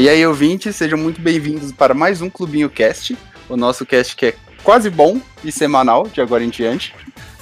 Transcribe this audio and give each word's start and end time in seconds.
E 0.00 0.08
aí, 0.08 0.26
ouvintes, 0.26 0.76
sejam 0.76 0.96
muito 0.96 1.20
bem-vindos 1.20 1.72
para 1.72 1.92
mais 1.92 2.22
um 2.22 2.30
Clubinho 2.30 2.70
Cast, 2.70 3.14
o 3.50 3.54
nosso 3.54 3.84
cast 3.84 4.16
que 4.16 4.24
é 4.28 4.34
quase 4.62 4.88
bom 4.88 5.20
e 5.44 5.52
semanal, 5.52 6.08
de 6.08 6.22
agora 6.22 6.42
em 6.42 6.48
diante. 6.48 6.94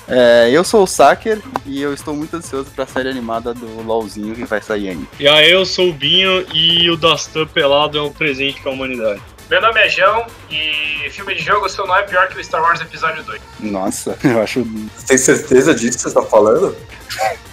É, 0.09 0.50
eu 0.50 0.64
sou 0.64 0.82
o 0.82 0.86
Saker 0.86 1.41
e 1.64 1.80
eu 1.80 1.95
estou 1.95 2.16
muito 2.16 2.36
ansioso 2.36 2.68
para 2.73 2.82
a 2.82 2.86
série 2.88 3.09
animada 3.09 3.55
do 3.55 3.80
LOLzinho 3.82 4.34
que 4.34 4.45
vai 4.45 4.60
sair 4.60 4.88
ainda. 4.88 5.06
E 5.20 5.29
aí, 5.29 5.52
eu 5.52 5.64
sou 5.64 5.91
o 5.91 5.92
Binho 5.92 6.45
e 6.52 6.91
o 6.91 6.96
Dastan 6.96 7.46
pelado 7.46 7.96
é 7.96 8.02
um 8.02 8.12
presente 8.12 8.61
para 8.61 8.72
a 8.72 8.75
humanidade. 8.75 9.22
Meu 9.48 9.62
nome 9.62 9.80
é 9.80 9.88
João 9.88 10.27
e 10.50 11.09
filme 11.11 11.36
de 11.36 11.45
jogo 11.45 11.68
só 11.68 11.86
não 11.86 11.95
é 11.95 12.02
pior 12.02 12.27
que 12.27 12.40
o 12.40 12.45
Star 12.45 12.61
Wars 12.61 12.80
Episódio 12.80 13.22
2. 13.22 13.40
Nossa, 13.61 14.18
eu 14.24 14.43
acho. 14.43 14.66
Tem 15.06 15.16
certeza 15.16 15.73
disso 15.77 15.98
que 15.98 16.02
você 16.02 16.12
tá 16.12 16.23
falando? 16.23 16.77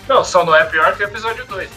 Não, 0.10 0.24
só 0.24 0.44
não 0.44 0.56
é 0.56 0.64
pior 0.64 0.98
que 0.98 1.04
o 1.04 1.06
Episódio 1.06 1.46
2. 1.46 1.70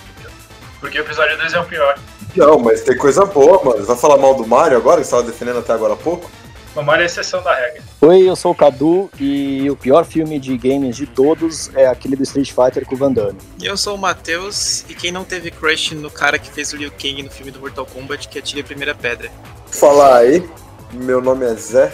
Porque 0.80 0.98
o 0.98 1.02
Episódio 1.02 1.36
2 1.36 1.52
é 1.52 1.60
o 1.60 1.64
pior. 1.64 1.98
Não, 2.36 2.58
mas 2.58 2.82
tem 2.82 2.96
coisa 2.96 3.24
boa, 3.24 3.62
mano. 3.64 3.84
Vai 3.84 3.96
falar 3.96 4.16
mal 4.18 4.34
do 4.34 4.46
Mario 4.46 4.76
agora, 4.76 5.00
que 5.00 5.06
você 5.06 5.10
tava 5.10 5.24
defendendo 5.24 5.58
até 5.58 5.72
agora 5.72 5.94
há 5.94 5.96
pouco? 5.96 6.30
O 6.76 6.82
Mario 6.82 7.02
é 7.02 7.06
exceção 7.06 7.42
da 7.42 7.54
regra. 7.54 7.82
Oi, 8.00 8.28
eu 8.28 8.36
sou 8.36 8.52
o 8.52 8.54
Cadu 8.54 9.10
e 9.18 9.68
o 9.68 9.74
pior 9.74 10.04
filme 10.04 10.38
de 10.38 10.56
games 10.56 10.96
de 10.96 11.06
todos 11.06 11.74
é 11.74 11.86
aquele 11.86 12.14
do 12.14 12.22
Street 12.22 12.52
Fighter 12.52 12.86
com 12.86 12.94
o 12.94 12.98
Van 12.98 13.12
Damme. 13.12 13.38
E 13.60 13.66
eu 13.66 13.76
sou 13.76 13.96
o 13.96 13.98
Matheus, 13.98 14.84
e 14.88 14.94
quem 14.94 15.10
não 15.10 15.24
teve 15.24 15.50
crush 15.50 15.92
no 15.96 16.10
cara 16.10 16.38
que 16.38 16.50
fez 16.50 16.72
o 16.72 16.76
Liu 16.76 16.92
Kang 16.92 17.22
no 17.22 17.30
filme 17.30 17.50
do 17.50 17.58
Mortal 17.58 17.84
Kombat, 17.84 18.28
que 18.28 18.38
atire 18.38 18.60
a 18.60 18.64
primeira 18.64 18.94
pedra. 18.94 19.28
Falar 19.66 20.18
aí, 20.18 20.48
meu 20.92 21.20
nome 21.20 21.46
é 21.46 21.54
Zé 21.54 21.92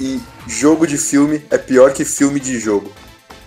e 0.00 0.20
jogo 0.46 0.86
de 0.86 0.96
filme 0.96 1.42
é 1.50 1.58
pior 1.58 1.92
que 1.92 2.04
filme 2.04 2.38
de 2.38 2.60
jogo. 2.60 2.92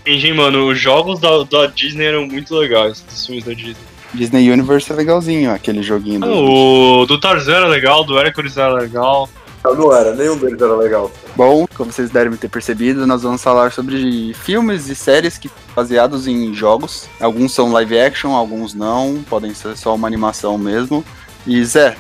Entendi, 0.02 0.34
mano, 0.34 0.68
os 0.70 0.79
jogos 0.79 1.20
da, 1.20 1.43
da 1.43 1.68
Disney 1.68 2.07
eram 2.07 2.26
muito 2.26 2.55
legais, 2.55 3.04
os 3.09 3.26
filmes 3.26 3.46
da 3.46 3.54
Disney. 3.54 3.76
Disney 4.13 4.50
Universe 4.50 4.91
é 4.91 4.96
legalzinho, 4.96 5.52
aquele 5.52 5.84
joguinho 5.84 6.22
do. 6.22 6.27
Ah, 6.27 7.02
o 7.02 7.05
do 7.05 7.20
Tarzan 7.20 7.55
era 7.55 7.68
legal, 7.68 8.04
do 8.04 8.18
Hércules 8.18 8.58
era 8.58 8.74
legal. 8.74 9.30
Não, 9.64 9.76
não 9.76 9.94
era, 9.94 10.14
nenhum 10.14 10.38
deles 10.38 10.62
era 10.62 10.76
legal. 10.76 11.12
Bom, 11.36 11.68
como 11.76 11.91
vocês 11.91 12.10
devem 12.10 12.38
ter 12.38 12.48
percebido, 12.48 13.05
nós 13.05 13.24
vamos 13.24 13.41
falar 13.44 13.72
sobre 13.72 14.34
filmes 14.34 14.88
e 14.88 14.96
séries 14.96 15.38
que 15.38 15.52
baseados 15.76 16.27
em 16.27 16.54
jogos. 16.54 17.08
Alguns 17.20 17.54
são 17.54 17.72
live 17.72 17.99
action, 17.99 18.32
alguns 18.32 18.74
não, 18.74 19.24
podem 19.30 19.54
ser 19.54 19.76
só 19.76 19.94
uma 19.96 20.08
animação 20.08 20.58
mesmo. 20.58 21.04
E 21.46 21.64
Zé, 21.66 21.98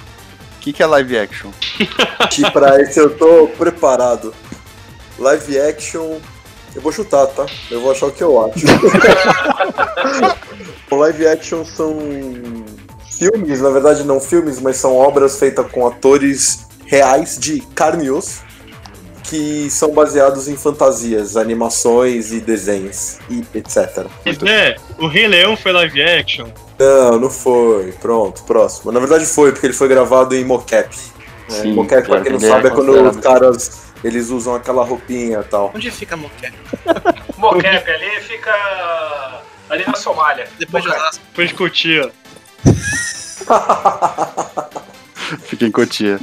o 0.57 0.59
que, 0.61 0.71
que 0.71 0.83
é 0.83 0.85
live 0.85 1.17
action? 1.17 1.51
Que 2.29 2.49
pra 2.51 2.81
esse 2.81 2.99
eu 2.99 3.17
tô 3.17 3.47
preparado. 3.57 4.33
Live 5.19 5.59
action. 5.59 6.19
Eu 6.77 6.83
vou 6.83 6.91
chutar, 6.91 7.25
tá? 7.25 7.47
Eu 7.71 7.81
vou 7.81 7.91
achar 7.91 8.05
o 8.05 8.11
que 8.11 8.23
eu 8.23 8.45
acho. 8.45 8.67
o 10.91 10.95
live 10.95 11.27
action 11.27 11.65
são 11.65 11.97
filmes, 13.09 13.61
na 13.61 13.71
verdade 13.71 14.03
não 14.03 14.19
filmes, 14.19 14.61
mas 14.61 14.77
são 14.77 14.95
obras 14.95 15.39
feitas 15.39 15.65
com 15.71 15.87
atores 15.87 16.67
reais 16.85 17.39
de 17.39 17.61
carne 17.73 18.05
e 18.05 18.11
osso 18.11 18.45
que 19.23 19.67
são 19.71 19.91
baseados 19.91 20.47
em 20.47 20.55
fantasias, 20.55 21.35
animações 21.35 22.31
e 22.31 22.39
desenhos 22.39 23.17
e 23.27 23.43
etc. 23.55 24.05
É, 24.45 24.75
o 24.99 25.07
Rei 25.07 25.27
Leão 25.27 25.57
foi 25.57 25.71
live 25.71 26.03
action. 26.03 26.47
Não, 26.77 27.19
não 27.19 27.29
foi. 27.31 27.91
Pronto, 27.93 28.43
próximo. 28.43 28.91
Na 28.91 28.99
verdade 28.99 29.25
foi, 29.25 29.51
porque 29.51 29.65
ele 29.65 29.73
foi 29.73 29.87
gravado 29.87 30.35
em 30.35 30.45
mocap. 30.45 30.95
né? 31.49 31.49
Sim, 31.49 31.73
mocap, 31.73 32.07
pra 32.07 32.21
quem 32.21 32.33
não 32.33 32.37
é 32.37 32.47
sabe, 32.47 32.67
é 32.67 32.69
quando 32.69 32.91
os 32.91 33.17
caras 33.17 33.86
eles 34.07 34.29
usam 34.29 34.55
aquela 34.55 34.83
roupinha 34.83 35.39
e 35.39 35.43
tal. 35.43 35.71
Onde 35.75 35.91
fica 35.91 36.17
Moqué? 36.17 36.51
Mocap 37.37 37.89
ali 37.91 38.21
fica 38.21 39.41
ali 39.69 39.85
na 39.85 39.95
Somália. 39.95 40.47
Depois 40.57 40.83
de. 40.83 40.89
Osasco. 40.89 41.23
Foi 41.33 41.47
de 41.47 41.53
Cotia. 41.53 42.11
Fica 45.43 45.65
em 45.65 45.71
Cotia. 45.71 46.19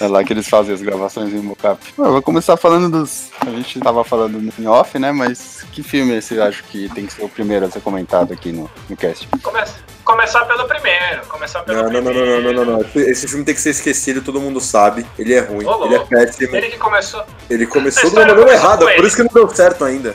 É 0.00 0.06
lá 0.06 0.22
que 0.22 0.32
eles 0.32 0.48
fazem 0.48 0.74
as 0.74 0.82
gravações 0.82 1.32
em 1.32 1.38
mocap. 1.38 1.80
Eu 1.96 2.12
vou 2.12 2.20
começar 2.22 2.56
falando 2.58 2.90
dos. 2.90 3.30
A 3.40 3.48
gente 3.50 3.80
tava 3.80 4.04
falando 4.04 4.52
em 4.58 4.66
off, 4.66 4.98
né? 4.98 5.10
Mas 5.10 5.64
que 5.72 5.82
filme 5.82 6.20
você 6.20 6.38
acha 6.38 6.62
que 6.64 6.88
tem 6.90 7.06
que 7.06 7.14
ser 7.14 7.24
o 7.24 7.28
primeiro 7.28 7.64
a 7.64 7.70
ser 7.70 7.80
comentado 7.80 8.32
aqui 8.32 8.52
no, 8.52 8.70
no 8.90 8.96
cast? 8.96 9.26
Come- 9.42 9.60
começar 10.06 10.44
pelo 10.46 10.66
primeiro. 10.66 11.26
Começar 11.26 11.62
pelo 11.62 11.82
Não, 11.82 11.90
não, 11.90 12.00
não, 12.00 12.12
primeiro. 12.12 12.42
não, 12.42 12.52
não, 12.54 12.64
não, 12.64 12.64
não, 12.64 12.78
não. 12.94 13.02
Esse 13.02 13.28
filme 13.28 13.44
tem 13.44 13.54
que 13.54 13.60
ser 13.60 13.70
esquecido, 13.70 14.22
todo 14.22 14.40
mundo 14.40 14.60
sabe. 14.60 15.04
Ele 15.18 15.34
é 15.34 15.40
ruim, 15.40 15.66
ele 15.84 15.96
é 15.96 15.98
péssimo. 15.98 16.56
Ele 16.56 16.70
que 16.70 16.78
começou. 16.78 17.26
Ele 17.50 17.66
começou 17.66 18.08
de 18.08 18.16
uma 18.16 18.24
maneira 18.26 18.52
errada, 18.52 18.86
por 18.86 19.04
isso 19.04 19.16
que 19.16 19.22
não 19.24 19.32
deu 19.34 19.48
certo 19.50 19.84
ainda. 19.84 20.14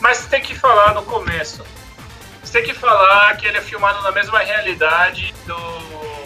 Mas 0.00 0.24
tem 0.26 0.40
que 0.40 0.54
falar 0.54 0.94
no 0.94 1.02
começo. 1.02 1.62
Você 2.42 2.60
tem 2.60 2.62
que 2.62 2.78
falar 2.78 3.36
que 3.36 3.46
ele 3.46 3.58
é 3.58 3.60
filmado 3.60 4.00
na 4.02 4.12
mesma 4.12 4.38
realidade 4.38 5.34
do 5.44 5.56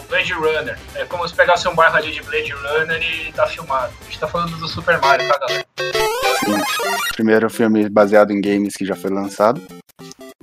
Blade 0.08 0.32
Runner. 0.34 0.78
É 0.94 1.04
como 1.04 1.26
se 1.26 1.34
pegasse 1.34 1.66
um 1.68 1.74
bairro 1.74 1.96
ali 1.96 2.12
de 2.12 2.22
Blade 2.22 2.52
Runner 2.52 3.00
e 3.02 3.32
tá 3.32 3.46
filmado. 3.46 3.92
A 4.00 4.04
gente 4.04 4.18
tá 4.18 4.28
falando 4.28 4.56
do 4.56 4.68
Super 4.68 5.00
Mario, 5.00 5.26
tá, 5.28 5.38
galera? 5.38 5.64
Primeiro 7.14 7.48
filme 7.48 7.88
baseado 7.88 8.30
em 8.30 8.40
games 8.40 8.76
que 8.76 8.84
já 8.84 8.94
foi 8.94 9.10
lançado. 9.10 9.60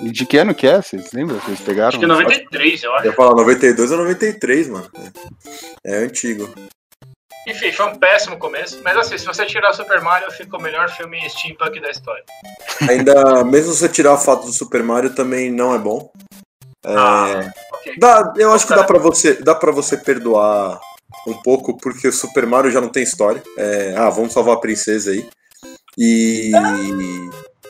E 0.01 0.11
de 0.11 0.25
que 0.25 0.37
ano 0.37 0.53
que 0.53 0.67
é? 0.67 0.81
Vocês 0.81 1.11
lembram? 1.13 1.39
Vocês 1.39 1.59
pegaram? 1.61 1.87
Acho 1.89 1.99
que 1.99 2.05
é 2.05 2.07
93, 2.07 2.83
eu 2.83 2.89
Eu 2.91 2.95
acho. 2.97 3.05
ia 3.05 3.13
falar 3.13 3.35
92 3.35 3.91
ou 3.91 3.97
93, 3.99 4.67
mano. 4.67 4.89
É, 5.85 5.93
é 5.93 5.97
antigo. 5.97 6.53
Enfim, 7.47 7.71
foi 7.71 7.85
um 7.85 7.95
péssimo 7.95 8.37
começo. 8.37 8.81
Mas 8.83 8.97
assim, 8.97 9.17
se 9.17 9.25
você 9.25 9.45
tirar 9.45 9.69
o 9.69 9.73
Super 9.73 10.01
Mario, 10.01 10.29
fica 10.31 10.57
o 10.57 10.61
melhor 10.61 10.89
filme 10.89 11.17
steampunk 11.29 11.79
da 11.79 11.89
história. 11.91 12.23
Ainda, 12.89 13.43
mesmo 13.45 13.71
se 13.71 13.79
você 13.79 13.89
tirar 13.89 14.13
o 14.13 14.17
fato 14.17 14.45
do 14.47 14.53
Super 14.53 14.83
Mario, 14.83 15.13
também 15.15 15.51
não 15.51 15.73
é 15.73 15.77
bom. 15.77 16.11
É, 16.83 16.93
Ah, 16.93 17.53
ok. 17.73 17.95
dá, 17.97 18.33
eu 18.37 18.51
acho 18.51 18.67
que 18.67 18.75
dá 18.75 18.83
pra 18.83 18.99
você, 18.99 19.35
dá 19.35 19.55
para 19.55 19.71
você 19.71 19.95
perdoar 19.95 20.79
um 21.27 21.33
pouco, 21.41 21.77
porque 21.77 22.07
o 22.07 22.13
Super 22.13 22.45
Mario 22.45 22.71
já 22.71 22.81
não 22.81 22.89
tem 22.89 23.03
história. 23.03 23.41
É, 23.57 23.93
ah, 23.95 24.09
vamos 24.09 24.33
salvar 24.33 24.55
a 24.55 24.59
princesa 24.59 25.11
aí. 25.11 25.25
E. 25.97 26.51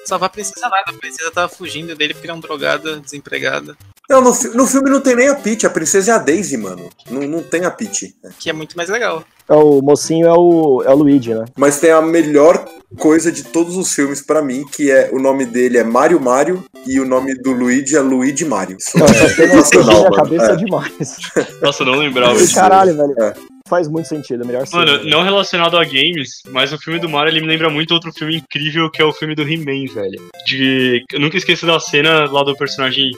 Salvar 0.06 0.28
a 0.28 0.32
princesa 0.32 0.62
nada, 0.70 0.84
a 0.88 0.94
princesa 0.94 1.32
tava 1.32 1.50
fugindo 1.50 1.96
dele 1.96 2.14
porque 2.14 2.28
era 2.28 2.36
um 2.36 2.40
drogada, 2.40 3.00
desempregada, 3.00 3.76
Não, 4.10 4.22
no, 4.22 4.34
fi- 4.34 4.50
no 4.50 4.68
filme 4.68 4.90
não 4.90 5.02
tem 5.02 5.16
nem 5.16 5.30
a 5.30 5.36
Peach, 5.36 5.66
a 5.66 5.70
princesa 5.70 6.12
é 6.12 6.16
a 6.16 6.18
Daisy, 6.20 6.58
mano. 6.58 6.90
Não, 7.10 7.22
não 7.24 7.42
tem 7.42 7.66
a 7.66 7.72
Peach. 7.72 8.16
que 8.40 8.50
é 8.50 8.54
muito 8.54 8.78
mais 8.78 8.88
legal. 8.90 9.24
É, 9.50 9.54
o 9.56 9.82
mocinho 9.82 10.28
é 10.28 10.34
o, 10.34 10.84
é 10.86 10.90
o 10.92 10.96
Luigi, 10.96 11.34
né? 11.34 11.46
Mas 11.56 11.80
tem 11.80 11.90
a 11.92 12.02
melhor 12.02 12.66
coisa 12.98 13.32
de 13.32 13.44
todos 13.44 13.76
os 13.78 13.94
filmes 13.94 14.22
pra 14.22 14.42
mim, 14.42 14.64
que 14.72 14.92
é 14.92 15.10
o 15.12 15.20
nome 15.20 15.46
dele 15.46 15.78
é 15.78 15.84
Mario 15.84 16.20
Mario 16.20 16.64
e 16.86 17.00
o 17.00 17.06
nome 17.06 17.34
do 17.36 17.52
Luigi 17.52 17.96
é 17.96 18.00
Luigi 18.02 18.46
Mario. 18.46 18.78
Isso 18.80 18.98
Não, 18.98 19.08
cena 19.08 19.30
sensacional, 19.30 19.96
na 20.04 20.10
mano. 20.10 20.16
cabeça 20.16 20.52
É. 20.52 20.56
demais. 20.56 21.18
Nossa, 21.62 21.82
eu 21.84 21.88
não 21.88 21.96
lembrava 21.96 22.36
disso. 22.36 22.54
Caralho, 22.56 22.96
velho. 22.96 23.16
É. 23.24 23.34
Faz 23.68 23.88
muito 23.88 24.08
sentido, 24.08 24.44
é 24.44 24.46
melhor. 24.46 24.64
Mano, 24.72 25.03
não 25.06 25.24
relacionado 25.24 25.76
a 25.76 25.84
games, 25.84 26.44
mas 26.50 26.72
o 26.72 26.78
filme 26.78 27.00
do 27.00 27.09
Mario 27.09 27.31
ele 27.31 27.42
me 27.42 27.48
lembra 27.48 27.68
muito 27.68 27.96
outro 27.96 28.14
filme 28.14 28.36
incrível 28.38 28.92
que 28.92 29.02
é 29.02 29.06
o 29.06 29.12
filme 29.12 29.34
do 29.34 29.42
He-Man, 29.42 29.92
velho. 29.92 30.22
De. 30.46 31.03
Eu 31.12 31.20
nunca 31.20 31.36
esqueci 31.36 31.66
da 31.66 31.80
cena 31.80 32.30
lá 32.31 32.44
do 32.44 32.56
personagem 32.56 33.09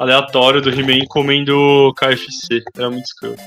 aleatório 0.00 0.60
do 0.60 0.70
He-Man 0.70 1.06
comendo 1.08 1.94
KFC. 1.96 2.64
Era 2.76 2.90
muito 2.90 3.04
escroto. 3.04 3.40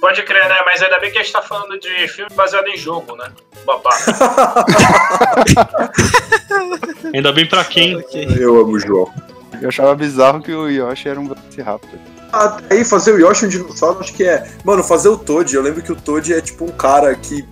Pode 0.00 0.22
crer, 0.22 0.48
né? 0.48 0.56
Mas 0.64 0.82
ainda 0.82 0.98
bem 0.98 1.12
que 1.12 1.18
a 1.18 1.22
gente 1.22 1.32
tá 1.32 1.42
falando 1.42 1.78
de 1.78 2.08
filme 2.08 2.30
baseado 2.34 2.68
em 2.68 2.78
jogo, 2.78 3.14
né? 3.16 3.30
Babá. 3.66 3.90
Ainda 7.12 7.30
bem 7.30 7.46
pra 7.46 7.62
quem. 7.62 8.02
Eu 8.38 8.58
amo 8.58 8.72
o 8.72 8.80
João. 8.80 9.12
Eu 9.60 9.68
achava 9.68 9.94
bizarro 9.94 10.42
que 10.42 10.52
o 10.52 10.66
Yoshi 10.66 11.10
era 11.10 11.20
um 11.20 11.28
Velociraptor. 11.28 12.13
Até 12.34 12.74
aí, 12.74 12.84
fazer 12.84 13.12
o 13.12 13.18
Yoshi 13.18 13.46
um 13.46 13.48
dinossauro, 13.48 14.00
acho 14.00 14.12
que 14.12 14.24
é. 14.24 14.46
Mano, 14.64 14.82
fazer 14.82 15.08
o 15.08 15.16
Toad, 15.16 15.54
eu 15.54 15.62
lembro 15.62 15.82
que 15.82 15.92
o 15.92 15.96
Toad 15.96 16.32
é 16.32 16.40
tipo 16.40 16.64
um 16.64 16.68
cara 16.72 17.14
que 17.14 17.46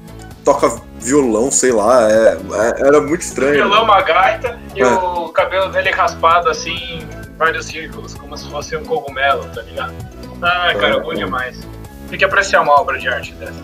toca 0.44 0.80
violão, 0.98 1.50
sei 1.50 1.72
lá. 1.72 2.10
É, 2.10 2.36
é- 2.36 2.86
era 2.88 3.00
muito 3.00 3.22
estranho. 3.22 3.54
violão, 3.54 3.84
uma 3.84 4.00
gaita 4.02 4.58
e 4.74 4.80
É. 4.82 4.86
o 4.86 5.28
cabelo 5.28 5.70
dele 5.70 5.90
raspado 5.90 6.48
assim, 6.48 6.74
em 6.74 7.06
vários 7.38 7.66
círculos, 7.66 8.14
como 8.14 8.36
se 8.36 8.48
fosse 8.50 8.76
um 8.76 8.84
cogumelo, 8.84 9.44
tá 9.54 9.62
ligado? 9.62 9.92
Ai, 10.42 10.74
cara, 10.76 10.96
É, 10.96 11.00
bom 11.00 11.12
é. 11.12 11.16
demais. 11.16 11.56
Tem 12.10 12.18
que 12.18 12.24
apreciar 12.24 12.62
uma 12.62 12.78
obra 12.80 12.98
de 12.98 13.08
arte 13.08 13.32
dessa. 13.34 13.54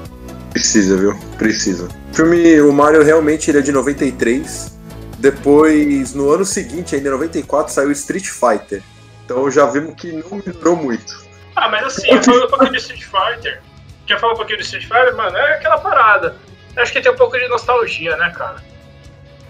Precisa, 0.52 0.96
viu? 0.96 1.18
Precisa. 1.36 1.88
O 2.10 2.14
filme, 2.14 2.60
o 2.62 2.72
Mario 2.72 3.02
realmente 3.02 3.50
ele 3.50 3.58
é 3.58 3.60
de 3.60 3.70
93. 3.70 4.72
Depois, 5.18 6.14
no 6.14 6.30
ano 6.30 6.44
seguinte, 6.44 6.94
ainda 6.94 7.08
em 7.08 7.12
94, 7.12 7.72
saiu 7.72 7.90
Street 7.92 8.26
Fighter. 8.28 8.82
Então 9.28 9.50
já 9.50 9.66
vimos 9.66 9.94
que 9.94 10.10
não 10.10 10.40
melhorou 10.46 10.74
muito. 10.74 11.22
Ah, 11.54 11.68
mas 11.68 11.84
assim, 11.84 12.10
eu 12.10 12.22
falo 12.22 12.46
um 12.46 12.48
pouquinho 12.48 12.72
de 12.72 12.78
Street 12.78 13.02
Fighter. 13.04 13.60
Já 14.06 14.18
falou 14.18 14.34
um 14.34 14.38
pouquinho 14.38 14.56
de 14.56 14.64
Street 14.64 14.84
Fighter, 14.84 15.14
mano, 15.14 15.36
é 15.36 15.52
aquela 15.56 15.76
parada. 15.76 16.34
Eu 16.74 16.82
acho 16.82 16.90
que 16.94 17.02
tem 17.02 17.12
um 17.12 17.16
pouco 17.16 17.36
de 17.38 17.46
nostalgia, 17.46 18.16
né, 18.16 18.32
cara? 18.34 18.56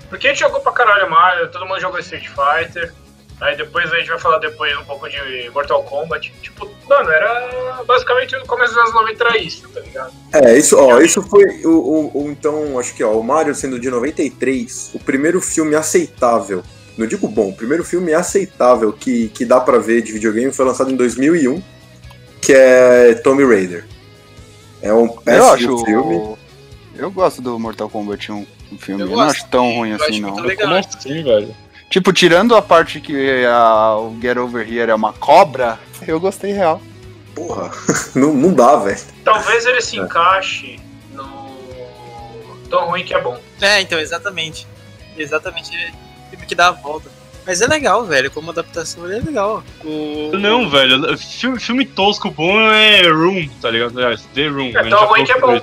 Porque 0.08 0.26
a 0.26 0.30
gente 0.30 0.40
jogou 0.40 0.60
pra 0.60 0.72
caralho 0.72 1.08
Mario, 1.08 1.48
todo 1.52 1.64
mundo 1.64 1.80
jogou 1.80 2.00
Street 2.00 2.26
Fighter. 2.26 2.92
Aí 3.40 3.56
depois 3.56 3.92
a 3.92 3.98
gente 4.00 4.08
vai 4.08 4.18
falar 4.18 4.38
depois 4.38 4.76
um 4.76 4.84
pouco 4.84 5.08
de 5.08 5.48
Mortal 5.54 5.84
Kombat. 5.84 6.32
Tipo, 6.42 6.68
mano, 6.88 7.08
era 7.08 7.84
basicamente 7.86 8.34
o 8.34 8.44
começo 8.46 8.74
dos 8.74 8.82
anos 8.82 8.94
90 8.94 9.24
era 9.24 9.38
isso, 9.38 9.68
tá 9.68 9.78
ligado? 9.78 10.12
É, 10.34 10.58
isso, 10.58 10.76
ó, 10.76 10.98
isso 10.98 11.22
foi 11.22 11.44
o, 11.64 11.68
o- 11.70 12.24
o- 12.24 12.30
então, 12.32 12.76
acho 12.80 12.92
que 12.96 13.04
ó, 13.04 13.12
o 13.12 13.22
Mario 13.22 13.54
sendo 13.54 13.78
de 13.78 13.88
93, 13.90 14.90
o 14.94 14.98
primeiro 14.98 15.40
filme 15.40 15.76
aceitável. 15.76 16.64
Não 16.98 17.06
digo 17.06 17.28
bom, 17.28 17.50
o 17.50 17.54
primeiro 17.54 17.84
filme 17.84 18.12
aceitável 18.12 18.92
que, 18.92 19.28
que 19.28 19.44
dá 19.44 19.60
pra 19.60 19.78
ver 19.78 20.02
de 20.02 20.12
videogame 20.12 20.52
foi 20.52 20.64
lançado 20.66 20.90
em 20.90 20.96
2001, 20.96 21.62
que 22.42 22.52
é 22.52 23.14
Tomb 23.14 23.44
Raider. 23.46 23.86
É 24.82 24.92
um 24.92 25.06
Eu 25.06 25.12
péssimo 25.24 25.52
acho. 25.76 25.84
filme. 25.84 26.36
Eu 26.96 27.10
gosto 27.12 27.40
do 27.40 27.56
Mortal 27.56 27.88
Kombat 27.88 28.32
1, 28.32 28.46
o 28.72 28.78
filme. 28.78 29.02
Eu 29.02 29.08
Eu, 29.10 29.16
não 29.16 29.22
acho 29.22 29.46
tão 29.48 29.72
ruim 29.76 29.90
Eu 29.90 29.96
assim, 29.96 30.04
acho 30.14 30.20
não. 30.22 30.30
muito 30.32 30.44
legal. 30.44 30.66
Como 30.66 30.78
assim, 30.80 31.22
velho? 31.22 31.54
Tipo, 31.88 32.12
tirando 32.12 32.56
a 32.56 32.60
parte 32.60 33.00
que 33.00 33.44
a, 33.46 33.96
o 33.96 34.18
Get 34.20 34.36
Over 34.36 34.68
Here 34.68 34.90
é 34.90 34.94
uma 34.94 35.12
cobra, 35.12 35.78
eu 36.06 36.18
gostei 36.18 36.52
real. 36.52 36.82
Porra, 37.32 37.70
não, 38.16 38.34
não 38.34 38.52
dá, 38.52 38.74
velho. 38.74 38.98
Talvez 39.24 39.64
ele 39.64 39.80
se 39.80 39.96
encaixe 39.96 40.80
no 41.12 41.24
tão 42.68 42.88
ruim 42.88 43.04
que 43.04 43.14
é 43.14 43.22
bom. 43.22 43.38
É, 43.60 43.80
então, 43.80 44.00
exatamente. 44.00 44.66
Exatamente, 45.16 45.74
é 45.76 45.92
filme 46.30 46.46
que 46.46 46.54
dá 46.54 46.68
a 46.68 46.72
volta. 46.72 47.10
Mas 47.46 47.62
é 47.62 47.66
legal, 47.66 48.04
velho, 48.04 48.30
como 48.30 48.50
adaptação 48.50 49.06
ele 49.06 49.20
é 49.20 49.22
legal. 49.22 49.64
O... 49.82 50.36
Não, 50.36 50.68
velho. 50.68 51.16
Filme, 51.16 51.58
filme 51.58 51.86
tosco 51.86 52.30
bom 52.30 52.60
é 52.60 53.08
Room, 53.08 53.48
tá 53.60 53.70
ligado? 53.70 53.98
Aliás, 53.98 54.22
The 54.34 54.48
Room. 54.48 54.68
É 54.68 54.82
gente 54.82 54.90
tão 54.90 55.00
já 55.00 55.06
ruim 55.06 55.24
que 55.24 55.32
é 55.32 55.40
bom. 55.40 55.60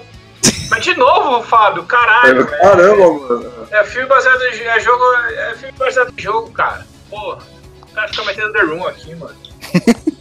Mas 0.70 0.84
de 0.84 0.96
novo, 0.96 1.44
Fábio, 1.44 1.84
caralho. 1.84 2.46
velho. 2.46 2.60
Caramba, 2.60 3.14
mano. 3.14 3.52
É 3.70 3.84
filme 3.84 4.08
baseado 4.08 4.42
em 4.42 4.62
é 4.64 4.80
jogo. 4.80 5.04
É 5.30 5.56
filme 5.56 5.78
baseado 5.78 6.14
em 6.18 6.22
jogo, 6.22 6.52
cara. 6.52 6.88
Porra. 7.08 7.44
O 7.84 7.94
cara 7.94 8.08
fica 8.08 8.24
metendo 8.24 8.52
The 8.52 8.62
Room 8.62 8.88
aqui, 8.88 9.16
mano. 9.16 9.36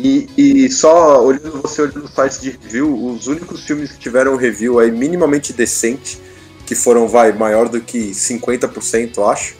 E, 0.00 0.28
e 0.36 0.70
só 0.70 1.24
olhando 1.24 1.60
você 1.60 1.82
olhando 1.82 2.04
os 2.04 2.12
sites 2.12 2.40
de 2.40 2.50
review, 2.50 3.06
os 3.06 3.26
únicos 3.26 3.64
filmes 3.64 3.90
que 3.90 3.98
tiveram 3.98 4.36
review 4.36 4.78
aí 4.78 4.92
minimamente 4.92 5.52
decente, 5.52 6.20
que 6.64 6.74
foram, 6.76 7.08
vai, 7.08 7.32
maior 7.32 7.68
do 7.68 7.80
que 7.80 8.10
50%, 8.10 9.16
eu 9.16 9.28
acho, 9.28 9.56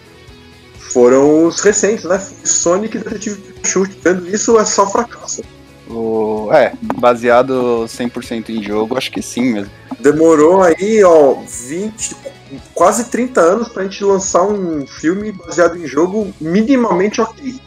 foram 0.93 1.47
os 1.47 1.61
recentes, 1.61 2.05
né? 2.05 2.19
Sonic 2.45 2.97
e 2.97 3.01
Detetive 3.01 3.37
Pikachu. 3.41 3.87
Vendo 4.03 4.29
isso 4.29 4.59
é 4.59 4.65
só 4.65 4.87
fracasso. 4.91 5.43
O, 5.91 6.49
é, 6.53 6.73
baseado 6.97 7.85
100% 7.87 8.51
em 8.51 8.63
jogo, 8.63 8.97
acho 8.97 9.11
que 9.11 9.23
sim 9.23 9.53
mesmo. 9.55 9.71
Demorou 10.01 10.63
aí, 10.63 11.03
ó, 11.03 11.35
20, 11.67 12.15
quase 12.75 13.07
30 13.07 13.41
anos 13.41 13.69
pra 13.69 13.85
gente 13.85 14.05
lançar 14.05 14.43
um 14.43 14.87
filme 14.87 15.33
baseado 15.33 15.77
em 15.79 15.87
jogo 15.87 16.33
minimamente 16.41 17.21
ok. 17.21 17.59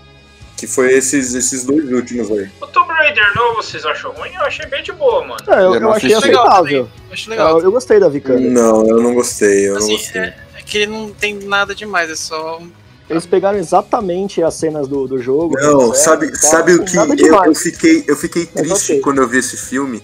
Que 0.56 0.68
foi 0.68 0.94
esses, 0.94 1.34
esses 1.34 1.66
dois 1.66 1.92
últimos 1.92 2.30
aí. 2.30 2.48
O 2.62 2.68
Tomb 2.68 2.88
Raider 2.94 3.36
novo, 3.36 3.56
vocês 3.64 3.84
acham 3.84 4.12
ruim? 4.12 4.30
Eu 4.36 4.42
achei 4.44 4.68
bem 4.68 4.84
de 4.84 4.92
boa, 4.92 5.26
mano. 5.26 5.44
É, 5.48 5.54
eu, 5.56 5.74
Eu 5.74 5.80
não 5.80 5.90
eu 5.90 5.94
achei 5.94 6.14
aceitável. 6.14 6.88
Legal. 7.28 7.58
Eu, 7.58 7.64
eu 7.66 7.72
gostei 7.72 8.00
da 8.00 8.08
Vicana. 8.08 8.40
Não, 8.40 8.88
eu 8.88 9.02
não 9.02 9.16
gostei, 9.16 9.68
eu 9.68 9.72
não 9.74 9.80
Assim, 9.80 9.94
gostei. 9.94 10.22
é, 10.22 10.36
é 10.60 10.62
que 10.64 10.78
ele 10.78 10.92
não 10.92 11.10
tem 11.10 11.34
nada 11.34 11.74
demais, 11.74 12.12
é 12.12 12.16
só. 12.16 12.60
um- 12.60 12.70
Eles 13.12 13.26
pegaram 13.26 13.60
exatamente 13.60 14.42
as 14.42 14.54
cenas 14.54 14.88
do, 14.88 15.06
do 15.06 15.20
jogo. 15.20 15.56
Não, 15.60 15.94
sabe, 15.94 16.32
tal, 16.32 16.50
sabe 16.50 16.76
o 16.76 16.86
que 16.86 16.96
eu, 16.96 17.44
eu 17.44 17.54
fiquei, 17.54 18.06
eu 18.08 18.16
fiquei 18.16 18.46
triste 18.46 18.94
ok. 18.94 19.02
quando 19.02 19.22
eu 19.22 19.28
vi 19.28 19.40
esse 19.40 19.58
filme, 19.58 20.02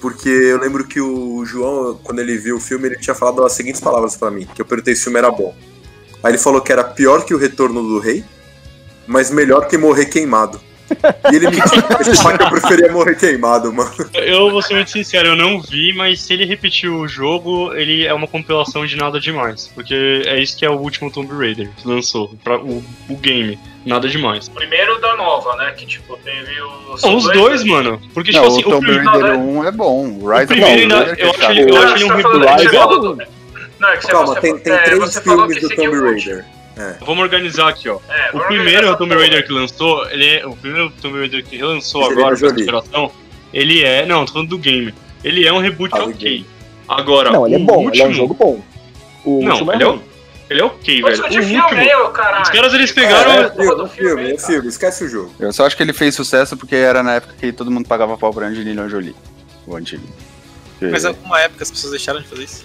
porque 0.00 0.28
eu 0.28 0.58
lembro 0.58 0.86
que 0.86 1.00
o 1.00 1.44
João, 1.44 1.98
quando 2.04 2.20
ele 2.20 2.38
viu 2.38 2.56
o 2.56 2.60
filme, 2.60 2.86
ele 2.86 2.96
tinha 2.96 3.16
falado 3.16 3.44
as 3.44 3.52
seguintes 3.52 3.80
palavras 3.80 4.16
pra 4.16 4.30
mim, 4.30 4.46
que 4.54 4.62
eu 4.62 4.64
perguntei 4.64 4.94
se 4.94 5.00
o 5.00 5.04
filme 5.04 5.18
era 5.18 5.28
bom. 5.28 5.52
Aí 6.22 6.30
ele 6.30 6.38
falou 6.38 6.60
que 6.60 6.70
era 6.70 6.84
pior 6.84 7.24
que 7.24 7.34
o 7.34 7.38
Retorno 7.38 7.82
do 7.82 7.98
Rei, 7.98 8.24
mas 9.08 9.28
melhor 9.32 9.66
que 9.66 9.76
morrer 9.76 10.06
queimado. 10.06 10.60
E 11.32 11.36
ele 11.36 11.50
me 11.50 11.56
disse 12.04 12.26
que 12.36 12.42
eu 12.42 12.50
preferia 12.50 12.92
morrer 12.92 13.14
queimado, 13.14 13.72
mano. 13.72 13.90
Eu 14.12 14.50
vou 14.50 14.62
ser 14.62 14.74
muito 14.74 14.90
sincero, 14.90 15.28
eu 15.28 15.36
não 15.36 15.60
vi, 15.60 15.92
mas 15.92 16.20
se 16.20 16.32
ele 16.32 16.44
repetir 16.44 16.90
o 16.90 17.06
jogo, 17.06 17.72
ele 17.74 18.06
é 18.06 18.12
uma 18.12 18.26
compilação 18.26 18.84
de 18.86 18.96
nada 18.96 19.20
demais. 19.20 19.70
Porque 19.74 20.22
é 20.26 20.40
isso 20.40 20.56
que 20.56 20.64
é 20.64 20.70
o 20.70 20.78
último 20.78 21.10
Tomb 21.10 21.32
Raider 21.34 21.70
que 21.76 21.86
lançou, 21.86 22.34
pra, 22.42 22.58
o, 22.58 22.82
o 23.08 23.16
game. 23.16 23.58
Nada 23.84 24.08
demais. 24.08 24.46
O 24.48 24.50
primeiro 24.50 25.00
da 25.00 25.16
nova, 25.16 25.56
né? 25.56 25.72
Que 25.74 25.86
tipo, 25.86 26.16
teve 26.18 26.60
o. 26.60 26.96
Não, 27.02 27.16
os 27.16 27.24
dois, 27.32 27.64
mano. 27.64 28.00
Porque, 28.12 28.30
Não, 28.30 28.42
tipo 28.42 28.52
assim, 28.52 28.64
o 28.64 28.68
o, 28.68 28.70
Tomb 28.72 28.92
Raider 28.92 29.38
não, 29.38 29.58
1 29.60 29.64
é 29.64 29.72
bom. 29.72 30.06
O 30.06 30.24
o 30.24 30.30
Rise 30.30 30.46
primeiro 30.46 30.74
of 30.74 30.82
ainda. 30.82 31.16
Tomb 31.16 31.16
Raider 31.16 31.24
Eu 31.24 31.26
é 31.26 31.30
acho 31.30 31.50
ele, 31.50 31.60
chato. 31.62 31.68
eu 31.68 31.82
acho 31.82 31.94
ele 31.94 32.04
um 32.04 32.16
Você 32.16 33.22
tá 33.22 33.26
Não, 33.78 33.88
é 33.88 33.96
você, 34.00 34.08
Calma, 34.08 34.40
tem, 34.40 34.58
tem 34.58 34.72
é, 34.72 34.78
três 34.82 35.18
filmes 35.18 35.58
que 35.58 35.68
do 35.68 35.76
Tomb 35.76 35.96
o 35.96 36.59
Raider. 36.80 37.04
Vamos 37.06 37.22
organizar 37.22 37.68
aqui, 37.68 37.88
ó. 37.88 37.98
É, 38.08 38.30
O 38.36 38.40
primeiro 38.40 38.96
Tomb 38.96 39.14
Raider 39.14 39.46
que 39.46 39.52
lançou, 39.52 40.08
ele 40.10 40.26
é. 40.26 40.46
O 40.46 40.56
primeiro 40.56 40.90
Tomb 41.02 41.18
Raider 41.18 41.44
que 41.44 41.56
relançou 41.56 42.02
Angelina 42.02 42.20
agora 42.22 42.36
pra 42.38 42.48
Jolie. 42.48 42.62
inspiração, 42.64 43.12
ele 43.52 43.82
é. 43.84 44.06
Não, 44.06 44.24
tô 44.24 44.32
falando 44.32 44.48
do 44.48 44.58
game. 44.58 44.94
Ele 45.22 45.46
é 45.46 45.52
um 45.52 45.58
reboot 45.58 45.94
Ah, 45.94 46.04
ok. 46.04 46.44
Agora, 46.88 47.30
Não, 47.30 47.46
ele 47.46 47.56
é 47.56 47.58
bom, 47.58 47.84
último, 47.84 47.94
ele 47.94 48.02
é 48.02 48.06
um 48.08 48.12
jogo 48.14 48.34
bom. 48.34 48.64
O 49.24 49.42
Não, 49.44 49.52
último 49.52 49.72
é 49.72 49.74
ele 49.76 49.84
é, 49.84 49.86
ruim. 49.86 49.96
o- 49.98 50.02
ele 50.50 50.60
é 50.60 50.64
ok, 50.64 51.02
velho. 51.02 51.20
O 51.24 51.28
filme 51.28 51.60
último. 51.60 52.04
ô 52.06 52.08
caralho. 52.10 52.42
Os 52.42 52.50
caras 52.50 52.74
eles 52.74 52.90
É, 52.90 52.94
pegaram. 52.94 53.32
é, 53.32 53.48
Porra 53.50 53.54
filme, 53.54 53.76
do 53.76 53.84
é 53.84 53.88
filme 53.88 54.08
filme, 54.16 54.32
é 54.34 54.38
filme, 54.38 54.68
esquece 54.68 55.04
o 55.04 55.08
jogo. 55.08 55.32
Eu 55.38 55.52
só 55.52 55.66
acho 55.66 55.76
que 55.76 55.82
ele 55.82 55.92
fez 55.92 56.14
sucesso 56.14 56.56
porque 56.56 56.74
era 56.74 57.02
na 57.02 57.14
época 57.14 57.34
que 57.38 57.52
todo 57.52 57.70
mundo 57.70 57.86
pagava 57.86 58.16
pau 58.18 58.32
pra 58.32 58.46
Angelina 58.46 58.88
Jolie. 58.88 59.14
O 59.66 59.76
antigo. 59.76 60.02
Mas 60.80 61.04
alguma 61.04 61.38
época 61.40 61.62
as 61.62 61.70
pessoas 61.70 61.90
deixaram 61.92 62.20
de 62.22 62.26
fazer 62.26 62.42
isso. 62.44 62.64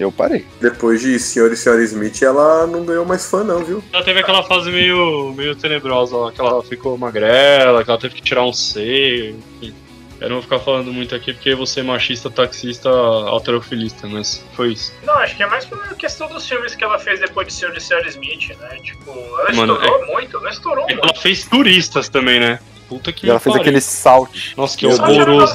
Eu 0.00 0.10
parei. 0.10 0.46
Depois 0.60 1.02
de 1.02 1.18
Senhor 1.18 1.52
e 1.52 1.56
Senhora 1.56 1.84
Smith, 1.84 2.22
ela 2.22 2.66
não 2.66 2.84
ganhou 2.86 3.04
mais 3.04 3.26
fã, 3.30 3.44
não, 3.44 3.62
viu? 3.62 3.84
Ela 3.92 4.02
teve 4.02 4.18
aquela 4.20 4.42
fase 4.42 4.70
meio, 4.70 5.32
meio 5.36 5.54
tenebrosa 5.54 6.16
lá, 6.16 6.32
que 6.32 6.40
ela 6.40 6.62
ficou 6.64 6.96
magrela, 6.96 7.84
que 7.84 7.90
ela 7.90 8.00
teve 8.00 8.14
que 8.14 8.22
tirar 8.22 8.42
um 8.44 8.52
seio, 8.52 9.36
enfim. 9.60 9.74
Eu 10.18 10.28
não 10.28 10.36
vou 10.36 10.42
ficar 10.42 10.58
falando 10.58 10.92
muito 10.92 11.14
aqui 11.14 11.32
porque 11.32 11.54
você 11.54 11.80
é 11.80 11.82
machista, 11.82 12.30
taxista, 12.30 12.88
alterofilista, 12.90 14.06
mas 14.06 14.44
foi 14.54 14.72
isso. 14.72 14.92
Não, 15.02 15.14
acho 15.18 15.36
que 15.36 15.42
é 15.42 15.46
mais 15.46 15.64
por 15.64 15.78
questão 15.96 16.28
dos 16.28 16.46
filmes 16.46 16.74
que 16.74 16.84
ela 16.84 16.98
fez 16.98 17.20
depois 17.20 17.46
de 17.46 17.52
ser 17.54 17.72
de 17.72 17.82
Sarah 17.82 18.06
Smith, 18.08 18.48
né? 18.58 18.76
Tipo, 18.82 19.10
ela 19.10 19.52
Mano, 19.54 19.74
estourou 19.74 20.06
muito, 20.06 20.40
não 20.40 20.50
estourou 20.50 20.84
Ela 20.90 21.00
muito. 21.04 21.20
fez 21.20 21.44
turistas 21.44 22.08
também, 22.10 22.38
né? 22.40 22.58
Puta 22.88 23.12
que 23.12 23.26
E 23.26 23.30
ela 23.30 23.38
fez 23.40 23.54
aquele 23.56 23.80
salt. 23.80 24.54
Nossa, 24.56 24.76
que 24.76 24.90
Só 24.92 25.02
horroroso. 25.04 25.54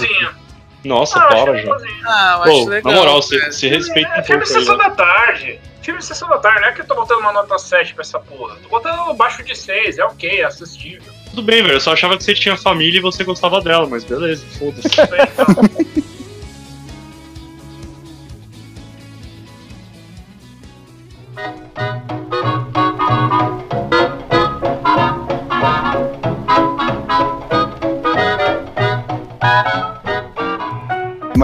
Nossa, 0.86 1.20
Ah, 1.20 1.28
para 1.28 1.58
já. 1.58 1.76
Ah, 2.06 2.42
Pô, 2.44 2.66
legal. 2.70 2.94
na 2.94 3.00
moral, 3.00 3.22
se, 3.22 3.52
se 3.52 3.68
respeita 3.68 4.10
É 4.16 4.22
um 4.22 4.24
filme 4.24 4.44
pouco 4.44 4.58
aí, 4.58 4.64
sessão 4.66 4.78
da 4.78 4.90
tarde. 4.92 5.60
Filme 5.82 6.02
sessão 6.02 6.30
da 6.30 6.38
tarde, 6.38 6.62
não 6.62 6.68
é 6.68 6.72
que 6.72 6.82
eu 6.82 6.86
tô 6.86 6.96
botando 6.96 7.20
uma 7.20 7.34
nota 7.34 7.58
7 7.60 7.94
pra 7.94 8.02
essa 8.02 8.20
porra. 8.20 8.56
Tô 8.64 8.70
botando 8.70 9.12
abaixo 9.12 9.44
de 9.44 9.56
6, 9.56 9.98
é 9.98 10.06
ok, 10.06 10.42
é 10.42 10.46
assistível. 10.46 11.12
Tudo 11.30 11.44
bem, 11.44 11.62
velho. 11.62 11.76
Eu 11.76 11.82
só 11.82 11.94
achava 11.94 12.18
que 12.18 12.24
você 12.24 12.34
tinha 12.34 12.56
família 12.56 12.98
e 12.98 13.02
você 13.02 13.24
gostava 13.24 13.60
dela, 13.62 13.86
mas 13.88 14.04
beleza, 14.04 14.46
foda-se. 14.58 14.88
Então, 14.88 16.06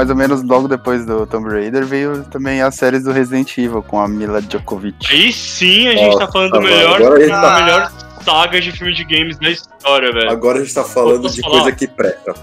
Mais 0.02 0.10
ou 0.10 0.16
menos 0.16 0.42
logo 0.42 0.68
depois 0.68 1.06
do 1.06 1.28
Tomb 1.28 1.48
Raider 1.48 1.86
veio 1.86 2.24
também 2.24 2.60
as 2.60 2.74
séries 2.74 3.04
do 3.04 3.12
Resident 3.12 3.56
Evil 3.56 3.84
com 3.84 4.00
a 4.02 4.08
Mila 4.08 4.42
Djokovic. 4.42 4.96
Aí 5.14 5.32
sim 5.32 5.88
a 5.90 5.96
gente 5.96 6.16
Ó, 6.16 6.18
tá 6.18 6.28
falando 6.28 6.54
do 6.54 6.60
melhor, 6.62 6.96
agora 6.96 7.18
a 7.18 7.20
gente 7.20 7.30
da 7.30 7.42
tá- 7.42 7.60
melhor 7.64 7.92
saga 8.26 8.60
de 8.60 8.72
filme 8.72 8.96
de 8.96 9.04
games 9.04 9.38
da 9.38 9.52
história, 9.52 10.12
velho. 10.12 10.32
Agora 10.32 10.58
a 10.58 10.62
gente 10.64 10.74
tá 10.74 10.84
falando 10.84 11.30
de 11.30 11.40
falar? 11.44 11.54
coisa 11.62 11.72
que 11.76 11.88
presta. 11.88 12.34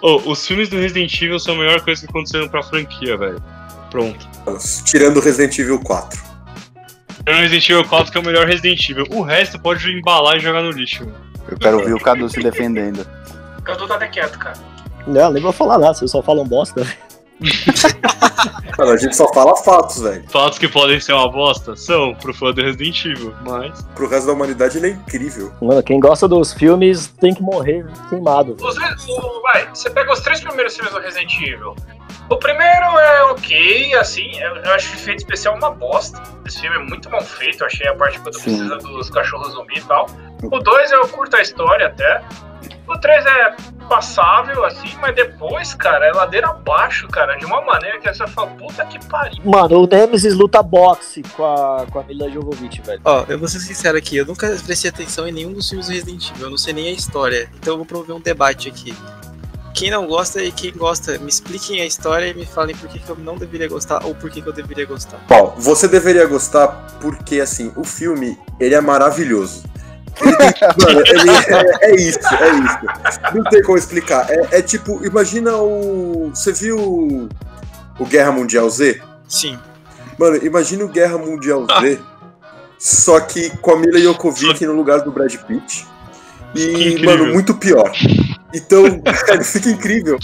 Ô, 0.00 0.16
os 0.32 0.46
filmes 0.46 0.70
do 0.70 0.76
Resident 0.76 1.14
Evil 1.20 1.38
são 1.38 1.56
a 1.56 1.58
melhor 1.58 1.82
coisa 1.82 2.00
que 2.00 2.08
aconteceram 2.08 2.48
pra 2.48 2.62
franquia, 2.62 3.18
velho. 3.18 3.42
Pronto. 3.90 4.26
Tirando 4.86 5.20
Resident 5.20 5.58
Evil 5.58 5.80
4. 5.80 6.18
É 7.26 7.32
o 7.34 7.36
Resident 7.36 7.68
Evil 7.68 7.84
4 7.84 8.12
que 8.12 8.16
é 8.16 8.20
o 8.22 8.24
melhor 8.24 8.46
Resident 8.46 8.88
Evil. 8.88 9.04
O 9.10 9.20
resto 9.20 9.58
pode 9.60 9.86
embalar 9.92 10.38
e 10.38 10.40
jogar 10.40 10.62
no 10.62 10.70
lixo. 10.70 11.04
velho. 11.04 11.14
Eu 11.50 11.58
quero 11.58 11.80
ouvir 11.80 11.92
o 11.92 12.00
Cadu 12.00 12.30
se 12.30 12.40
defendendo. 12.40 13.06
o 13.58 13.62
Cadu 13.62 13.86
tá 13.86 13.96
até 13.96 14.08
quieto, 14.08 14.38
cara. 14.38 14.56
Não, 15.06 15.30
nem 15.30 15.42
vou 15.42 15.52
falar 15.52 15.78
nada, 15.78 15.94
vocês 15.94 16.10
só 16.10 16.22
falam 16.22 16.44
bosta. 16.46 16.86
Mano, 18.76 18.92
a 18.92 18.96
gente 18.96 19.16
só 19.16 19.32
fala 19.32 19.56
fatos, 19.56 20.00
velho. 20.02 20.24
Fatos 20.28 20.58
que 20.58 20.68
podem 20.68 21.00
ser 21.00 21.12
uma 21.12 21.30
bosta 21.30 21.74
são 21.76 22.14
pro 22.14 22.32
fã 22.34 22.52
do 22.52 22.60
Resident 22.62 23.04
Evil, 23.04 23.34
mas. 23.44 23.82
Pro 23.94 24.08
resto 24.08 24.26
da 24.26 24.32
humanidade 24.32 24.78
ele 24.78 24.88
é 24.88 24.90
incrível. 24.90 25.52
Mano, 25.60 25.82
quem 25.82 25.98
gosta 26.00 26.28
dos 26.28 26.52
filmes 26.52 27.08
tem 27.20 27.34
que 27.34 27.42
morrer 27.42 27.86
queimado. 28.08 28.56
Os, 28.60 28.76
o- 29.08 29.42
vai, 29.42 29.68
você 29.72 29.90
pega 29.90 30.12
os 30.12 30.20
três 30.20 30.40
primeiros 30.40 30.74
filmes 30.76 30.92
do 30.92 31.00
Resident 31.00 31.32
Evil. 31.40 31.74
O 32.30 32.36
primeiro 32.36 32.84
é 32.98 33.22
ok, 33.30 33.94
assim, 33.94 34.30
eu, 34.38 34.72
acho 34.72 34.90
que 34.90 34.96
o 34.96 34.98
efeito 34.98 35.18
especial 35.18 35.56
uma 35.56 35.70
bosta. 35.70 36.22
Esse 36.46 36.60
filme 36.60 36.76
é 36.76 36.80
muito 36.80 37.08
mal 37.10 37.22
feito, 37.22 37.62
eu 37.62 37.66
achei 37.66 37.88
a 37.88 37.94
parte 37.94 38.18
quando 38.20 38.34
Sim. 38.34 38.42
precisa 38.42 38.76
dos 38.76 39.08
cachorros 39.10 39.52
zumbi 39.52 39.78
e 39.78 39.82
tal. 39.82 40.06
O 40.42 40.58
dois 40.58 40.92
eu 40.92 41.08
curto 41.08 41.36
a 41.36 41.40
história 41.40 41.86
até. 41.86 42.22
O 42.88 42.98
três 42.98 43.24
é 43.26 43.56
passável, 43.88 44.64
assim, 44.64 44.96
mas 45.00 45.14
depois, 45.14 45.74
cara, 45.74 46.06
é 46.06 46.12
ladeira 46.12 46.48
abaixo, 46.48 47.06
cara, 47.08 47.36
de 47.36 47.44
uma 47.44 47.60
maneira 47.62 47.98
que 47.98 48.12
você 48.12 48.26
fala, 48.26 48.48
puta 48.50 48.84
que 48.86 48.98
pariu. 49.06 49.42
Mano, 49.44 49.82
o 49.82 49.86
Nemesis 49.86 50.34
luta 50.34 50.62
boxe 50.62 51.22
com 51.36 51.44
a, 51.44 51.86
com 51.90 51.98
a 52.00 52.02
Mila 52.04 52.30
Jovovich, 52.30 52.80
velho. 52.82 53.00
Ó, 53.04 53.24
eu 53.28 53.38
vou 53.38 53.48
ser 53.48 53.60
sincero 53.60 53.96
aqui, 53.96 54.16
eu 54.16 54.26
nunca 54.26 54.48
prestei 54.64 54.90
atenção 54.90 55.28
em 55.28 55.32
nenhum 55.32 55.52
dos 55.52 55.68
filmes 55.68 55.86
do 55.86 55.92
Resident 55.92 56.30
Evil, 56.30 56.44
eu 56.44 56.50
não 56.50 56.58
sei 56.58 56.72
nem 56.72 56.88
a 56.88 56.92
história. 56.92 57.50
Então 57.58 57.74
eu 57.74 57.76
vou 57.78 57.86
promover 57.86 58.16
um 58.16 58.20
debate 58.20 58.68
aqui. 58.68 58.94
Quem 59.74 59.90
não 59.90 60.06
gosta 60.06 60.42
e 60.42 60.50
quem 60.50 60.72
gosta, 60.72 61.18
me 61.18 61.28
expliquem 61.28 61.80
a 61.80 61.86
história 61.86 62.26
e 62.26 62.34
me 62.34 62.44
falem 62.44 62.74
por 62.74 62.88
que, 62.88 62.98
que 62.98 63.08
eu 63.08 63.16
não 63.16 63.36
deveria 63.36 63.68
gostar 63.68 64.04
ou 64.04 64.12
por 64.14 64.28
que, 64.28 64.42
que 64.42 64.48
eu 64.48 64.52
deveria 64.52 64.84
gostar. 64.86 65.18
Bom, 65.28 65.54
você 65.56 65.86
deveria 65.86 66.26
gostar 66.26 66.66
porque, 67.00 67.38
assim, 67.40 67.72
o 67.76 67.84
filme, 67.84 68.36
ele 68.58 68.74
é 68.74 68.80
maravilhoso. 68.80 69.62
Mano, 70.24 71.02
ele 71.06 71.30
é, 71.30 71.90
é 71.90 71.94
isso, 71.94 72.18
é 72.34 72.50
isso. 72.50 73.34
Não 73.34 73.44
tem 73.44 73.62
como 73.62 73.78
explicar. 73.78 74.26
É, 74.30 74.58
é 74.58 74.62
tipo, 74.62 75.04
imagina 75.04 75.56
o. 75.56 76.30
Você 76.34 76.52
viu 76.52 77.28
o 77.98 78.06
Guerra 78.06 78.32
Mundial 78.32 78.68
Z? 78.70 79.00
Sim. 79.28 79.58
Mano, 80.18 80.36
imagina 80.44 80.84
o 80.84 80.88
Guerra 80.88 81.18
Mundial 81.18 81.66
Z, 81.80 82.00
só 82.78 83.20
que 83.20 83.50
com 83.58 83.72
a 83.72 83.78
Mila 83.78 84.00
Jokovic 84.00 84.64
no 84.66 84.72
lugar 84.72 85.00
do 85.00 85.12
Brad 85.12 85.34
Pitt. 85.34 85.86
E, 86.54 87.04
mano, 87.04 87.26
muito 87.26 87.54
pior. 87.54 87.92
Então, 88.54 89.00
cara, 89.02 89.44
fica 89.44 89.68
incrível. 89.68 90.18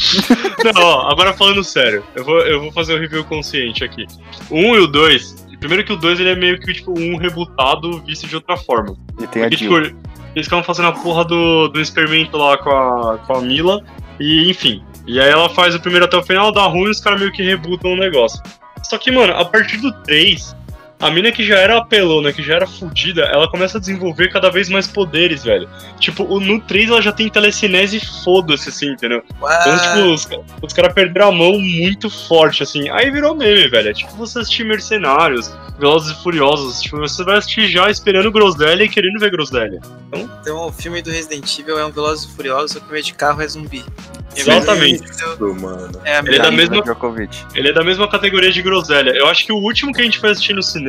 Não, 0.64 0.82
ó, 0.82 1.12
agora 1.12 1.34
falando 1.34 1.62
sério, 1.62 2.02
eu 2.14 2.24
vou, 2.24 2.40
eu 2.40 2.60
vou 2.60 2.72
fazer 2.72 2.94
um 2.94 3.00
review 3.00 3.24
consciente 3.24 3.84
aqui. 3.84 4.06
O 4.50 4.56
1 4.56 4.76
e 4.76 4.78
o 4.80 4.86
2, 4.86 5.43
primeiro 5.64 5.82
que 5.84 5.94
o 5.94 5.96
2 5.96 6.20
ele 6.20 6.28
é 6.28 6.36
meio 6.36 6.60
que 6.60 6.74
tipo 6.74 6.92
um 6.98 7.16
rebutado 7.16 7.98
visto 8.02 8.26
de 8.26 8.34
outra 8.34 8.54
forma. 8.54 8.94
E 9.18 9.26
tem 9.26 9.44
a 9.44 9.48
Porque, 9.48 9.56
Jill. 9.56 9.82
tipo, 9.82 9.96
eles 10.34 10.46
ficavam 10.46 10.62
fazendo 10.62 10.88
a 10.88 10.92
porra 10.92 11.24
do, 11.24 11.68
do 11.68 11.80
experimento 11.80 12.36
lá 12.36 12.58
com 12.58 12.68
a, 12.70 13.18
com 13.18 13.36
a 13.36 13.40
Mila, 13.40 13.82
e 14.20 14.50
enfim. 14.50 14.82
E 15.06 15.18
aí 15.18 15.30
ela 15.30 15.48
faz 15.48 15.74
o 15.74 15.80
primeiro 15.80 16.04
até 16.04 16.18
o 16.18 16.22
final, 16.22 16.52
dá 16.52 16.66
ruim 16.66 16.88
e 16.88 16.90
os 16.90 17.00
caras 17.00 17.18
meio 17.18 17.32
que 17.32 17.42
rebutam 17.42 17.92
o 17.92 17.96
negócio. 17.96 18.42
Só 18.82 18.98
que, 18.98 19.10
mano, 19.10 19.32
a 19.34 19.44
partir 19.46 19.78
do 19.78 19.90
3, 20.02 20.54
a 21.00 21.10
mina 21.10 21.30
que 21.32 21.44
já 21.44 21.58
era 21.58 21.78
apelona, 21.78 22.32
que 22.32 22.42
já 22.42 22.54
era 22.54 22.66
fodida, 22.66 23.22
ela 23.24 23.48
começa 23.50 23.76
a 23.78 23.80
desenvolver 23.80 24.30
cada 24.32 24.50
vez 24.50 24.68
mais 24.68 24.86
poderes, 24.86 25.44
velho. 25.44 25.68
Tipo, 25.98 26.24
o- 26.24 26.40
no 26.40 26.60
3 26.60 26.88
ela 26.88 27.02
já 27.02 27.12
tem 27.12 27.28
telecinese 27.28 27.98
e 27.98 28.24
foda-se, 28.24 28.68
assim, 28.70 28.92
entendeu? 28.92 29.22
Então, 29.28 29.78
tipo, 29.78 30.12
os, 30.12 30.28
os 30.62 30.72
caras 30.72 30.94
perderam 30.94 31.28
a 31.28 31.32
mão 31.32 31.58
muito 31.58 32.08
forte, 32.08 32.62
assim. 32.62 32.88
Aí 32.90 33.10
virou 33.10 33.34
meme, 33.34 33.68
velho. 33.68 33.90
É 33.90 33.92
tipo 33.92 34.14
você 34.16 34.38
assistir 34.38 34.64
Mercenários, 34.64 35.52
Velozes 35.78 36.16
e 36.16 36.22
Furiosos. 36.22 36.80
Tipo, 36.80 36.98
você 36.98 37.22
vai 37.24 37.36
assistir 37.38 37.68
já 37.68 37.90
esperando 37.90 38.30
Groselha 38.32 38.82
e 38.84 38.88
querendo 38.88 39.18
ver 39.18 39.30
Groselha. 39.30 39.80
Então 40.40 40.66
o 40.68 40.72
filme 40.72 41.02
do 41.02 41.10
Resident 41.10 41.58
Evil 41.58 41.78
é 41.78 41.84
um 41.84 41.90
Velozes 41.90 42.24
e 42.30 42.34
Furiosos, 42.36 42.72
só 42.72 42.80
que 42.80 42.88
o 42.88 42.92
meio 42.92 43.04
de 43.04 43.12
carro 43.14 43.42
é 43.42 43.48
zumbi. 43.48 43.84
Exatamente. 44.36 45.04
Isso, 45.04 45.54
mano. 45.60 45.92
É 46.04 46.16
a 46.16 46.20
Ele 46.20 46.36
é 46.36 46.38
da 46.40 46.50
mesma- 46.50 46.82
Djokovic. 46.82 47.36
Ele 47.54 47.68
é 47.68 47.72
da 47.72 47.84
mesma 47.84 48.08
categoria 48.08 48.50
de 48.50 48.62
Groselha. 48.62 49.10
Eu 49.10 49.28
acho 49.28 49.44
que 49.46 49.52
o 49.52 49.56
último 49.56 49.92
que 49.92 50.00
a 50.00 50.04
gente 50.04 50.18
foi 50.18 50.30
assistir 50.30 50.54
no 50.54 50.62
cinema 50.62 50.83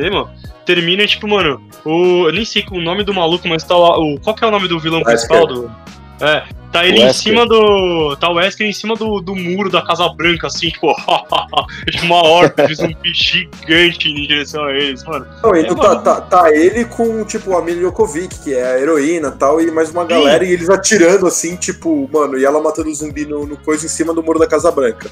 termina, 0.66 1.06
tipo, 1.06 1.26
mano, 1.28 1.60
o. 1.84 2.26
Eu 2.26 2.32
nem 2.32 2.44
sei 2.44 2.66
o 2.70 2.80
nome 2.80 3.04
do 3.04 3.14
maluco, 3.14 3.48
mas 3.48 3.64
tá 3.64 3.76
lá. 3.76 3.98
O, 3.98 4.20
qual 4.20 4.34
que 4.34 4.44
é 4.44 4.48
o 4.48 4.50
nome 4.50 4.68
do 4.68 4.78
vilão 4.78 5.00
Wesker. 5.00 5.28
principal 5.28 5.46
do. 5.46 5.70
É, 6.18 6.42
tá 6.72 6.86
ele 6.86 6.98
em 6.98 7.04
Wesker. 7.04 7.32
cima 7.32 7.46
do. 7.46 8.16
Tá 8.16 8.28
o 8.30 8.34
Wesker 8.34 8.66
em 8.66 8.72
cima 8.72 8.96
do, 8.96 9.20
do 9.20 9.34
muro 9.36 9.70
da 9.70 9.82
Casa 9.82 10.08
Branca, 10.08 10.48
assim, 10.48 10.70
tipo, 10.70 10.90
é 11.86 11.90
tipo 11.90 12.06
uma 12.06 12.26
horta 12.26 12.66
de 12.66 12.74
zumbi 12.74 13.14
gigante 13.14 14.08
em 14.08 14.26
direção 14.26 14.64
a 14.64 14.72
eles, 14.72 15.04
mano. 15.04 15.26
Não, 15.42 15.54
e 15.54 15.60
É, 15.60 15.64
tá, 15.64 15.74
mano. 15.74 16.02
tá, 16.02 16.20
tá 16.20 16.50
ele 16.52 16.84
com, 16.86 17.24
tipo, 17.24 17.56
a 17.56 17.62
Mila 17.62 17.82
Jokovic, 17.82 18.40
que 18.40 18.54
é 18.54 18.74
a 18.74 18.80
heroína 18.80 19.28
e 19.28 19.38
tal, 19.38 19.60
e 19.60 19.70
mais 19.70 19.90
uma 19.90 20.04
galera, 20.04 20.44
e 20.44 20.52
eles 20.52 20.68
atirando 20.68 21.26
assim, 21.26 21.54
tipo, 21.54 22.08
mano, 22.12 22.38
e 22.38 22.44
ela 22.44 22.60
matando 22.60 22.88
o 22.88 22.94
zumbi 22.94 23.24
no, 23.24 23.46
no 23.46 23.56
coisa 23.58 23.86
em 23.86 23.88
cima 23.88 24.12
do 24.12 24.22
muro 24.22 24.38
da 24.38 24.46
Casa 24.46 24.70
Branca. 24.72 25.10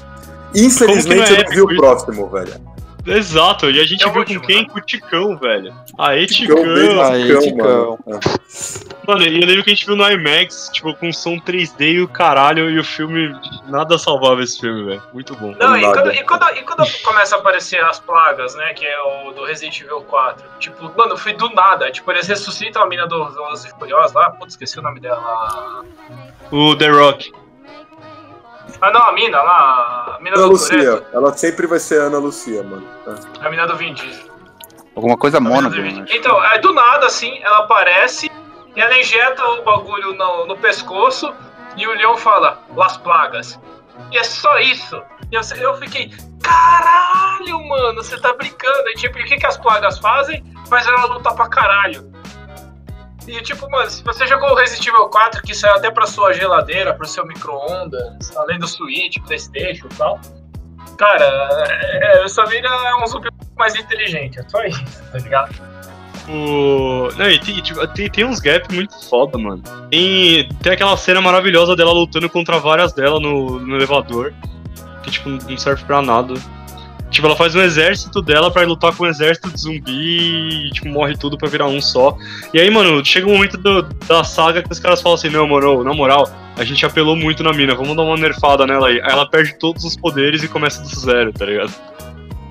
Infelizmente 0.55 1.05
Como 1.05 1.37
eu 1.37 1.43
não 1.43 1.51
é 1.51 1.55
vi 1.55 1.61
o 1.61 1.67
próximo, 1.75 2.29
velho. 2.29 2.75
Exato, 3.05 3.69
e 3.69 3.79
a 3.79 3.85
gente 3.85 4.03
É 4.03 4.09
viu 4.09 4.19
último, 4.19 4.41
com 4.41 4.47
quem? 4.47 4.61
né? 4.63 4.67
Com 4.69 4.77
o 4.79 4.81
Ticão, 4.81 5.37
velho. 5.37 5.73
Aê, 5.97 6.25
Ticão, 6.25 6.55
Ticão. 6.55 6.73
beijo, 6.73 7.01
Aí, 7.01 7.23
Ticão, 7.23 7.41
Ticão. 7.41 7.99
mano. 8.05 8.19
Mano, 9.07 9.21
e 9.23 9.39
eu 9.41 9.47
lembro 9.47 9.63
que 9.63 9.69
a 9.69 9.73
gente 9.75 9.85
viu 9.85 9.95
no 9.95 10.09
IMAX, 10.11 10.69
tipo, 10.73 10.91
com 10.95 11.13
som 11.13 11.37
3D 11.39 11.93
e 11.93 12.01
o 12.01 12.07
caralho, 12.07 12.69
e 12.71 12.79
o 12.79 12.83
filme. 12.83 13.31
Nada 13.67 13.99
salvava 13.99 14.41
esse 14.41 14.59
filme, 14.59 14.83
velho. 14.85 15.03
Muito 15.13 15.35
bom. 15.35 15.53
Não, 15.59 15.77
e 15.77 15.81
quando, 15.81 16.11
e, 16.11 16.23
quando, 16.23 16.43
e 16.57 16.61
quando 16.63 16.83
começa 17.03 17.35
a 17.35 17.39
aparecer 17.39 17.83
as 17.83 17.99
plagas, 17.99 18.55
né? 18.55 18.73
Que 18.73 18.85
é 18.85 18.99
o 19.01 19.31
do 19.33 19.45
Resident 19.45 19.79
Evil 19.81 20.01
4. 20.01 20.43
Tipo, 20.59 20.91
mano, 20.97 21.15
foi 21.15 21.33
do 21.33 21.47
nada. 21.49 21.91
Tipo, 21.91 22.11
eles 22.11 22.27
ressuscitam 22.27 22.81
a 22.81 22.87
mina 22.87 23.05
do 23.07 23.29
Velozes 23.29 23.71
Furiosos 23.77 24.13
lá. 24.13 24.31
Putz, 24.31 24.53
esqueci 24.53 24.79
o 24.79 24.81
nome 24.81 24.99
dela. 24.99 25.83
O 26.51 26.75
The 26.75 26.87
Rock. 26.89 27.31
Ah, 28.81 28.91
não, 28.91 29.01
a 29.09 29.11
mina 29.13 29.41
lá. 29.41 30.15
A 30.17 30.23
mina 30.23 30.35
Ana 30.35 30.45
do 30.45 30.51
Lucia, 30.53 30.77
Toretto. 30.77 31.07
ela 31.17 31.33
sempre 31.33 31.67
vai 31.67 31.79
ser 31.79 32.01
Ana 32.01 32.17
Lucia, 32.17 32.63
mano. 32.63 32.87
É. 33.07 33.45
A 33.45 33.49
mina 33.49 33.65
do 33.67 33.75
Vin 33.75 33.93
Diesel. 33.93 34.33
Alguma 34.95 35.17
coisa 35.17 35.37
A 35.37 35.41
mina 35.41 35.55
Mônaco, 35.55 35.75
do 35.75 35.81
Vin 35.81 35.93
né? 35.93 36.01
Diesel. 36.03 36.19
Então, 36.19 36.43
é 36.45 36.59
do 36.59 36.73
nada, 36.73 37.05
assim, 37.05 37.39
ela 37.43 37.59
aparece 37.59 38.31
e 38.75 38.81
ela 38.81 38.97
injeta 38.97 39.43
o 39.43 39.63
bagulho 39.63 40.13
no, 40.13 40.45
no 40.47 40.57
pescoço 40.57 41.33
e 41.77 41.87
o 41.87 41.91
leão 41.93 42.17
fala, 42.17 42.59
Las 42.75 42.97
Plagas. 42.97 43.59
E 44.11 44.17
é 44.17 44.23
só 44.23 44.59
isso. 44.59 45.01
E 45.31 45.35
eu, 45.35 45.41
eu 45.61 45.75
fiquei, 45.77 46.11
caralho, 46.41 47.67
mano, 47.67 48.03
você 48.03 48.19
tá 48.19 48.33
brincando. 48.33 48.89
E 48.89 48.93
tipo, 48.95 49.17
o 49.17 49.23
que, 49.23 49.37
que 49.37 49.45
as 49.45 49.57
plagas 49.57 49.97
fazem? 49.99 50.43
Faz 50.69 50.85
ela 50.87 51.05
lutar 51.05 51.35
pra 51.35 51.47
caralho. 51.49 52.11
E 53.27 53.41
tipo, 53.41 53.69
mano, 53.69 53.89
se 53.89 54.03
você 54.03 54.27
jogou 54.27 54.51
o 54.51 54.55
Resident 54.55 54.87
Evil 54.87 55.07
4, 55.09 55.41
que 55.41 55.55
saiu 55.55 55.75
até 55.75 55.89
pra 55.89 56.05
sua 56.05 56.33
geladeira, 56.33 56.93
pro 56.93 57.07
seu 57.07 57.25
micro-ondas, 57.25 58.35
além 58.37 58.59
do 58.59 58.67
Switch, 58.67 59.17
Playstation 59.25 59.87
e 59.91 59.95
tal. 59.95 60.19
Cara, 60.97 61.25
é, 61.81 62.23
é, 62.23 62.27
sua 62.27 62.45
vida 62.45 62.67
é 62.67 62.95
um 63.03 63.07
zumbi 63.07 63.27
mais 63.57 63.75
inteligente, 63.75 64.39
é 64.39 64.43
só 64.47 64.63
isso, 64.63 64.83
tá 65.11 65.17
ligado? 65.17 65.53
O... 66.27 67.09
Não, 67.17 67.29
e 67.29 67.39
tem, 67.39 67.61
tipo, 67.61 67.87
tem, 67.89 68.09
tem 68.09 68.25
uns 68.25 68.39
gaps 68.39 68.73
muito 68.73 68.93
foda, 69.09 69.37
mano. 69.37 69.61
Tem, 69.89 70.49
tem 70.61 70.73
aquela 70.73 70.97
cena 70.97 71.21
maravilhosa 71.21 71.75
dela 71.75 71.91
lutando 71.91 72.29
contra 72.29 72.59
várias 72.59 72.93
dela 72.93 73.19
no, 73.19 73.59
no 73.59 73.75
elevador. 73.75 74.33
Que, 75.03 75.11
tipo, 75.11 75.29
não 75.29 75.57
serve 75.57 75.83
pra 75.85 76.01
nada. 76.01 76.33
Tipo, 77.15 77.27
ela 77.27 77.35
faz 77.37 77.55
um 77.55 77.61
exército 77.61 78.21
dela 78.21 78.51
pra 78.51 78.63
lutar 78.63 78.93
com 78.93 79.05
um 79.05 79.07
exército 79.07 79.49
de 79.49 79.61
zumbi 79.61 80.67
e, 80.67 80.69
tipo, 80.71 80.89
morre 80.89 81.15
tudo 81.15 81.37
pra 81.37 81.47
virar 81.47 81.65
um 81.67 81.79
só. 81.79 82.17
E 82.53 82.59
aí, 82.59 82.69
mano, 82.69 83.03
chega 83.05 83.25
um 83.25 83.31
momento 83.35 83.55
do- 83.57 83.83
da 84.05 84.21
saga 84.25 84.61
que 84.61 84.69
os 84.69 84.79
caras 84.79 85.01
falam 85.01 85.15
assim, 85.17 85.29
não, 85.29 85.47
mano, 85.47 85.81
na 85.81 85.93
moral, 85.93 86.29
a 86.57 86.63
gente 86.65 86.85
apelou 86.85 87.15
muito 87.15 87.41
na 87.41 87.53
mina, 87.53 87.73
vamos 87.73 87.95
dar 87.95 88.03
uma 88.03 88.17
nerfada 88.17 88.67
nela 88.67 88.89
aí. 88.89 88.99
Aí 89.01 89.09
ela 89.13 89.25
perde 89.29 89.57
todos 89.57 89.85
os 89.85 89.95
poderes 89.95 90.43
e 90.43 90.49
começa 90.49 90.81
do 90.81 90.89
zero, 90.89 91.31
tá 91.31 91.45
ligado? 91.45 91.73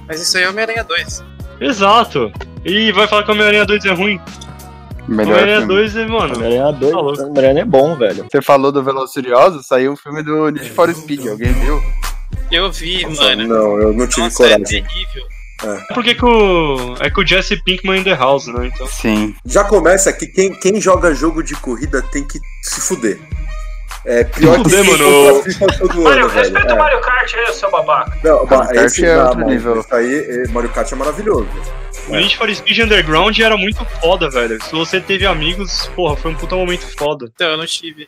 Mas 0.09 0.23
isso 0.23 0.35
aí 0.39 0.45
é 0.45 0.49
Homem-Aranha 0.49 0.83
2. 0.83 1.23
Exato! 1.61 2.33
E 2.65 2.91
vai 2.93 3.07
falar 3.07 3.23
que 3.25 3.31
o 3.31 3.35
Homem-Aranha 3.35 3.67
2 3.67 3.85
é 3.85 3.93
ruim. 3.93 4.19
Melhor 5.07 5.33
Homem-Aranha 5.33 5.59
filme. 5.59 5.75
2 5.75 5.97
é, 5.97 6.07
mano. 6.07 6.37
Homem-Aranha 6.37 6.63
Tá 6.73 6.79
louco. 6.87 7.17
2, 7.17 7.19
Homem-Aranha 7.21 7.61
é 7.61 7.65
bom, 7.67 7.95
velho. 7.97 8.27
Você 8.33 8.41
falou 8.41 8.73
do 8.73 8.83
Velozes 8.83 9.13
Furiosos, 9.13 9.67
saiu 9.67 9.93
o 9.93 9.97
filme 9.97 10.23
do 10.23 10.49
Need 10.49 10.71
for 10.71 10.91
Speed, 10.95 11.27
alguém 11.27 11.53
viu? 11.53 11.79
Eu 12.51 12.71
vi, 12.71 13.03
Nossa, 13.05 13.23
mano. 13.23 13.47
não, 13.49 13.81
eu 13.81 13.93
não 13.93 14.07
tive 14.07 14.23
Nossa, 14.23 14.45
é 14.47 14.51
coragem. 14.57 14.83
terrível. 14.85 15.25
Porque 15.95 16.15
que 16.15 16.25
o. 16.25 16.95
É 17.01 17.09
com 17.11 17.23
o 17.23 17.27
Jesse 17.27 17.57
Pinkman 17.65 18.01
in 18.01 18.05
the 18.05 18.15
house, 18.15 18.47
né? 18.49 18.67
Então. 18.67 18.87
Sim. 18.87 19.35
Já 19.47 19.65
começa 19.65 20.13
que 20.13 20.27
quem, 20.27 20.53
quem 20.61 20.81
joga 20.81 21.15
jogo 21.15 21.43
de 21.43 21.55
corrida 21.55 22.03
tem 22.13 22.23
que 22.27 22.39
se 22.63 22.81
fuder. 22.83 23.19
É 24.05 24.23
pior 24.25 24.59
que 24.63 24.65
Fuder, 24.69 24.83
quem 24.85 24.91
mano. 24.99 25.43
todo 25.79 26.03
Mario, 26.03 26.25
ano, 26.25 26.29
velho. 26.29 26.43
respeita 26.43 26.73
o 26.75 26.77
É. 26.77 26.79
Mario 26.79 27.01
Kart 27.01 27.35
aí, 27.35 27.55
seu 27.55 27.71
babaca. 27.71 28.19
Não, 28.23 28.45
Mario 28.45 28.75
Kart 28.75 28.77
esse 28.87 29.05
é 29.07 29.15
não, 29.17 29.23
outro 29.25 29.39
mano, 29.39 29.51
nível. 29.51 29.81
Isso 29.81 29.95
aí, 29.95 30.15
é- 30.45 30.49
Mario 30.49 30.69
Kart 30.71 30.93
é 30.93 30.95
maravilhoso. 30.97 31.49
O 32.09 32.15
Need 32.17 32.37
for 32.37 32.55
Speed 32.55 32.79
Underground 32.81 33.39
era 33.39 33.57
muito 33.57 33.83
foda, 34.03 34.29
velho. 34.29 34.63
Se 34.63 34.73
você 34.73 35.01
teve 35.01 35.25
amigos, 35.25 35.87
porra, 35.97 36.17
foi 36.17 36.33
um 36.33 36.35
puta 36.35 36.55
momento 36.55 36.85
foda. 36.99 37.31
Então, 37.35 37.49
eu 37.53 37.57
não 37.57 37.65
tive. 37.65 38.07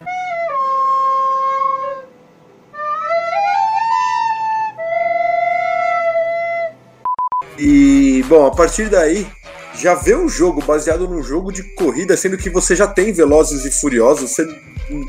E, 7.58 8.22
bom, 8.28 8.46
a 8.46 8.50
partir 8.50 8.88
daí, 8.88 9.26
já 9.74 9.94
vê 9.94 10.14
um 10.14 10.28
jogo 10.28 10.62
baseado 10.62 11.08
num 11.08 11.22
jogo 11.22 11.52
de 11.52 11.62
corrida, 11.74 12.16
sendo 12.16 12.36
que 12.36 12.50
você 12.50 12.74
já 12.74 12.86
tem 12.86 13.12
Velozes 13.12 13.64
e 13.64 13.70
Furiosos, 13.70 14.30
você. 14.30 14.44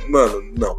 Mano, 0.10 0.44
não. 0.58 0.76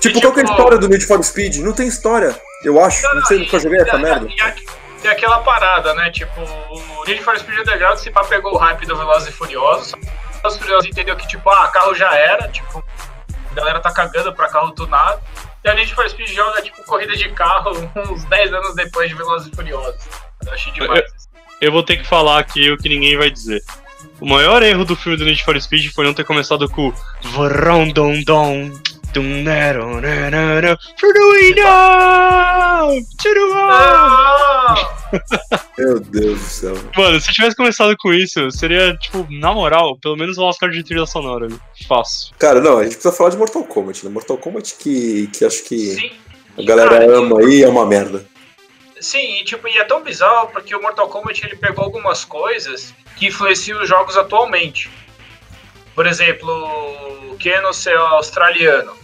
Tipo, 0.00 0.20
qual 0.20 0.32
que 0.32 0.40
é 0.40 0.42
a 0.42 0.46
história 0.46 0.78
do 0.78 0.88
Need 0.88 1.06
for 1.06 1.22
Speed? 1.22 1.56
Não 1.56 1.72
tem 1.72 1.86
história, 1.86 2.38
eu 2.62 2.82
acho. 2.82 3.02
Não 3.14 3.24
sei, 3.24 3.38
nunca 3.38 3.58
joguei 3.58 3.80
essa 3.80 3.96
merda. 3.98 4.26
E, 4.28 5.06
e 5.06 5.08
aquela 5.08 5.38
parada, 5.38 5.94
né? 5.94 6.10
Tipo, 6.10 6.40
o 6.40 7.04
Need 7.06 7.22
for 7.22 7.38
Speed 7.38 7.60
Underground 7.60 7.98
se 7.98 8.10
pá 8.10 8.24
pegou 8.24 8.54
o 8.54 8.58
hype 8.58 8.86
do 8.86 8.96
Velozes 8.96 9.28
e 9.28 9.32
Furiosos. 9.32 9.92
O 9.92 10.36
Velozes 10.36 10.56
e 10.56 10.58
Furiosos 10.58 10.90
entendeu 10.90 11.16
que, 11.16 11.26
tipo, 11.26 11.48
ah, 11.50 11.68
carro 11.68 11.94
já 11.94 12.14
era, 12.14 12.48
tipo, 12.48 12.84
a 13.50 13.54
galera 13.54 13.80
tá 13.80 13.92
cagando 13.92 14.34
pra 14.34 14.48
carro 14.48 14.72
tunado. 14.72 15.20
E 15.64 15.68
a 15.68 15.74
Need 15.74 15.94
for 15.94 16.08
Speed 16.08 16.28
joga, 16.28 16.60
tipo, 16.60 16.82
corrida 16.84 17.16
de 17.16 17.30
carro 17.30 17.70
uns 18.10 18.24
10 18.24 18.52
anos 18.52 18.74
depois 18.74 19.08
de 19.08 19.14
Velozes 19.14 19.50
e 19.52 19.56
Furiosos. 19.56 20.04
Eu 20.46 20.52
achei 20.52 20.72
demais. 20.72 21.04
isso. 21.04 21.28
Eu 21.60 21.72
vou 21.72 21.82
ter 21.82 21.96
que 21.96 22.06
falar 22.06 22.38
aqui 22.38 22.70
o 22.70 22.76
que 22.76 22.88
ninguém 22.88 23.16
vai 23.16 23.30
dizer. 23.30 23.62
O 24.20 24.26
maior 24.26 24.62
erro 24.62 24.84
do 24.84 24.94
filme 24.96 25.16
do 25.16 25.24
Need 25.24 25.42
for 25.44 25.60
Speed 25.60 25.90
foi 25.92 26.04
não 26.04 26.14
ter 26.14 26.24
começado 26.24 26.68
com 26.68 26.92
Vrão 27.22 27.88
Dom 27.88 28.22
Dom. 28.22 28.70
Tum, 29.14 29.22
nero, 29.44 30.00
nero, 30.00 30.76
For 30.98 31.12
the 31.14 31.20
window! 31.20 33.00
To 33.22 33.32
the 33.32 33.40
wall! 33.40 33.70
Ah! 33.70 34.94
Meu 35.78 36.00
Deus 36.00 36.40
do 36.40 36.44
céu. 36.44 36.74
Mano, 36.96 37.20
se 37.20 37.30
eu 37.30 37.34
tivesse 37.34 37.54
começado 37.54 37.96
com 37.96 38.12
isso, 38.12 38.50
seria, 38.50 38.96
tipo, 38.96 39.24
na 39.30 39.52
moral, 39.52 39.96
pelo 39.98 40.16
menos 40.16 40.36
o 40.36 40.42
Oscar 40.42 40.68
de 40.70 40.82
trilha 40.82 41.06
sonora. 41.06 41.46
Fácil. 41.86 42.34
Cara, 42.40 42.60
não, 42.60 42.78
a 42.78 42.82
gente 42.82 42.94
precisa 42.94 43.14
falar 43.14 43.30
de 43.30 43.36
Mortal 43.36 43.62
Kombat, 43.62 44.04
né? 44.04 44.10
Mortal 44.10 44.36
Kombat 44.36 44.74
que, 44.80 45.28
que 45.28 45.44
acho 45.44 45.62
que 45.62 45.94
Sim. 45.94 46.10
a 46.58 46.62
galera 46.64 46.90
Cara, 46.90 47.16
ama 47.16 47.38
aí 47.38 47.62
é 47.62 47.68
uma 47.68 47.86
merda. 47.86 48.26
Sim, 49.04 49.40
e, 49.40 49.44
tipo, 49.44 49.68
e 49.68 49.76
é 49.76 49.84
tão 49.84 50.02
bizarro 50.02 50.48
porque 50.48 50.74
o 50.74 50.80
Mortal 50.80 51.08
Kombat 51.08 51.44
ele 51.44 51.56
pegou 51.56 51.84
algumas 51.84 52.24
coisas 52.24 52.94
que 53.16 53.26
influenciam 53.26 53.82
os 53.82 53.88
jogos 53.88 54.16
atualmente. 54.16 54.90
por 55.94 56.06
exemplo, 56.06 56.50
o 57.30 57.36
Keno 57.38 57.72
ser 57.72 57.96
australiano. 57.96 58.96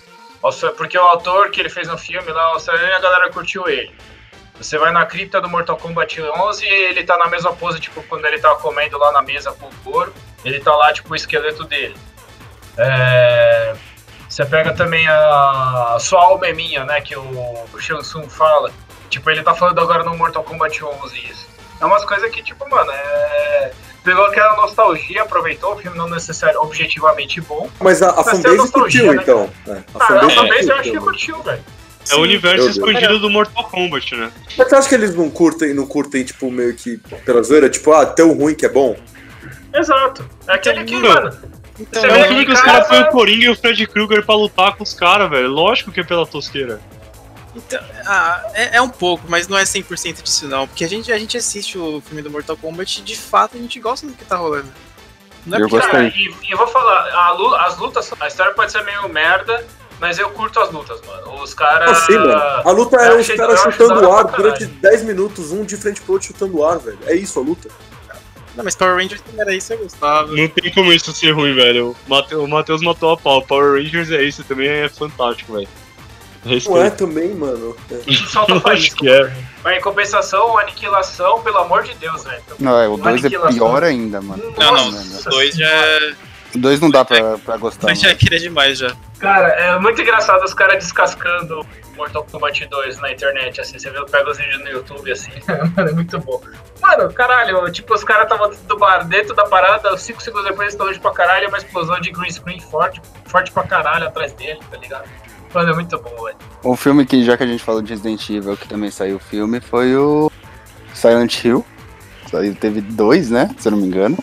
Austra- 0.43 0.73
Porque 0.73 0.99
o 0.99 1.03
autor 1.03 1.51
que 1.51 1.61
ele 1.61 1.69
fez 1.69 1.87
no 1.87 1.97
filme 1.99 2.33
lá, 2.33 2.43
australiano, 2.55 2.95
a 2.97 2.99
galera 3.01 3.31
curtiu 3.31 3.69
ele. 3.69 3.95
Você 4.57 4.77
vai 4.79 4.91
na 4.91 5.05
cripta 5.07 5.41
do 5.41 5.49
Mortal 5.49 5.77
Kombat 5.77 6.21
11 6.21 6.65
e 6.65 6.69
ele 6.69 7.05
tá 7.05 7.17
na 7.19 7.27
mesma 7.29 7.53
pose, 7.55 7.79
tipo, 7.79 8.03
quando 8.05 8.25
ele 8.27 8.39
tá 8.41 8.55
comendo 8.57 8.99
lá 8.99 9.13
na 9.13 9.23
mesa 9.23 9.53
com 9.53 9.67
o 9.67 9.75
couro, 9.85 10.13
ele 10.45 10.59
tá 10.61 10.75
lá, 10.75 10.93
tipo, 10.93 11.13
o 11.13 11.15
esqueleto 11.17 11.63
dele. 11.65 11.95
É, 12.77 13.75
Você 14.29 14.45
pega 14.47 14.73
também 14.75 15.07
a 15.09 15.97
Sua 16.01 16.23
Alma 16.25 16.47
é 16.47 16.53
Minha, 16.53 16.85
né, 16.85 17.01
que 17.01 17.17
o 17.17 17.67
Shang 17.79 18.01
Tsung 18.03 18.29
fala. 18.29 18.73
Tipo, 19.11 19.29
ele 19.31 19.43
tá 19.43 19.55
falando 19.55 19.79
agora 19.81 20.05
no 20.05 20.17
Mortal 20.17 20.43
Kombat 20.45 20.83
11 20.83 21.19
isso. 21.31 21.47
É 21.81 21.85
umas 21.85 22.05
coisas 22.05 22.31
que, 22.31 22.43
tipo, 22.43 22.69
mano, 22.71 22.91
é... 22.91 23.73
Pegou 24.03 24.25
aquela 24.25 24.57
nostalgia, 24.57 25.23
aproveitou, 25.23 25.75
o 25.75 25.77
filme 25.77 25.99
não 25.99 26.09
necessariamente 26.09 26.67
objetivamente 26.67 27.41
bom. 27.43 27.69
Mas 27.81 28.01
a, 28.01 28.09
a 28.19 28.25
fanbase 28.25 28.73
curtiu, 28.73 29.13
né? 29.13 29.21
então. 29.23 29.51
É, 29.67 29.73
a 29.73 29.77
Ah, 29.95 30.05
a 30.05 30.07
fanbase 30.07 30.35
fanbase 30.37 30.69
eu 30.69 30.77
acho 30.77 30.91
que 30.91 30.99
curtiu, 30.99 31.43
velho. 31.43 31.63
É 32.11 32.15
o 32.15 32.21
universo 32.23 32.69
expandido 32.71 33.19
do 33.19 33.29
Mortal 33.29 33.65
Kombat, 33.65 34.15
né? 34.17 34.33
Mas 34.57 34.69
você 34.69 34.75
acha 34.75 34.89
que 34.89 34.95
eles 34.95 35.15
não 35.15 35.29
curtem, 35.29 35.75
não 35.75 35.87
curtem, 35.87 36.25
tipo, 36.25 36.51
meio 36.51 36.75
que 36.75 36.97
pela 37.27 37.43
zoeira? 37.43 37.69
Tipo, 37.69 37.93
ah, 37.93 38.07
tão 38.07 38.33
ruim 38.33 38.55
que 38.55 38.65
é 38.65 38.71
bom? 38.71 38.97
Exato. 39.75 40.29
É 40.49 40.55
aquele 40.55 40.85
que, 40.85 40.95
Não. 40.99 41.09
mano, 41.09 41.37
Então, 41.79 42.03
Você 42.03 42.09
É 42.09 42.13
um 42.13 42.25
filme 42.25 42.47
que 42.47 42.53
os 42.53 42.61
caras 42.61 42.89
põem 42.89 43.03
o 43.03 43.11
Coringa 43.11 43.45
e 43.45 43.49
o 43.51 43.57
Fred 43.57 43.87
Krueger 43.87 44.25
pra 44.25 44.35
lutar 44.35 44.77
com 44.77 44.83
os 44.83 44.95
caras, 44.95 45.29
velho. 45.31 45.49
Lógico 45.49 45.93
que 45.93 46.01
é 46.01 46.05
pela 46.05 46.27
tosqueira. 46.27 46.81
Então, 47.55 47.81
ah, 48.07 48.43
é, 48.55 48.77
é 48.77 48.83
um 48.83 48.89
pouco, 48.89 49.25
mas 49.29 49.49
não 49.49 49.59
é 49.59 49.65
100% 49.65 50.23
disso 50.23 50.47
não. 50.49 50.67
Porque 50.69 50.85
a 50.85 50.89
gente, 50.89 51.13
a 51.13 51.19
gente 51.19 51.37
assiste 51.37 51.77
o 51.79 52.01
filme 52.01 52.23
do 52.23 52.31
Mortal 52.31 52.57
Kombat 52.57 53.01
e 53.01 53.03
de 53.05 53.17
fato 53.17 53.57
a 53.57 53.61
gente 53.61 53.79
gosta 53.81 54.07
do 54.07 54.13
que 54.13 54.25
tá 54.25 54.37
rolando. 54.37 54.69
Não 55.47 55.59
é 55.59 55.63
Eu 55.63 55.69
porque- 55.69 55.85
gostei. 55.85 56.11
Cara, 56.11 56.15
e, 56.17 56.49
e 56.49 56.53
eu 56.53 56.59
vou 56.59 56.69
falar, 56.69 57.65
as 57.67 57.79
lutas, 57.79 58.11
a 58.21 58.29
história 58.29 58.53
pode 58.55 58.71
ser 58.71 58.85
meio 58.85 59.09
merda, 59.09 59.67
mas 59.99 60.19
eu 60.19 60.31
curto 60.31 60.61
as 60.61 60.71
lutas, 60.71 61.01
mano. 61.07 61.43
Os 61.43 61.53
caras. 61.55 61.91
Assim, 61.91 62.17
mano. 62.17 62.33
A 62.35 62.71
luta 62.71 62.97
é 62.97 63.15
os 63.15 63.29
caras 63.29 63.61
chutando 63.61 64.01
o 64.09 64.13
ar 64.13 64.25
durante 64.25 64.61
caralho. 64.67 64.81
10 64.81 65.03
minutos, 65.05 65.51
um 65.51 65.65
de 65.65 65.77
frente 65.77 66.01
pro 66.03 66.15
outro 66.15 66.29
chutando 66.29 66.59
o 66.59 66.65
ar, 66.65 66.79
velho. 66.79 66.99
É 67.07 67.15
isso 67.15 67.39
a 67.39 67.43
luta. 67.43 67.69
Não, 68.55 68.65
mas 68.65 68.75
Power 68.75 68.97
Rangers 68.97 69.23
não 69.33 69.41
era 69.43 69.55
isso, 69.55 69.73
eu 69.73 69.79
gostava. 69.79 70.33
Não 70.33 70.49
tem 70.49 70.73
como 70.73 70.93
isso 70.93 71.13
ser 71.13 71.31
ruim, 71.31 71.55
velho. 71.55 71.97
O 72.09 72.47
Matheus 72.49 72.83
matou 72.83 73.13
a 73.13 73.17
pau. 73.17 73.43
Power 73.43 73.81
Rangers 73.81 74.11
é 74.11 74.23
isso, 74.23 74.43
também 74.45 74.69
é 74.69 74.89
fantástico, 74.89 75.53
velho. 75.55 75.69
Não 76.45 76.51
é 76.53 76.55
Respeito. 76.55 76.97
também, 76.97 77.35
mano. 77.35 77.77
É. 77.91 78.13
Solta 78.29 78.59
faísca. 78.61 78.97
que 78.97 79.09
é. 79.11 79.31
Mas 79.63 79.77
em 79.79 79.81
compensação, 79.81 80.59
aniquilação, 80.59 81.43
pelo 81.43 81.59
amor 81.59 81.83
de 81.83 81.95
Deus, 81.95 82.25
velho. 82.25 82.43
Não, 82.59 82.81
é, 82.81 82.89
o 82.89 82.97
2 82.97 83.25
é 83.25 83.29
pior 83.29 83.85
ainda, 83.85 84.21
mano. 84.23 84.43
Não, 84.59 84.73
não, 84.75 84.89
o 84.89 84.93
2 85.31 85.55
já, 85.55 85.69
Senhora. 85.69 86.17
O 86.55 86.59
2 86.59 86.81
não 86.81 86.91
dá 86.91 87.05
pra, 87.05 87.39
pra 87.39 87.57
gostar. 87.59 87.87
dois 87.87 88.01
já 88.01 88.15
queria 88.15 88.39
demais 88.41 88.79
já. 88.79 88.97
Cara, 89.19 89.49
é 89.49 89.79
muito 89.79 90.01
engraçado 90.01 90.43
os 90.43 90.55
caras 90.55 90.79
descascando 90.83 91.65
Mortal 91.95 92.27
Kombat 92.29 92.67
2 92.67 92.99
na 93.01 93.13
internet, 93.13 93.61
assim. 93.61 93.79
Você 93.79 93.91
vê, 93.91 94.03
pega 94.07 94.31
os 94.31 94.39
vídeos 94.39 94.59
no 94.61 94.69
YouTube, 94.71 95.13
assim. 95.13 95.31
Mano, 95.77 95.91
é 95.91 95.93
muito 95.93 96.19
bom. 96.19 96.41
Mano, 96.81 97.13
caralho, 97.13 97.71
tipo, 97.71 97.95
os 97.95 98.03
caras 98.03 98.25
estavam 98.25 98.49
dentro 98.49 98.65
do 98.67 98.79
bar, 98.79 99.07
dentro 99.07 99.35
da 99.35 99.45
parada, 99.45 99.97
5 99.97 100.21
segundos 100.23 100.45
depois 100.49 100.63
eles 100.63 100.75
estão 100.75 100.87
longe 100.87 100.99
pra 100.99 101.11
caralho, 101.13 101.45
é 101.45 101.49
uma 101.49 101.59
explosão 101.59 102.01
de 102.01 102.11
green 102.11 102.31
screen 102.33 102.59
forte, 102.61 103.01
forte 103.27 103.53
pra 103.53 103.63
caralho 103.65 104.09
atrás 104.09 104.33
dele, 104.33 104.59
tá 104.71 104.79
ligado? 104.79 105.05
Mano, 105.55 105.71
é 105.71 105.75
muito 105.75 105.99
bom, 105.99 106.25
velho. 106.25 106.37
Um 106.65 106.77
filme 106.77 107.05
que, 107.05 107.25
já 107.25 107.37
que 107.37 107.43
a 107.43 107.47
gente 107.47 107.63
falou 107.63 107.83
de 107.83 107.91
Resident 107.91 108.29
Evil, 108.31 108.57
que 108.57 108.69
também 108.69 108.91
saiu 108.91 109.17
o 109.17 109.21
filme, 109.21 109.61
foi 109.61 109.97
o 109.97 110.31
Silent 110.95 111.45
Hill. 111.45 111.65
Saiu, 112.31 112.55
teve 112.55 112.81
dois, 112.81 113.31
né? 113.31 113.51
Se 113.59 113.69
eu 113.69 113.73
não 113.73 113.79
me 113.79 113.87
engano. 113.87 114.17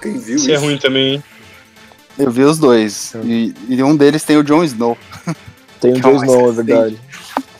Quem 0.00 0.12
viu 0.12 0.36
Isso 0.36 0.50
isso? 0.50 0.52
é 0.52 0.56
ruim 0.56 0.78
também, 0.78 1.14
hein? 1.14 1.24
Eu 2.18 2.30
vi 2.30 2.42
os 2.42 2.58
dois. 2.58 3.14
E, 3.24 3.54
e 3.68 3.82
um 3.82 3.96
deles 3.96 4.22
tem 4.24 4.36
o 4.36 4.42
Jon 4.42 4.64
Snow. 4.64 4.96
Tem 5.80 5.92
o 5.92 6.00
Calma, 6.00 6.18
Joe 6.18 6.26
Snow, 6.26 6.48
é 6.50 6.52
verdade. 6.52 7.00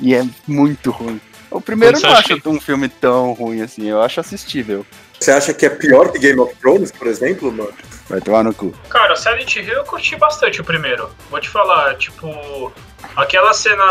E 0.00 0.12
é 0.12 0.24
muito 0.44 0.90
ruim. 0.90 1.20
O 1.52 1.60
primeiro 1.60 2.00
não 2.00 2.10
acho 2.10 2.34
um 2.46 2.60
filme 2.60 2.88
tão 2.88 3.32
ruim 3.32 3.60
assim. 3.60 3.86
Eu 3.88 4.02
acho 4.02 4.18
assistível. 4.18 4.84
Você 5.20 5.30
acha 5.30 5.54
que 5.54 5.64
é 5.64 5.70
pior 5.70 6.10
que 6.10 6.18
Game 6.18 6.40
of 6.40 6.52
Thrones, 6.56 6.90
por 6.90 7.06
exemplo, 7.06 7.52
mano? 7.52 7.72
Vai 8.08 8.20
tomar 8.20 8.42
no 8.42 8.52
cu. 8.52 8.72
Cara, 8.88 9.14
Silent 9.14 9.54
Hill 9.54 9.68
eu 9.68 9.84
curti 9.84 10.16
bastante 10.16 10.60
o 10.60 10.64
primeiro. 10.64 11.10
Vou 11.30 11.40
te 11.40 11.48
falar, 11.48 11.96
tipo, 11.96 12.72
aquela 13.16 13.52
cena 13.52 13.84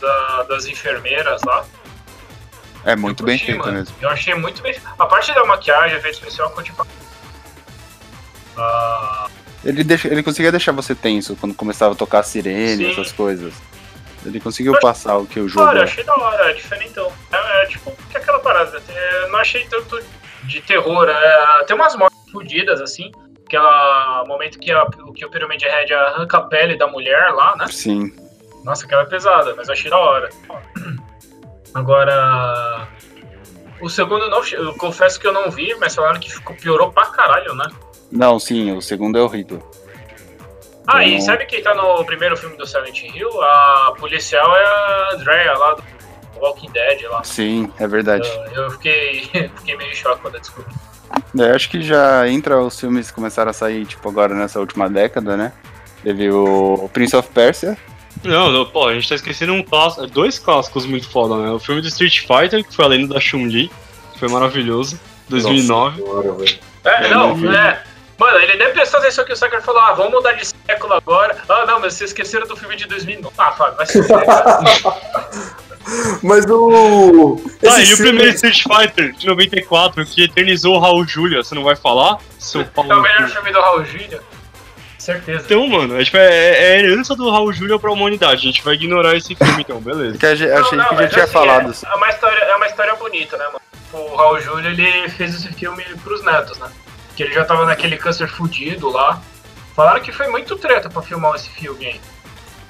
da- 0.00 0.42
das 0.48 0.66
enfermeiras 0.66 1.42
lá. 1.44 1.64
É 2.84 2.94
muito 2.96 3.22
eu 3.22 3.26
bem 3.26 3.38
mano. 3.58 3.72
mesmo. 3.72 3.94
Eu 4.00 4.08
achei 4.08 4.34
muito 4.34 4.62
bem 4.62 4.74
A 4.98 5.04
parte 5.06 5.34
da 5.34 5.44
maquiagem, 5.44 5.98
efeito 5.98 6.14
especial, 6.14 6.48
eu 6.48 6.54
pra. 6.74 6.86
Ah, 8.56 9.28
Ele, 9.64 9.82
deixa, 9.84 10.08
ele 10.08 10.22
conseguia 10.22 10.50
deixar 10.52 10.72
você 10.72 10.94
tenso 10.94 11.36
quando 11.36 11.54
começava 11.54 11.92
a 11.92 11.96
tocar 11.96 12.20
a 12.20 12.22
sirene, 12.22 12.84
Sim. 12.84 12.90
essas 12.92 13.12
coisas. 13.12 13.52
Ele 14.24 14.40
conseguiu 14.40 14.78
passar 14.80 15.16
o 15.16 15.26
que 15.26 15.38
o 15.38 15.48
jogo 15.48 15.66
Olha, 15.66 15.80
é. 15.80 15.84
achei 15.84 16.02
da 16.04 16.14
hora, 16.14 16.50
é 16.50 16.54
diferentão. 16.54 17.12
É, 17.32 17.62
é 17.62 17.66
tipo, 17.66 17.92
que 18.10 18.16
aquela 18.16 18.38
parada. 18.40 18.80
é, 18.88 19.28
não 19.28 19.38
achei 19.38 19.64
tanto 19.66 20.00
de 20.44 20.60
terror. 20.60 21.08
é, 21.08 21.64
tem 21.64 21.74
umas 21.76 21.94
mortes 21.96 22.18
fodidas, 22.32 22.80
assim. 22.80 23.10
Aquela 23.46 24.24
momento 24.26 24.58
que, 24.58 24.70
a, 24.72 24.86
que 25.14 25.24
o 25.24 25.30
Pyramid 25.30 25.62
Head 25.64 25.92
arranca 25.94 26.36
a 26.38 26.42
pele 26.42 26.76
da 26.76 26.86
mulher 26.86 27.30
lá, 27.32 27.56
né? 27.56 27.66
Sim. 27.70 28.12
Nossa, 28.68 28.84
aquela 28.84 29.00
é 29.00 29.06
pesada, 29.06 29.54
mas 29.56 29.66
eu 29.68 29.72
achei 29.72 29.90
da 29.90 29.96
hora. 29.96 30.28
Agora. 31.72 32.86
O 33.80 33.88
segundo 33.88 34.28
não, 34.28 34.44
eu 34.44 34.74
confesso 34.74 35.18
que 35.18 35.26
eu 35.26 35.32
não 35.32 35.50
vi, 35.50 35.74
mas 35.80 35.94
falaram 35.94 36.20
que 36.20 36.30
ficou, 36.30 36.54
piorou 36.54 36.92
pra 36.92 37.06
caralho, 37.06 37.54
né? 37.54 37.66
Não, 38.12 38.38
sim, 38.38 38.76
o 38.76 38.82
segundo 38.82 39.16
é 39.18 39.22
horrível. 39.22 39.66
Ah, 40.86 41.02
e 41.02 41.14
Não. 41.14 41.20
sabe 41.22 41.46
quem 41.46 41.62
tá 41.62 41.74
no 41.74 42.04
primeiro 42.04 42.36
filme 42.36 42.58
do 42.58 42.66
Silent 42.66 43.02
Hill? 43.04 43.40
A 43.40 43.94
policial 43.98 44.54
é 44.54 44.64
a 44.64 45.08
Andrea 45.14 45.56
lá 45.56 45.74
do 45.74 45.82
Walking 46.38 46.70
Dead 46.72 47.02
lá. 47.08 47.24
Sim, 47.24 47.72
é 47.78 47.86
verdade. 47.86 48.28
Eu, 48.52 48.64
eu 48.64 48.70
fiquei, 48.72 49.22
fiquei 49.56 49.76
meio 49.78 49.96
choque 49.96 50.20
quando 50.20 50.34
eu 50.34 50.40
descobri. 50.40 50.74
É, 51.38 51.52
acho 51.54 51.70
que 51.70 51.80
já 51.80 52.28
entra 52.28 52.60
os 52.60 52.78
filmes 52.78 53.08
que 53.08 53.14
começaram 53.14 53.50
a 53.50 53.54
sair, 53.54 53.86
tipo, 53.86 54.06
agora 54.10 54.34
nessa 54.34 54.60
última 54.60 54.90
década, 54.90 55.38
né? 55.38 55.52
Teve 56.02 56.30
o 56.30 56.90
Prince 56.92 57.16
of 57.16 57.30
Persia. 57.30 57.78
Não, 58.24 58.50
não, 58.50 58.66
pô, 58.66 58.88
a 58.88 58.94
gente 58.94 59.08
tá 59.08 59.14
esquecendo 59.14 59.52
um 59.52 59.62
clássico, 59.62 60.06
dois 60.06 60.38
clássicos 60.38 60.86
muito 60.86 61.08
foda, 61.08 61.36
né? 61.36 61.50
O 61.50 61.58
filme 61.58 61.80
do 61.80 61.88
Street 61.88 62.20
Fighter, 62.20 62.64
que 62.64 62.74
foi 62.74 62.84
a 62.84 62.88
lenda 62.88 63.14
da 63.14 63.20
Chun-Li, 63.20 63.70
que 64.12 64.18
foi 64.18 64.28
maravilhoso, 64.28 64.98
2009. 65.28 66.00
Nossa 66.00 66.22
senhora. 66.22 66.58
É, 66.84 67.04
Eu 67.06 67.18
não, 67.18 67.36
não 67.36 67.52
é. 67.52 67.82
Mano, 68.18 68.38
ele 68.40 68.56
nem 68.56 68.72
prestou 68.72 68.98
atenção 68.98 69.24
que 69.24 69.32
o 69.32 69.36
Sucker 69.36 69.62
falou, 69.62 69.80
ah, 69.80 69.92
vamos 69.92 70.12
mudar 70.12 70.32
de 70.32 70.44
século 70.44 70.94
agora. 70.94 71.36
Ah, 71.48 71.64
não, 71.66 71.78
mas 71.78 71.94
vocês 71.94 72.10
esqueceram 72.10 72.48
do 72.48 72.56
filme 72.56 72.74
de 72.74 72.86
2009. 72.86 73.32
Ah, 73.38 73.52
Fábio, 73.52 73.76
vai 73.76 73.86
se 73.86 74.02
fuder, 74.02 74.26
cara. 74.26 75.58
Mas 76.22 76.44
o. 76.46 77.40
Tá, 77.62 77.80
esse 77.80 77.92
e 77.92 77.94
o 77.94 77.96
primeiro 77.96 78.34
Street 78.34 78.62
Fighter 78.62 79.12
de 79.12 79.26
94, 79.26 80.04
que 80.04 80.24
eternizou 80.24 80.74
o 80.74 80.78
Raul 80.78 81.06
Julia, 81.06 81.42
você 81.42 81.54
não 81.54 81.64
vai 81.64 81.76
falar? 81.76 82.18
Seu 82.38 82.64
pau 82.64 82.84
É 82.90 82.94
o 82.94 83.00
melhor 83.00 83.28
filme 83.28 83.52
do 83.52 83.60
Raul 83.60 83.84
Júnior. 83.84 84.22
Certeza. 85.08 85.44
Então, 85.46 85.66
mano, 85.66 85.98
é, 85.98 86.04
tipo, 86.04 86.18
é, 86.18 86.22
é 86.26 86.74
a 86.74 86.78
herança 86.80 87.16
do 87.16 87.30
Raul 87.30 87.50
Julia 87.50 87.78
pra 87.78 87.90
humanidade. 87.90 88.34
A 88.34 88.52
gente 88.52 88.62
vai 88.62 88.74
ignorar 88.74 89.16
esse 89.16 89.34
filme, 89.34 89.62
então, 89.62 89.80
beleza. 89.80 90.18
Que 90.18 90.26
a 90.26 90.34
gente- 90.34 90.52
achei 90.52 90.76
Não, 90.76 90.84
não, 90.84 90.96
que 90.96 91.02
já 91.04 91.08
tinha 91.08 91.24
assim, 91.24 91.32
falado. 91.32 91.72
É, 91.72 91.90
é 91.90 91.94
uma 91.94 92.08
história, 92.10 92.38
é 92.44 92.56
uma 92.56 92.66
história 92.66 92.94
bonita, 92.94 93.36
né, 93.38 93.44
mano? 93.46 93.60
O 93.90 94.16
Raul 94.16 94.38
Júlio, 94.38 94.68
ele 94.70 95.08
fez 95.08 95.34
esse 95.34 95.50
filme 95.54 95.82
pros 96.04 96.22
netos, 96.22 96.58
né? 96.58 96.70
Que 97.16 97.22
ele 97.22 97.32
já 97.32 97.42
tava 97.42 97.64
naquele 97.64 97.96
câncer 97.96 98.28
fudido 98.28 98.90
lá. 98.90 99.22
Falaram 99.74 100.00
que 100.00 100.12
foi 100.12 100.28
muito 100.28 100.56
treta 100.56 100.90
pra 100.90 101.00
filmar 101.00 101.34
esse 101.36 101.48
filme 101.48 101.86
aí. 101.86 102.00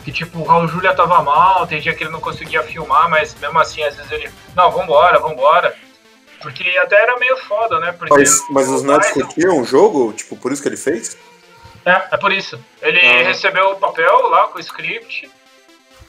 Que 0.05 0.12
tipo, 0.12 0.38
o 0.38 0.44
Raul 0.44 0.68
Júlia 0.68 0.94
tava 0.94 1.20
mal, 1.20 1.66
tem 1.66 1.81
dia 1.81 1.92
que 1.92 2.05
ele 2.05 2.12
não 2.12 2.20
conseguia 2.20 2.62
filmar, 2.62 3.11
mas 3.11 3.35
mesmo 3.35 3.59
assim, 3.59 3.83
às 3.83 3.96
vezes 3.96 4.12
ele. 4.12 4.31
Não, 4.55 4.70
vambora, 4.70 5.18
vambora. 5.18 5.74
Porque 6.40 6.62
até 6.81 7.03
era 7.03 7.18
meio 7.18 7.37
foda, 7.38 7.81
né? 7.81 7.90
Porque 7.90 8.14
Mas, 8.14 8.44
mas 8.48 8.68
os 8.68 8.85
netos 8.85 9.11
curtiam 9.11 9.61
o 9.61 9.64
jogo? 9.64 10.12
Tipo, 10.12 10.37
por 10.37 10.53
isso 10.53 10.62
que 10.62 10.68
ele 10.68 10.77
fez? 10.77 11.18
É, 11.85 12.14
é 12.14 12.17
por 12.17 12.33
isso. 12.33 12.59
Ele 12.83 13.01
Ah. 13.01 13.23
recebeu 13.29 13.71
o 13.71 13.77
papel 13.77 14.29
lá 14.29 14.49
com 14.49 14.59
o 14.59 14.61
script, 14.61 15.31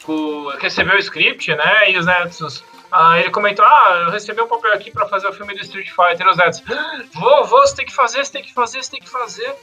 com- 0.04 0.48
recebeu 0.60 0.96
o 0.96 1.00
script, 1.00 1.54
né? 1.56 1.92
E 1.92 1.98
os 1.98 2.06
netos. 2.06 2.64
Ah, 2.92 3.20
ele 3.20 3.30
comentou: 3.30 3.64
Ah, 3.66 4.04
eu 4.06 4.12
recebi 4.12 4.42
um 4.42 4.48
papel 4.48 4.74
aqui 4.74 4.92
pra 4.92 5.08
fazer 5.08 5.28
o 5.28 5.34
filme 5.34 5.54
do 5.54 5.62
Street 5.62 5.90
Fighter. 5.90 6.26
E 6.26 6.30
os 6.30 6.38
netos: 6.38 6.64
"Ah, 6.70 7.02
Vou, 7.14 7.46
vou, 7.46 7.60
você 7.62 7.76
tem 7.76 7.86
que 7.86 7.94
fazer, 7.94 8.26
você 8.26 8.32
tem 8.32 8.44
que 8.44 8.54
fazer, 8.54 8.84
você 8.84 8.92
tem 8.92 9.00
que 9.00 9.10
fazer. 9.10 9.56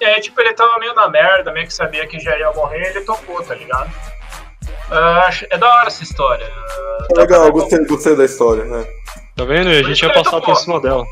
E 0.00 0.04
aí, 0.04 0.20
tipo, 0.20 0.38
ele 0.40 0.52
tava 0.52 0.78
meio 0.78 0.94
na 0.94 1.08
merda, 1.08 1.52
meio 1.52 1.66
que 1.66 1.72
sabia 1.72 2.06
que 2.06 2.18
já 2.20 2.36
ia 2.38 2.50
morrer, 2.52 2.90
ele 2.90 3.00
topou, 3.02 3.42
tá 3.42 3.54
ligado? 3.54 3.90
Acho- 5.26 5.46
é 5.50 5.56
da 5.58 5.68
hora 5.68 5.86
essa 5.88 6.02
história. 6.02 6.46
Dá 7.14 7.20
Legal, 7.22 7.50
gostei, 7.50 7.84
gostei 7.86 8.14
da 8.16 8.24
história, 8.24 8.64
né? 8.64 8.86
Tá 9.36 9.44
vendo? 9.44 9.70
E 9.70 9.78
a 9.78 9.82
gente 9.82 10.02
ia 10.02 10.12
passar 10.12 10.40
por 10.40 10.56
cima 10.56 10.80
dela. 10.80 11.04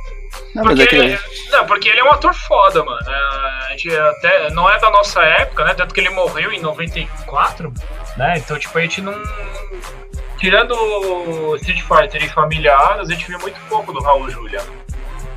Não, 0.54 0.64
mas 0.64 0.78
Porque, 0.78 0.82
é 0.82 0.86
que 0.86 0.96
ele, 0.96 1.18
não, 1.50 1.66
porque 1.66 1.88
ele 1.88 2.00
é 2.00 2.04
um 2.04 2.10
ator 2.12 2.34
foda, 2.34 2.84
mano. 2.84 3.00
É, 3.74 3.76
gente 3.76 3.96
até, 3.96 4.50
não 4.50 4.70
é 4.70 4.78
da 4.78 4.90
nossa 4.90 5.20
época, 5.22 5.64
né? 5.64 5.74
Tanto 5.74 5.92
que 5.92 6.00
ele 6.00 6.10
morreu 6.10 6.52
em 6.52 6.60
94, 6.60 7.72
né? 8.16 8.38
Então, 8.38 8.58
tipo, 8.58 8.76
a 8.78 8.80
gente 8.80 9.00
não. 9.00 9.14
Tirando 10.38 11.56
Street 11.56 11.82
Fighter 11.82 12.22
e 12.24 12.28
familiares, 12.28 13.08
a 13.08 13.12
gente 13.12 13.26
viu 13.26 13.38
muito 13.40 13.58
pouco 13.68 13.92
do 13.92 14.00
Raul 14.00 14.30
Julia. 14.30 14.62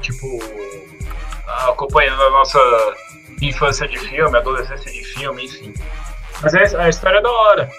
Tipo, 0.02 0.26
acompanhando 1.67 2.21
a 2.21 2.30
nossa 2.30 2.60
infância 3.41 3.88
de 3.88 3.97
filme, 3.97 4.38
adolescência 4.38 4.91
de 4.91 5.04
filme, 5.04 5.45
enfim. 5.45 5.73
Mas 6.41 6.54
é, 6.54 6.78
a 6.78 6.89
história 6.89 7.17
é 7.17 7.21
da 7.21 7.32
hora. 7.32 7.69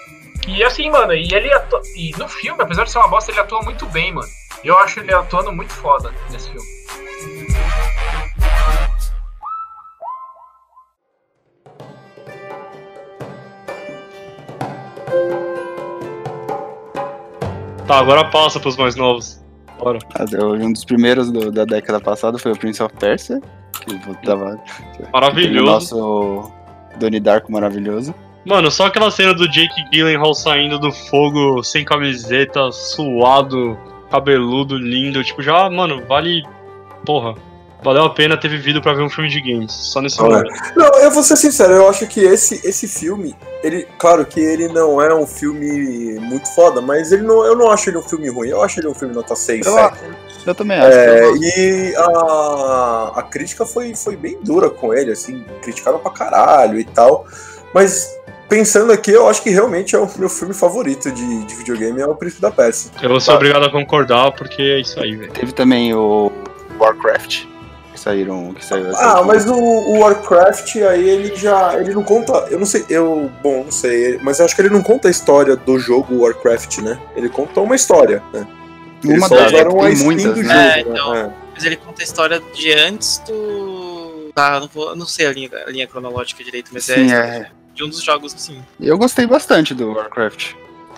E 0.47 0.63
assim, 0.63 0.89
mano, 0.89 1.13
e 1.13 1.33
ele 1.33 1.51
atua, 1.53 1.81
e 1.95 2.11
no 2.17 2.27
filme, 2.27 2.61
apesar 2.61 2.83
de 2.83 2.91
ser 2.91 2.97
uma 2.97 3.07
bosta, 3.07 3.31
ele 3.31 3.39
atua 3.39 3.61
muito 3.61 3.85
bem, 3.87 4.11
mano. 4.11 4.27
Eu 4.63 4.77
acho 4.79 4.99
ele 4.99 5.13
atuando 5.13 5.51
muito 5.51 5.71
foda 5.71 6.11
nesse 6.29 6.49
filme. 6.49 6.78
Tá, 17.89 17.97
agora 17.99 18.23
passa 18.25 18.59
pros 18.59 18.77
mais 18.77 18.95
novos. 18.95 19.43
Bora. 19.79 19.97
Ah, 20.13 20.25
Um 20.45 20.71
dos 20.71 20.85
primeiros 20.85 21.31
do- 21.31 21.51
da 21.51 21.65
década 21.65 21.99
passada 21.99 22.37
foi 22.37 22.51
o 22.51 22.55
Prince 22.55 22.83
of 22.83 22.93
Persia, 22.97 23.41
que 23.83 24.25
tava 24.25 24.55
o 24.99 25.11
Maravilhoso. 25.11 25.65
nosso 25.65 26.51
Donnie 26.99 27.19
Darko 27.19 27.51
maravilhoso. 27.51 28.13
Mano, 28.45 28.69
só 28.69 28.85
aquela 28.85 29.09
cena 29.09 29.33
do 29.33 29.47
Jake 29.49 29.89
Gyllenhaal 29.91 30.35
saindo 30.35 30.77
do 30.77 30.91
fogo 30.91 31.63
sem 31.63 31.83
camiseta, 31.83 32.71
suado, 32.71 33.75
cabeludo, 34.11 34.77
lindo. 34.77 35.23
Tipo, 35.23 35.41
já, 35.41 35.67
mano, 35.69 36.03
vale. 36.07 36.43
Porra. 37.05 37.33
Valeu 37.81 38.03
a 38.03 38.09
pena 38.09 38.35
ter 38.37 38.49
vivido 38.49 38.81
pra 38.81 38.93
ver 38.93 39.01
um 39.03 39.09
filme 39.09 39.29
de 39.29 39.39
games. 39.39 39.71
Só 39.71 40.01
nesse 40.01 40.19
momento. 40.21 40.51
Não, 40.75 40.85
eu 41.01 41.11
vou 41.11 41.23
ser 41.23 41.37
sincero, 41.37 41.73
eu 41.73 41.87
acho 41.89 42.05
que 42.07 42.19
esse, 42.19 42.59
esse 42.67 42.87
filme, 42.87 43.33
ele, 43.63 43.87
claro 43.97 44.25
que 44.25 44.39
ele 44.39 44.67
não 44.67 45.01
é 45.01 45.13
um 45.15 45.25
filme 45.25 46.19
muito 46.19 46.53
foda, 46.53 46.81
mas 46.81 47.11
ele 47.13 47.21
não, 47.23 47.45
eu 47.45 47.55
não 47.55 47.71
acho 47.71 47.89
ele 47.89 47.97
um 47.97 48.01
filme 48.03 48.27
ruim, 48.29 48.49
eu 48.49 48.61
acho 48.61 48.79
ele 48.81 48.87
um 48.89 48.93
filme 48.93 49.13
nota 49.15 49.33
6, 49.33 49.65
Eu, 49.65 49.73
7. 49.73 49.97
eu 50.45 50.55
também 50.55 50.77
acho. 50.77 50.97
É, 50.97 51.23
eu- 51.25 51.35
e 51.37 51.95
a, 51.95 53.11
a 53.15 53.23
crítica 53.23 53.65
foi, 53.65 53.95
foi 53.95 54.15
bem 54.17 54.37
dura 54.43 54.69
com 54.69 54.93
ele, 54.93 55.11
assim, 55.11 55.45
criticaram 55.61 55.99
pra 55.99 56.11
caralho 56.11 56.77
e 56.79 56.83
tal. 56.83 57.25
Mas 57.73 58.13
pensando 58.49 58.91
aqui, 58.91 59.11
eu 59.11 59.29
acho 59.29 59.41
que 59.41 59.51
realmente 59.51 59.95
é 59.95 59.99
o 59.99 60.09
meu 60.17 60.27
filme 60.27 60.53
favorito 60.53 61.09
de, 61.11 61.45
de 61.45 61.55
videogame, 61.55 62.01
é 62.01 62.05
o 62.05 62.15
Príncipe 62.15 62.41
da 62.41 62.51
Pérsia. 62.51 62.91
Eu 63.01 63.09
vou 63.09 63.19
ser 63.21 63.27
Tá. 63.27 63.35
obrigado 63.35 63.63
a 63.65 63.71
concordar, 63.71 64.31
porque 64.33 64.61
é 64.61 64.79
isso 64.81 64.99
aí, 64.99 65.15
velho. 65.15 65.31
Teve 65.31 65.53
também 65.53 65.93
o 65.93 66.29
Warcraft, 66.79 67.45
que 67.93 67.99
saíram. 67.99 68.53
Que 68.53 68.63
saiu 68.65 68.95
Ah, 68.95 69.23
mas 69.23 69.45
o, 69.45 69.53
o 69.55 69.99
Warcraft 69.99 70.75
aí 70.77 71.09
ele 71.09 71.35
já. 71.35 71.79
Ele 71.79 71.93
não 71.93 72.03
conta. 72.03 72.33
Eu 72.49 72.59
não 72.59 72.65
sei, 72.65 72.85
eu. 72.89 73.29
Bom, 73.41 73.63
não 73.65 73.71
sei, 73.71 74.17
mas 74.21 74.39
eu 74.39 74.45
acho 74.45 74.55
que 74.55 74.61
ele 74.61 74.69
não 74.69 74.81
conta 74.81 75.07
a 75.07 75.11
história 75.11 75.55
do 75.55 75.77
jogo 75.79 76.21
Warcraft, 76.23 76.79
né? 76.79 76.99
Ele 77.15 77.29
conta 77.29 77.59
uma 77.61 77.75
história, 77.75 78.21
né? 78.33 78.47
Eles 79.03 79.17
Uma 79.17 79.27
só 79.27 79.35
das, 79.35 79.53
usaram 79.53 79.81
a 79.81 79.89
skin 79.91 80.03
muitas, 80.03 80.25
do 80.35 80.43
né? 80.43 80.43
jogo, 80.43 80.51
É, 80.51 80.75
né? 80.75 80.79
então. 80.81 81.15
É. 81.15 81.29
Mas 81.53 81.63
ele 81.65 81.75
conta 81.77 82.01
a 82.01 82.03
história 82.03 82.41
de 82.53 82.73
antes 82.73 83.17
do. 83.27 84.29
Tá, 84.35 84.59
não, 84.59 84.67
vou, 84.67 84.95
não 84.95 85.05
sei 85.05 85.25
a 85.25 85.31
linha, 85.33 85.49
a 85.67 85.69
linha 85.71 85.87
cronológica 85.87 86.43
direito, 86.43 86.69
mas 86.73 86.85
Sim, 86.85 87.11
é, 87.11 87.15
é. 87.17 87.47
de 87.73 87.83
um 87.83 87.89
dos 87.89 88.01
jogos, 88.03 88.33
sim. 88.37 88.61
Eu 88.79 88.97
gostei 88.97 89.25
bastante 89.25 89.73
do 89.73 89.91
Warcraft. 89.93 90.53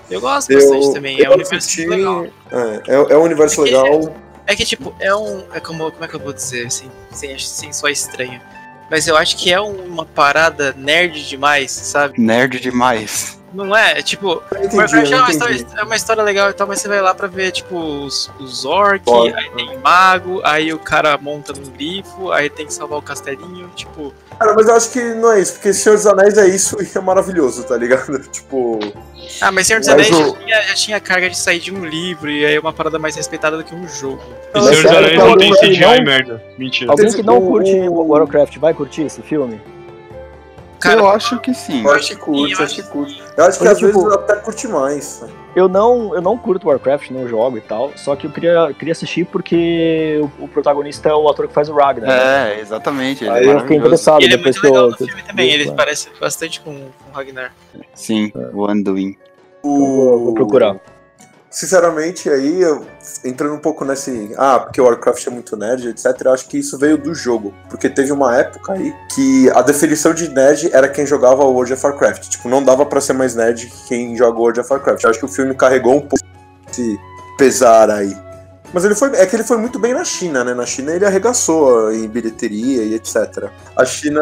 Eu 0.10 0.20
gosto 0.20 0.52
Eu, 0.52 0.60
bastante 0.60 0.94
também. 0.94 1.18
É 1.22 1.26
eu 1.26 1.32
um 1.32 1.34
universo 1.36 1.56
assisti- 1.56 1.88
legal. 1.88 2.26
É, 2.52 2.82
é, 2.88 2.96
é 3.14 3.18
um 3.18 3.22
universo 3.24 3.62
É 3.62 3.64
legal. 3.66 4.14
É 4.48 4.56
que, 4.56 4.66
tipo, 4.66 4.94
é 5.00 5.14
um. 5.16 5.44
É 5.54 5.60
como, 5.60 5.92
como 5.92 6.04
é 6.04 6.08
que 6.08 6.16
eu 6.16 6.20
vou 6.20 6.34
dizer, 6.34 6.68
assim, 6.68 6.90
sem, 7.12 7.38
sem 7.38 7.72
só 7.72 7.88
estranho. 7.88 8.42
Mas 8.90 9.08
eu 9.08 9.16
acho 9.16 9.38
que 9.38 9.54
é 9.54 9.60
uma 9.60 10.06
parada 10.06 10.74
nerd 10.74 11.28
demais, 11.28 11.72
sabe? 11.72 12.20
Nerd 12.20 12.60
demais. 12.60 13.41
Não 13.54 13.76
é? 13.76 14.00
É 14.00 14.02
Tipo, 14.02 14.42
entendi, 14.56 14.78
Warcraft 14.78 15.12
é 15.12 15.16
uma, 15.18 15.30
história, 15.32 15.66
é 15.78 15.84
uma 15.84 15.96
história 15.96 16.24
legal 16.24 16.50
e 16.50 16.54
tal, 16.54 16.68
mas 16.68 16.80
você 16.82 16.88
vai 16.88 17.02
lá 17.02 17.14
pra 17.14 17.28
ver, 17.28 17.52
tipo, 17.52 17.78
os, 17.78 18.32
os 18.40 18.64
orc, 18.66 19.02
Orc, 19.10 19.34
aí 19.36 19.50
tem 19.52 19.78
mago, 19.80 20.42
aí 20.44 20.74
o 20.74 20.80
cara 20.80 21.18
monta 21.18 21.52
num 21.54 21.70
grifo, 21.72 22.32
aí 22.32 22.50
tem 22.50 22.66
que 22.66 22.74
salvar 22.74 23.00
o 23.00 23.02
castelinho, 23.02 23.70
tipo. 23.76 24.14
Cara, 24.40 24.54
mas 24.56 24.68
eu 24.68 24.76
acho 24.76 24.90
que 24.92 25.02
não 25.16 25.34
é 25.34 25.40
isso, 25.42 25.54
porque 25.54 25.74
Senhor 25.74 25.96
dos 25.96 26.08
Anéis 26.08 26.38
é 26.38 26.48
isso 26.48 26.78
e 26.82 26.98
é 26.98 27.02
maravilhoso, 27.02 27.64
tá 27.64 27.78
ligado? 27.78 28.20
Tipo. 28.32 28.80
Ah, 29.40 29.52
mas 29.52 29.68
Senhor 29.68 29.80
dos 29.80 29.88
Mas 29.90 30.12
Anéis 30.12 30.12
o- 30.12 30.34
já, 30.34 30.40
tinha, 30.46 30.62
já 30.64 30.74
tinha 30.74 31.00
carga 31.00 31.30
de 31.30 31.38
sair 31.38 31.60
de 31.60 31.72
um 31.74 31.86
livro, 31.86 32.30
e 32.32 32.44
aí 32.46 32.56
é 32.56 32.60
uma 32.60 32.74
parada 32.74 32.98
mais 32.98 33.16
respeitada 33.16 33.56
do 33.58 33.64
que 33.64 33.76
um 33.76 33.88
jogo. 33.88 34.22
E 34.56 34.58
Mas 34.60 34.66
Senhor 34.66 34.82
dos 34.84 34.92
Anéis 34.92 35.18
não 35.18 35.38
tem 35.38 35.54
CGI, 35.54 36.02
merda. 36.04 36.44
Mentira. 36.58 36.92
Alguém 36.92 37.12
que 37.12 37.22
não 37.22 37.38
o- 37.38 37.48
curte 37.48 37.72
Warcraft 37.88 38.58
vai 38.58 38.74
curtir 38.74 39.04
esse 39.04 39.22
filme? 39.22 39.62
Cara, 40.82 41.00
eu 41.00 41.10
acho 41.10 41.40
que 41.40 41.54
sim. 41.54 41.84
Eu 41.84 41.92
acho 41.92 42.08
que 42.10 42.16
curte, 42.16 42.54
eu 42.54 42.60
eu 42.60 42.66
acho 42.66 42.76
que 42.76 42.84
curte. 42.84 43.24
Eu 43.38 43.46
acho 43.46 43.60
que 43.60 43.68
às 43.68 43.78
tipo- 43.78 43.92
vezes 44.02 44.14
até 44.14 44.36
curte 44.38 44.68
mais. 44.68 45.24
Eu 45.56 45.68
não, 45.68 46.16
eu 46.16 46.22
não 46.22 46.38
curto 46.38 46.68
Warcraft, 46.68 47.10
não 47.12 47.28
jogo 47.28 47.58
e 47.58 47.62
tal, 47.62 47.92
só 47.98 48.16
que 48.16 48.26
eu 48.26 48.32
queria, 48.32 48.74
queria 48.78 48.94
assistir 48.94 49.26
porque 49.26 50.22
o, 50.40 50.46
o 50.46 50.48
protagonista 50.48 51.10
é 51.10 51.14
o 51.14 51.28
ator 51.28 51.48
que 51.48 51.54
faz 51.54 51.68
o 51.70 51.74
Ragnar. 51.74 52.08
né? 52.10 52.56
É, 52.56 52.62
exatamente. 52.62 53.24
Ele 53.26 53.32
Aí 53.34 53.48
é 53.50 53.54
eu 53.54 53.60
fiquei 53.60 53.78
interessado 53.78 54.22
e 54.22 54.26
ele 54.26 54.36
é 54.36 54.38
muito 54.38 54.58
eu. 54.66 54.72
legal 54.72 54.90
no 54.92 54.98
filme 54.98 55.22
também, 55.24 55.52
ele 55.52 55.64
Claro. 55.66 55.78
parece 55.78 56.10
bastante 56.20 56.62
com, 56.62 56.74
com 56.74 57.10
o 57.12 57.14
Ragnar. 57.14 57.54
Sim, 57.94 58.32
o 58.54 58.66
Anduin. 58.66 59.18
vou- 59.62 60.20
vou 60.26 60.34
procurar. 60.34 60.78
Sinceramente, 61.52 62.30
aí, 62.30 62.62
eu- 62.62 62.86
entrando 63.26 63.54
um 63.54 63.60
pouco 63.60 63.84
nesse. 63.84 64.34
Ah, 64.38 64.58
porque 64.60 64.80
o 64.80 64.86
Warcraft 64.86 65.28
é 65.28 65.30
muito 65.30 65.58
nerd, 65.58 65.90
etc. 65.90 66.06
Eu 66.24 66.32
acho 66.34 66.48
que 66.48 66.58
isso 66.58 66.78
veio 66.78 66.98
do 66.98 67.14
jogo. 67.14 67.54
Porque 67.70 67.90
teve 67.90 68.14
uma 68.14 68.36
época 68.38 68.72
aí 68.72 68.94
que 69.14 69.50
a 69.50 69.62
definição 69.62 70.14
de 70.14 70.30
nerd 70.30 70.70
era 70.72 70.88
quem 70.88 71.06
jogava 71.06 71.44
World 71.44 71.74
of 71.74 71.86
Warcraft. 71.86 72.30
Tipo, 72.30 72.48
não 72.48 72.64
dava 72.64 72.86
pra 72.86 73.02
ser 73.02 73.12
mais 73.14 73.36
nerd 73.36 73.68
que 73.68 73.88
quem 73.90 74.16
joga 74.16 74.40
World 74.40 74.62
of 74.62 74.72
Warcraft. 74.72 75.04
Eu 75.04 75.10
acho 75.10 75.20
que 75.20 75.26
o 75.26 75.28
filme 75.28 75.54
carregou 75.54 75.98
um 75.98 76.02
pouco 76.08 76.24
esse 76.72 76.98
pesar 77.38 77.90
aí. 77.90 78.16
Mas 78.74 78.86
ele 78.86 78.96
foi. 78.96 79.10
É 79.18 79.26
que 79.26 79.36
ele 79.36 79.44
foi 79.44 79.58
muito 79.58 79.78
bem 79.78 79.94
na 79.94 80.06
China, 80.06 80.46
né? 80.46 80.54
Na 80.54 80.66
China 80.66 80.94
ele 80.94 81.06
arregaçou 81.06 81.92
em 81.92 82.08
bilheteria 82.08 82.84
e 82.84 82.94
etc. 82.96 83.50
A 83.76 83.84
China. 83.84 84.22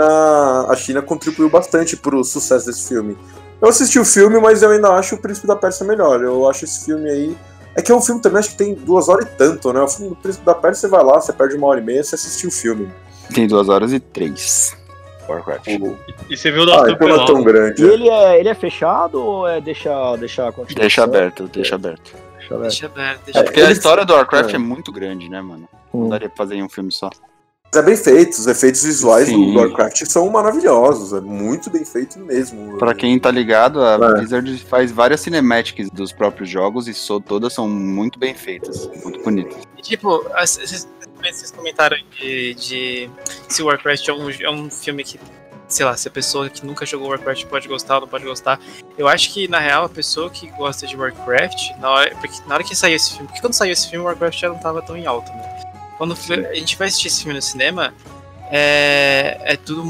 A 0.67 0.75
China 0.75 1.03
contribuiu 1.03 1.47
bastante 1.47 1.95
pro 1.95 2.23
sucesso 2.23 2.65
desse 2.65 2.87
filme. 2.87 3.15
Eu 3.61 3.67
assisti 3.69 3.99
o 3.99 4.05
filme, 4.05 4.39
mas 4.39 4.61
eu 4.63 4.69
ainda 4.71 4.89
acho 4.93 5.15
o 5.15 5.17
Príncipe 5.17 5.45
da 5.47 5.55
Pérsia 5.55 5.85
melhor. 5.85 6.21
Eu 6.23 6.49
acho 6.49 6.65
esse 6.65 6.85
filme 6.85 7.09
aí. 7.09 7.37
É 7.75 7.81
que 7.81 7.91
é 7.91 7.95
um 7.95 8.01
filme 8.01 8.21
também, 8.21 8.39
acho 8.39 8.51
que 8.51 8.57
tem 8.57 8.73
duas 8.73 9.07
horas 9.09 9.25
e 9.25 9.29
tanto, 9.37 9.71
né? 9.73 9.81
O 9.81 9.87
filme 9.87 10.09
do 10.09 10.15
Príncipe 10.15 10.45
da 10.45 10.55
Pérsia, 10.55 10.81
você 10.81 10.95
vai 10.95 11.03
lá, 11.03 11.19
você 11.19 11.31
perde 11.33 11.55
uma 11.55 11.67
hora 11.67 11.79
e 11.79 11.83
meia, 11.83 12.03
você 12.03 12.15
assistiu 12.15 12.49
o 12.49 12.51
filme. 12.51 12.89
Tem 13.33 13.47
duas 13.47 13.69
horas 13.69 13.93
e 13.93 13.99
três. 13.99 14.75
Warcraft. 15.27 15.67
E 16.29 16.35
você 16.35 16.49
viu 16.51 16.63
o 16.63 16.71
Ah, 16.73 16.81
da 16.83 16.91
então 16.91 17.07
não 17.07 17.21
é 17.21 17.25
tão 17.27 17.43
grande. 17.43 17.83
E 17.83 17.87
ele 17.87 18.09
é, 18.09 18.39
ele 18.39 18.49
é 18.49 18.55
fechado 18.55 19.21
ou 19.23 19.47
é 19.47 19.61
deixar, 19.61 20.15
deixar 20.17 20.47
a 20.47 20.51
continuação? 20.51 20.81
Deixa 20.81 21.03
aberto, 21.03 21.47
deixa 21.47 21.75
aberto. 21.75 22.11
Deixa 22.39 22.55
aberto. 22.55 22.69
Deixa 22.71 22.85
aberto, 22.87 23.21
deixa 23.25 23.39
É 23.39 23.43
porque 23.43 23.59
a 23.61 23.63
ele- 23.65 23.73
história 23.73 24.03
do 24.03 24.13
Warcraft 24.13 24.51
é. 24.53 24.55
é 24.55 24.57
muito 24.57 24.91
grande, 24.91 25.29
né, 25.29 25.39
mano? 25.39 25.69
Não 25.93 26.01
Hum. 26.05 26.09
daria 26.09 26.27
pra 26.29 26.37
fazer 26.37 26.55
em 26.55 26.63
um 26.63 26.69
filme 26.69 26.91
só. 26.91 27.11
Mas 27.71 27.83
é 27.83 27.85
bem 27.85 27.95
feito, 27.95 28.31
os 28.33 28.47
efeitos 28.47 28.83
visuais 28.83 29.27
Sim. 29.27 29.53
do 29.53 29.59
Warcraft 29.59 30.03
são 30.05 30.27
maravilhosos, 30.29 31.13
é 31.13 31.21
muito 31.21 31.69
bem 31.69 31.85
feito 31.85 32.17
mesmo. 32.19 32.77
Pra 32.79 32.95
quem 32.95 33.19
tá 33.19 33.29
ligado, 33.29 33.83
a 33.83 33.93
É. 33.93 34.13
Blizzard 34.15 34.57
faz 34.67 34.91
várias 34.91 35.21
cinematics 35.21 35.89
dos 35.91 36.11
próprios 36.11 36.49
jogos 36.49 36.87
e 36.87 36.93
so, 36.95 37.19
todas 37.19 37.53
são 37.53 37.69
muito 37.69 38.17
bem 38.17 38.33
feitas, 38.33 38.89
muito 39.03 39.21
bonitas. 39.23 39.57
E, 39.77 39.81
tipo, 39.81 40.23
vocês 40.39 40.87
vocês 41.21 41.51
comentaram 41.51 41.97
de, 42.17 42.53
de 42.55 43.09
se 43.49 43.61
o 43.61 43.65
Warcraft 43.65 44.07
é 44.07 44.13
um, 44.13 44.29
é 44.29 44.49
um 44.49 44.69
filme 44.69 45.03
que, 45.03 45.19
sei 45.67 45.85
lá, 45.85 45.95
se 45.97 46.07
a 46.07 46.11
pessoa 46.11 46.49
que 46.49 46.65
nunca 46.65 46.85
jogou 46.85 47.09
Warcraft 47.09 47.45
pode 47.47 47.67
gostar 47.67 47.95
ou 47.95 48.01
não 48.01 48.07
pode 48.07 48.23
gostar. 48.23 48.57
Eu 48.97 49.07
acho 49.07 49.33
que, 49.33 49.47
na 49.47 49.59
real, 49.59 49.83
a 49.85 49.89
pessoa 49.89 50.29
que 50.29 50.47
gosta 50.51 50.87
de 50.87 50.95
Warcraft, 50.95 51.77
na 51.79 51.89
hora, 51.89 52.15
porque 52.15 52.37
na 52.47 52.55
hora 52.55 52.63
que 52.63 52.73
saiu 52.75 52.95
esse 52.95 53.11
filme, 53.11 53.27
porque 53.27 53.41
quando 53.41 53.53
saiu 53.53 53.73
esse 53.73 53.89
filme, 53.89 54.03
o 54.03 54.07
Warcraft 54.07 54.39
já 54.39 54.47
não 54.49 54.57
tava 54.57 54.81
tão 54.81 54.95
em 54.95 55.05
alta, 55.05 55.31
né? 55.33 55.61
Quando 55.99 56.13
a 56.13 56.55
gente 56.55 56.77
vai 56.77 56.87
assistir 56.87 57.09
esse 57.09 57.23
filme 57.23 57.35
no 57.35 57.41
cinema, 57.41 57.93
é, 58.49 59.37
é 59.43 59.57
tudo. 59.57 59.83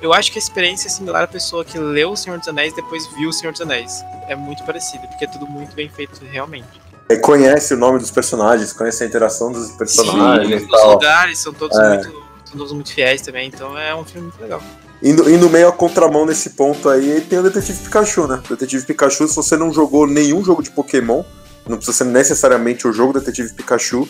Eu 0.00 0.12
acho 0.12 0.30
que 0.30 0.38
a 0.38 0.42
experiência 0.42 0.88
é 0.88 0.90
similar 0.90 1.24
à 1.24 1.26
pessoa 1.26 1.64
que 1.64 1.78
leu 1.78 2.12
O 2.12 2.16
Senhor 2.16 2.38
dos 2.38 2.46
Anéis 2.46 2.74
e 2.74 2.76
depois 2.76 3.06
viu 3.16 3.30
O 3.30 3.32
Senhor 3.32 3.50
dos 3.50 3.62
Anéis. 3.62 4.04
É 4.28 4.36
muito 4.36 4.62
parecido, 4.64 5.08
porque 5.08 5.24
é 5.24 5.28
tudo 5.28 5.46
muito 5.46 5.74
bem 5.74 5.88
feito 5.88 6.22
realmente. 6.30 6.68
É, 7.08 7.16
conhece 7.16 7.72
o 7.72 7.78
nome 7.78 7.98
dos 7.98 8.10
personagens, 8.10 8.74
conhece 8.74 9.04
a 9.04 9.06
interação 9.06 9.50
dos 9.50 9.70
personagens 9.72 10.46
Sim, 10.48 10.68
e 10.68 10.76
os 10.76 10.84
lugares 10.84 11.38
são 11.38 11.52
todos, 11.54 11.78
É. 11.78 11.88
muito, 11.88 12.24
são 12.44 12.58
todos 12.58 12.72
muito 12.72 12.92
fiéis 12.92 13.22
também, 13.22 13.48
então 13.48 13.76
é 13.78 13.94
um 13.94 14.04
filme 14.04 14.28
muito 14.28 14.40
legal. 14.42 14.62
Indo, 15.02 15.30
indo 15.30 15.48
meio 15.50 15.68
a 15.68 15.72
contramão 15.72 16.26
nesse 16.26 16.50
ponto 16.50 16.88
aí, 16.90 17.22
tem 17.22 17.38
o 17.38 17.42
Detetive 17.42 17.78
Pikachu, 17.84 18.26
né? 18.26 18.42
O 18.46 18.48
Detetive 18.50 18.84
Pikachu, 18.86 19.26
se 19.28 19.34
você 19.34 19.56
não 19.56 19.72
jogou 19.72 20.06
nenhum 20.06 20.44
jogo 20.44 20.62
de 20.62 20.70
Pokémon, 20.70 21.24
não 21.66 21.76
precisa 21.78 22.04
ser 22.04 22.04
necessariamente 22.04 22.86
o 22.86 22.92
jogo 22.92 23.14
Detetive 23.14 23.52
Pikachu, 23.54 24.06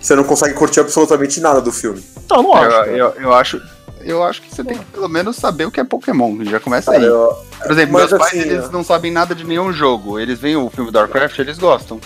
você 0.00 0.14
não 0.14 0.24
consegue 0.24 0.54
curtir 0.54 0.80
absolutamente 0.80 1.40
nada 1.40 1.60
do 1.60 1.70
filme. 1.70 2.02
Não, 2.30 2.42
não 2.42 2.54
acho. 2.54 2.64
Eu, 2.64 2.70
cara. 2.70 2.90
eu, 2.90 3.08
eu 3.20 3.34
acho. 3.34 3.60
Eu 4.02 4.22
acho 4.24 4.40
que 4.40 4.54
você 4.54 4.64
tem 4.64 4.78
que 4.78 4.84
pelo 4.86 5.08
menos 5.08 5.36
saber 5.36 5.66
o 5.66 5.70
que 5.70 5.78
é 5.78 5.84
Pokémon. 5.84 6.42
Já 6.44 6.58
começa 6.58 6.90
Cara, 6.90 7.02
aí. 7.04 7.08
eu- 7.08 7.36
Por 7.62 7.70
exemplo, 7.72 7.92
mas 7.92 8.08
meus 8.10 8.18
pais 8.18 8.32
assim, 8.40 8.48
eles 8.50 8.64
ó. 8.64 8.72
não 8.72 8.82
sabem 8.82 9.12
nada 9.12 9.34
de 9.34 9.44
nenhum 9.44 9.70
jogo. 9.72 10.18
Eles 10.18 10.38
veem 10.38 10.56
o 10.56 10.70
filme 10.70 10.90
do 10.90 10.98
Warcraft, 10.98 11.38
eles 11.38 11.58
gostam. 11.58 12.00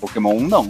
Pokémon 0.00 0.38
não. 0.40 0.68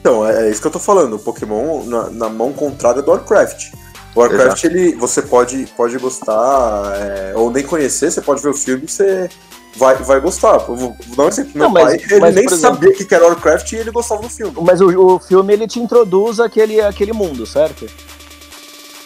Então, 0.00 0.24
é, 0.26 0.46
é 0.46 0.50
isso 0.50 0.60
que 0.60 0.66
eu 0.68 0.70
tô 0.70 0.78
falando. 0.78 1.16
O 1.16 1.18
Pokémon 1.18 1.82
na, 1.84 2.10
na 2.10 2.28
mão 2.28 2.52
contrária 2.52 3.02
do 3.02 3.10
Warcraft. 3.10 3.72
O 4.14 4.20
Warcraft, 4.20 4.62
ele, 4.64 4.94
você 4.94 5.20
pode, 5.20 5.66
pode 5.76 5.98
gostar, 5.98 6.92
é, 6.96 7.32
ou 7.34 7.50
nem 7.50 7.64
conhecer, 7.64 8.12
você 8.12 8.20
pode 8.20 8.40
ver 8.40 8.50
o 8.50 8.54
filme 8.54 8.84
e 8.84 8.88
você 8.88 9.28
vai, 9.76 9.94
vai 9.96 10.20
gostar. 10.20 10.54
Eu 10.68 10.76
vou, 10.76 10.96
dar 11.16 11.24
um 11.24 11.28
exemplo. 11.28 11.52
Meu 11.54 11.64
Não, 11.64 11.70
mas- 11.70 11.84
pai, 11.84 11.94
ele 12.10 12.20
mas, 12.20 12.34
nem 12.34 12.44
exemplo- 12.44 12.60
sabia 12.62 12.90
o 12.90 12.94
que 12.94 13.14
era 13.14 13.26
Warcraft 13.26 13.72
e 13.72 13.76
ele 13.76 13.90
gostava 13.90 14.22
do 14.22 14.28
filme. 14.28 14.54
Mas 14.62 14.80
o, 14.80 14.86
o 15.14 15.18
filme 15.18 15.52
ele 15.52 15.66
te 15.66 15.78
introduz 15.80 16.40
aquele, 16.40 16.80
aquele 16.80 17.12
mundo, 17.12 17.46
certo? 17.46 17.86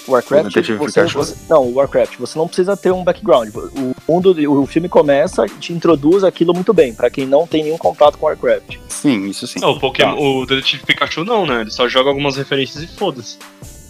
Warcraft, 0.07 0.54
você, 0.78 1.04
você- 1.04 1.35
não, 1.50 1.64
o 1.64 1.74
Warcraft, 1.74 2.16
você 2.18 2.38
não 2.38 2.46
precisa 2.46 2.74
ter 2.74 2.90
um 2.90 3.04
background. 3.04 3.50
O 3.54 3.94
mundo, 4.11 4.35
o 4.50 4.64
filme 4.66 4.88
começa 4.88 5.44
e 5.44 5.50
te 5.50 5.70
introduz 5.74 6.24
aquilo 6.24 6.54
muito 6.54 6.72
bem, 6.72 6.94
pra 6.94 7.11
quem 7.11 7.26
não 7.26 7.46
tem 7.46 7.64
nenhum 7.64 7.76
contato 7.76 8.16
com 8.16 8.24
Warcraft. 8.24 8.76
Sim, 8.88 9.26
isso 9.26 9.46
sim. 9.46 9.61
Não, 9.61 9.72
o 9.72 9.78
Pokémon, 9.78 10.16
o 10.18 10.46
Detetive 10.46 10.83
Pikachu 10.87 11.24
não, 11.24 11.44
né? 11.44 11.61
Ele 11.61 11.70
só 11.70 11.87
joga 11.88 12.09
algumas 12.09 12.37
referências 12.38 12.83
e 12.83 12.87
foda-se. 12.87 13.37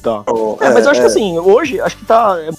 Tá. 0.03 0.25
Oh, 0.29 0.57
É, 0.61 0.71
mas 0.71 0.85
eu 0.87 0.91
acho 0.91 1.01
é, 1.01 1.05
que 1.05 1.07
assim, 1.09 1.39
hoje 1.39 1.81
acho 1.81 1.97
que 1.97 2.05
tá 2.05 2.37
é, 2.41 2.51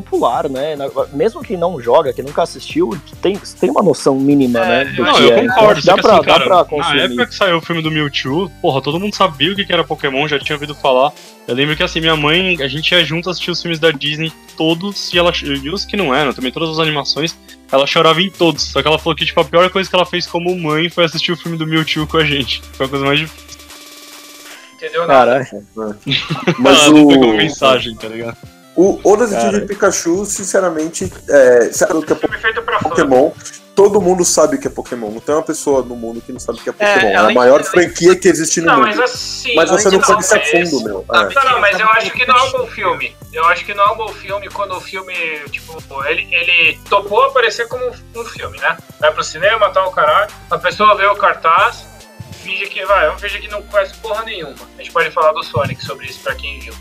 popular, 0.00 0.48
né? 0.48 0.76
Na- 0.76 0.88
Mesmo 1.12 1.42
quem 1.42 1.56
não 1.56 1.80
joga, 1.80 2.12
quem 2.12 2.24
nunca 2.24 2.42
assistiu, 2.42 2.96
tem, 3.20 3.36
tem 3.60 3.70
uma 3.70 3.82
noção 3.82 4.14
mínima, 4.16 4.60
né? 4.60 4.84
Do 4.86 5.02
Não, 5.02 5.14
que 5.14 5.22
eu 5.22 5.32
é. 5.32 5.46
concordo. 5.48 5.82
Dá 5.82 5.94
que 5.94 6.02
pra, 6.02 6.12
assim, 6.14 6.22
cara, 6.24 6.38
dá 6.38 6.44
pra 6.44 6.56
na 6.58 6.64
consumir. 6.64 7.00
época 7.00 7.26
que 7.26 7.34
saiu 7.34 7.56
o 7.58 7.60
filme 7.60 7.82
do 7.82 7.90
Mewtwo, 7.90 8.50
porra, 8.62 8.80
todo 8.82 8.98
mundo 9.00 9.14
sabia 9.14 9.52
o 9.52 9.56
que 9.56 9.64
que 9.64 9.72
era 9.72 9.84
Pokémon, 9.84 10.26
já 10.28 10.38
tinha 10.38 10.56
ouvido 10.56 10.74
falar. 10.74 11.12
Eu 11.46 11.54
lembro 11.54 11.76
que 11.76 11.82
assim, 11.82 12.00
minha 12.00 12.16
mãe, 12.16 12.60
a 12.62 12.68
gente 12.68 12.90
ia 12.92 13.04
junto 13.04 13.30
assistir 13.30 13.50
os 13.50 13.60
filmes 13.62 13.78
da 13.78 13.90
Disney, 13.90 14.32
todos, 14.56 15.12
e 15.14 15.18
ela 15.18 15.32
e 15.42 15.70
os 15.70 15.84
que 15.84 15.96
não 15.96 16.14
eram, 16.14 16.32
também 16.32 16.50
todas 16.50 16.70
as 16.70 16.78
animações, 16.78 17.36
ela 17.70 17.86
chorava 17.86 18.20
em 18.20 18.30
todos. 18.30 18.64
Só 18.64 18.82
que 18.82 18.88
ela 18.88 18.98
falou 18.98 19.14
que, 19.16 19.24
tipo, 19.24 19.40
a 19.40 19.44
pior 19.44 19.68
coisa 19.70 19.88
que 19.88 19.94
ela 19.94 20.06
fez 20.06 20.26
como 20.26 20.56
mãe 20.56 20.88
foi 20.88 21.04
assistir 21.04 21.32
o 21.32 21.36
filme 21.36 21.56
do 21.56 21.66
Mewtwo 21.66 22.06
com 22.06 22.16
a 22.16 22.24
gente. 22.24 22.60
Foi 22.72 22.86
a 22.86 22.88
coisa 22.88 23.04
mais 23.04 23.18
difícil. 23.20 23.46
Entendeu 24.74 25.06
nada. 25.06 25.44
Caralho. 25.44 25.96
Mas 26.58 26.78
ela 26.80 26.90
não 26.90 27.04
o, 27.04 27.08
pegou 27.08 27.32
mensagem, 27.34 27.94
tá 27.96 28.08
ligado? 28.08 28.36
O, 28.76 29.00
o 29.02 29.16
Detetive 29.16 29.52
Cara. 29.52 29.66
Pikachu, 29.66 30.24
sinceramente, 30.26 31.12
é, 31.28 31.70
sabe 31.72 31.94
o 31.94 32.02
que 32.02 32.12
é 32.12 32.16
Filme 32.16 32.38
feito 32.38 32.62
pra 32.62 32.78
fã. 32.78 32.88
Pokémon? 32.90 33.30
Todo 33.74 34.00
mundo 34.00 34.24
sabe 34.24 34.56
o 34.56 34.58
que 34.58 34.66
é 34.66 34.70
Pokémon. 34.70 35.10
Não 35.10 35.20
tem 35.20 35.34
uma 35.34 35.42
pessoa 35.42 35.82
no 35.82 35.94
mundo 35.94 36.22
que 36.22 36.32
não 36.32 36.40
sabe 36.40 36.58
o 36.58 36.62
que 36.62 36.70
é 36.70 36.74
É, 36.78 36.94
Pokémon. 36.94 37.10
É, 37.12 37.14
a 37.14 37.20
além- 37.24 37.34
maior 37.34 37.60
além- 37.60 37.70
franquia 37.70 38.16
que 38.16 38.26
existe 38.26 38.60
no 38.62 38.68
Não, 38.68 38.76
mundo. 38.76 38.86
mas 38.86 39.00
assim. 39.00 39.54
Mas 39.54 39.68
você 39.70 39.90
não 39.90 39.98
a 40.02 40.08
mas- 40.14 40.50
fundo, 40.70 40.80
meu. 40.82 41.04
É. 41.12 41.34
Não, 41.34 41.44
não, 41.44 41.60
mas 41.60 41.78
eu 41.78 41.86
acho 41.90 42.10
que 42.10 42.24
não 42.26 42.36
é 42.38 42.42
um 42.42 42.52
bom 42.52 42.66
filme. 42.68 43.14
Eu 43.34 43.44
acho 43.48 43.64
que 43.66 43.74
não 43.74 43.84
é 43.84 43.92
um 43.92 43.96
bom 43.96 44.08
filme 44.08 44.48
quando 44.48 44.74
o 44.76 44.80
filme, 44.80 45.14
tipo, 45.50 45.76
ele, 46.06 46.26
ele 46.34 46.78
topou 46.88 47.22
aparecer 47.24 47.68
como 47.68 47.84
um 47.86 48.24
filme, 48.24 48.58
né? 48.60 48.78
Vai 48.98 49.12
pro 49.12 49.22
cinema, 49.22 49.68
tal, 49.70 49.88
o 49.88 49.92
caralho. 49.92 50.30
A 50.50 50.56
pessoa 50.56 50.94
vê 50.96 51.04
o 51.04 51.14
cartaz, 51.16 51.84
finge 52.42 52.66
que 52.68 52.82
vai, 52.86 53.06
vamos 53.08 53.20
fingir 53.20 53.42
que 53.42 53.48
não 53.48 53.60
conhece 53.64 53.92
porra 53.98 54.22
nenhuma. 54.24 54.54
A 54.78 54.82
gente 54.82 54.90
pode 54.90 55.10
falar 55.10 55.32
do 55.32 55.42
Sonic 55.42 55.84
sobre 55.84 56.06
isso 56.06 56.20
pra 56.20 56.34
quem 56.34 56.60
viu. 56.60 56.72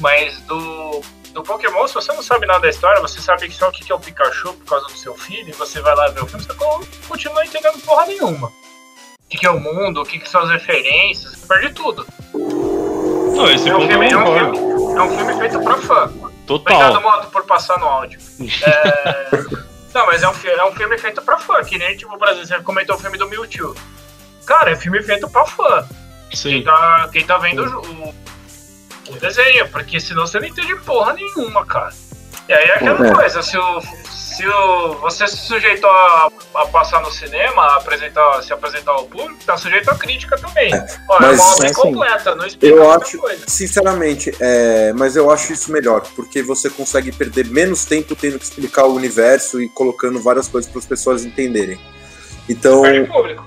Mas 0.00 0.38
do, 0.42 1.00
do 1.36 1.42
Pokémon, 1.42 1.86
se 1.86 1.92
você 1.94 2.12
não 2.14 2.22
sabe 2.22 2.46
nada 2.46 2.60
da 2.60 2.68
história, 2.70 2.98
você 3.00 3.20
sabe 3.20 3.50
só 3.52 3.68
o 3.68 3.70
que 3.72 3.92
é 3.92 3.94
o 3.94 4.00
Pikachu 4.00 4.54
por 4.54 4.64
causa 4.64 4.86
do 4.86 4.92
seu 4.96 5.14
filho, 5.14 5.50
e 5.50 5.52
você 5.52 5.80
vai 5.82 5.94
lá 5.94 6.08
ver 6.08 6.22
o 6.22 6.26
filme, 6.26 6.42
você 6.42 6.54
co- 6.54 6.86
continua 7.06 7.44
entendendo 7.44 7.78
porra 7.84 8.06
nenhuma. 8.06 8.48
O 8.48 9.28
que, 9.28 9.44
é 9.46 9.50
o 9.50 9.60
mundo, 9.60 10.00
o 10.00 10.04
que, 10.04 10.26
são 10.28 10.40
as 10.42 10.50
referências, 10.50 11.32
você 11.36 11.46
perde 11.46 11.74
tudo. 11.74 12.06
Não, 12.32 13.50
esse 13.50 13.68
É 13.68 13.76
um, 13.76 13.86
filme, 13.86 14.10
é, 14.10 14.16
um 14.16 14.24
filme, 14.34 14.98
é 14.98 15.02
um 15.02 15.16
filme 15.16 15.38
feito 15.38 15.60
pra 15.60 15.76
fã. 15.76 16.04
Obrigado, 16.04 16.46
Total. 16.46 17.02
Moto, 17.02 17.30
por 17.30 17.44
passar 17.44 17.78
no 17.78 17.86
áudio. 17.86 18.18
É... 18.66 19.66
Não, 19.94 20.06
mas 20.06 20.22
é 20.22 20.28
um, 20.28 20.34
fi- 20.34 20.48
é 20.48 20.64
um 20.64 20.72
filme 20.74 20.98
feito 20.98 21.22
pra 21.22 21.38
fã, 21.38 21.62
que 21.64 21.78
nem, 21.78 21.96
tipo, 21.96 22.16
por 22.18 22.28
exemplo, 22.28 22.46
você 22.48 22.62
comentou 22.62 22.96
o 22.96 22.98
filme 22.98 23.16
do 23.16 23.26
Mewtwo. 23.28 23.74
Cara, 24.46 24.70
é 24.72 24.76
filme 24.76 25.02
feito 25.02 25.28
pra 25.30 25.46
fã. 25.46 25.86
Quem 26.30 26.38
Sim. 26.38 26.62
tá, 26.64 27.08
quem 27.12 27.24
tá 27.26 27.38
vendo 27.38 27.62
o, 27.64 28.08
o 28.10 28.14
desenho, 29.14 29.68
porque 29.68 29.98
senão 30.00 30.26
você 30.26 30.38
não 30.40 30.46
entende 30.46 30.74
porra 30.76 31.12
nenhuma, 31.14 31.64
cara. 31.64 31.92
E 32.48 32.52
aí 32.52 32.64
é 32.64 32.74
aquela 32.74 33.08
É. 33.08 33.12
coisa, 33.12 33.42
se 33.42 33.58
o, 33.58 33.80
se 34.08 34.46
o, 34.46 34.94
você 35.00 35.26
se 35.26 35.36
sujeitou 35.36 35.90
a, 35.90 36.28
a 36.54 36.66
passar 36.66 37.00
no 37.00 37.10
cinema, 37.10 37.60
a 37.62 37.76
apresentar, 37.76 38.40
se 38.42 38.52
apresentar 38.52 38.92
ao 38.92 39.04
público, 39.06 39.38
tá 39.44 39.56
sujeito 39.56 39.90
a 39.90 39.96
crítica 39.96 40.36
também. 40.38 40.72
Olha, 40.72 41.26
é 41.26 41.28
mas- 41.30 41.40
uma 41.40 41.52
obra 41.54 41.66
é 41.66 41.70
assim. 41.70 41.80
incompleta, 41.80 42.34
não 42.36 42.46
explica 42.46 42.74
Eu 42.76 42.92
acho- 42.92 43.18
coisa. 43.18 43.44
Sinceramente, 43.48 44.32
é, 44.38 44.92
mas 44.92 45.16
eu 45.16 45.28
acho 45.30 45.52
isso 45.52 45.72
melhor, 45.72 46.02
porque 46.14 46.40
você 46.42 46.70
consegue 46.70 47.10
perder 47.10 47.46
menos 47.48 47.84
tempo 47.84 48.14
tendo 48.14 48.38
que 48.38 48.44
explicar 48.44 48.84
o 48.84 48.94
universo 48.94 49.60
e 49.60 49.68
colocando 49.68 50.20
várias 50.20 50.46
coisas 50.46 50.70
para 50.70 50.78
as 50.78 50.86
pessoas 50.86 51.24
entenderem. 51.24 51.80
Então, 52.48 52.82
Perde 52.82 53.10
público. 53.10 53.44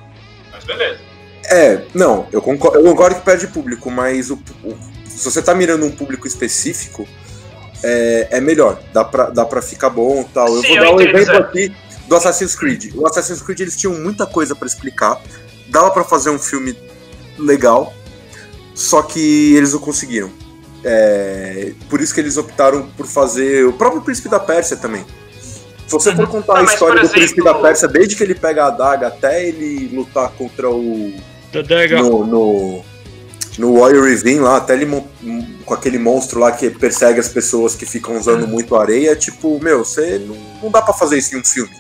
Mas 0.52 0.64
beleza. 0.66 1.00
é, 1.46 1.84
não, 1.94 2.28
eu 2.34 2.42
concordo, 2.42 2.80
eu 2.80 2.84
concordo 2.84 3.16
que 3.16 3.22
perde 3.22 3.48
público, 3.48 3.90
mas 3.90 4.30
o, 4.30 4.36
o- 4.64 4.78
se 5.20 5.26
você 5.30 5.42
tá 5.42 5.54
mirando 5.54 5.86
um 5.86 5.92
público 5.92 6.26
específico, 6.26 7.06
é, 7.84 8.28
é 8.32 8.42
melhor, 8.42 8.80
dá 8.94 9.04
pra, 9.04 9.30
dá 9.30 9.46
pra 9.46 9.62
ficar 9.62 9.90
bom 9.90 10.22
e 10.22 10.34
tal. 10.34 10.48
Eu 10.48 10.62
Sim, 10.62 10.68
vou 10.68 10.78
eu 10.78 10.84
dar 10.84 10.92
um 10.96 11.02
exemplo 11.02 11.38
aqui 11.38 11.76
do 12.08 12.16
Assassin's 12.16 12.56
Creed. 12.56 12.94
O 12.96 13.06
Assassin's 13.06 13.42
Creed 13.42 13.60
eles 13.60 13.76
tinham 13.76 13.94
muita 14.00 14.26
coisa 14.26 14.56
pra 14.56 14.66
explicar, 14.66 15.22
dava 15.68 15.92
pra 15.92 16.04
fazer 16.04 16.30
um 16.30 16.40
filme 16.40 16.78
legal, 17.38 17.94
só 18.74 19.02
que 19.02 19.56
eles 19.56 19.74
não 19.74 19.80
conseguiram. 19.80 20.32
É, 20.84 21.74
por 21.90 22.00
isso 22.00 22.14
que 22.14 22.22
eles 22.22 22.38
optaram 22.38 22.88
por 22.96 23.06
fazer 23.06 23.66
o 23.66 23.74
próprio 23.74 24.02
Príncipe 24.02 24.30
da 24.30 24.40
Pérsia 24.40 24.78
também. 24.78 25.06
Se 25.86 25.94
você 25.94 26.16
for 26.16 26.28
contar 26.28 26.54
Não, 26.54 26.60
a 26.62 26.64
mas, 26.64 26.74
história 26.74 27.02
por 27.02 27.08
do 27.08 27.12
Príncipe 27.12 27.42
exemplo- 27.42 27.62
da 27.62 27.68
Pérsia, 27.68 27.88
desde 27.88 28.16
que 28.16 28.24
ele 28.24 28.36
pega 28.36 28.64
a 28.64 28.68
adaga 28.68 29.08
até 29.08 29.46
ele 29.46 29.90
lutar 29.94 30.30
contra 30.32 30.70
o 30.70 31.14
Da 31.52 31.62
no, 32.02 32.26
no, 32.26 32.86
no 33.58 33.80
Warrior 33.80 34.10
Ravine 34.10 34.40
lá, 34.40 34.58
até 34.58 34.74
ele 34.74 34.86
com 35.66 35.74
aquele 35.74 35.98
monstro 35.98 36.40
lá 36.40 36.52
que 36.52 36.70
persegue 36.70 37.20
as 37.20 37.28
pessoas 37.28 37.76
que 37.76 37.86
ficam 37.86 38.18
usando 38.18 38.48
muito 38.48 38.76
areia, 38.76 39.16
tipo, 39.16 39.60
meu, 39.62 39.84
você 39.84 40.20
não, 40.20 40.36
não 40.64 40.72
dá 40.72 40.82
pra 40.82 40.94
fazer 40.94 41.18
isso 41.18 41.36
em 41.36 41.40
um 41.40 41.46
filme. 41.46 41.76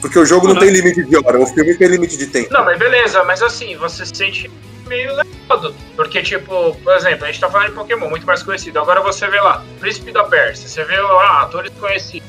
Porque 0.00 0.18
o 0.18 0.26
jogo 0.26 0.46
não 0.46 0.54
Não, 0.54 0.60
tem 0.60 0.70
limite 0.70 1.02
de 1.02 1.16
hora, 1.16 1.40
o 1.40 1.46
filme 1.46 1.74
tem 1.76 1.88
limite 1.88 2.16
de 2.16 2.26
tempo. 2.26 2.52
Não, 2.52 2.64
mas 2.64 2.78
beleza, 2.78 3.24
mas 3.24 3.42
assim, 3.42 3.74
você 3.76 4.04
se 4.04 4.14
sente 4.14 4.50
meio 4.86 5.14
levado. 5.14 5.74
Porque, 5.96 6.22
tipo, 6.22 6.74
por 6.74 6.94
exemplo, 6.94 7.24
a 7.24 7.28
gente 7.28 7.40
tá 7.40 7.50
falando 7.50 7.68
de 7.68 7.74
Pokémon, 7.74 8.10
muito 8.10 8.26
mais 8.26 8.42
conhecido. 8.42 8.78
Agora 8.78 9.00
você 9.00 9.26
vê 9.28 9.40
lá, 9.40 9.64
Príncipe 9.80 10.12
da 10.12 10.24
Pérsia, 10.24 10.68
você 10.68 10.84
vê 10.84 11.00
lá, 11.00 11.42
atores 11.42 11.72
conhecidos. 11.80 12.28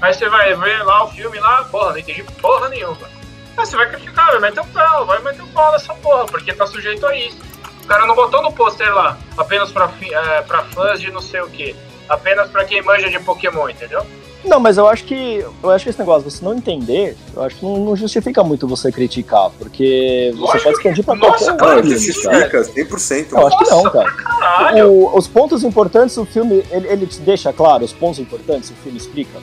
Aí 0.00 0.12
você 0.12 0.28
vai 0.28 0.54
ver 0.54 0.82
lá 0.82 1.04
o 1.04 1.08
filme 1.10 1.38
lá, 1.38 1.64
porra, 1.64 1.92
não 1.92 1.98
entendi 1.98 2.22
porra 2.40 2.68
nenhuma. 2.68 3.08
Aí 3.56 3.66
você 3.66 3.76
vai 3.76 3.88
criticar, 3.88 4.32
vai 4.32 4.40
meter 4.40 4.60
o 4.60 4.66
pau, 4.66 5.06
vai 5.06 5.22
meter 5.22 5.42
o 5.42 5.46
pau 5.48 5.72
nessa 5.72 5.94
porra, 5.94 6.26
porque 6.26 6.52
tá 6.52 6.66
sujeito 6.66 7.06
a 7.06 7.16
isso. 7.16 7.38
O 7.86 7.88
cara 7.88 8.04
não 8.04 8.16
botou 8.16 8.42
no 8.42 8.50
pôster 8.50 8.92
lá, 8.92 9.16
apenas 9.38 9.70
pra, 9.70 9.88
é, 10.10 10.40
pra 10.42 10.64
fãs 10.64 11.00
de 11.00 11.08
não 11.12 11.20
sei 11.20 11.40
o 11.40 11.46
que. 11.48 11.72
Apenas 12.08 12.50
pra 12.50 12.64
quem 12.64 12.82
manja 12.82 13.08
de 13.08 13.16
Pokémon, 13.20 13.68
entendeu? 13.68 14.04
Não, 14.44 14.58
mas 14.58 14.76
eu 14.76 14.88
acho 14.88 15.04
que 15.04 15.44
eu 15.62 15.70
acho 15.70 15.84
que 15.84 15.90
esse 15.90 15.98
negócio, 16.00 16.28
você 16.28 16.44
não 16.44 16.52
entender, 16.52 17.16
eu 17.34 17.44
acho 17.44 17.54
que 17.56 17.64
não, 17.64 17.76
não 17.78 17.94
justifica 17.94 18.42
muito 18.42 18.66
você 18.66 18.90
criticar, 18.90 19.50
porque 19.56 20.32
você 20.34 20.40
Lógico 20.40 20.62
pode 20.64 20.76
expandir 20.78 21.04
pra 21.04 21.14
Nossa, 21.14 21.30
qualquer 21.30 21.56
cara, 21.56 21.78
um 21.78 21.82
Claro, 21.82 21.88
justifica, 21.88 22.60
100%. 22.64 23.26
Eu 23.32 23.46
acho 23.46 23.58
que 23.58 23.70
não, 23.70 23.82
cara. 23.84 24.10
Caralho! 24.10 24.90
O- 24.92 25.16
os 25.16 25.28
pontos 25.28 25.62
importantes, 25.62 26.16
o 26.16 26.24
filme, 26.26 26.64
ele, 26.72 26.88
ele 26.88 27.06
te 27.06 27.20
deixa 27.20 27.52
claro, 27.52 27.84
os 27.84 27.92
pontos 27.92 28.18
importantes, 28.18 28.68
o 28.70 28.74
filme 28.74 28.98
explica. 28.98 29.38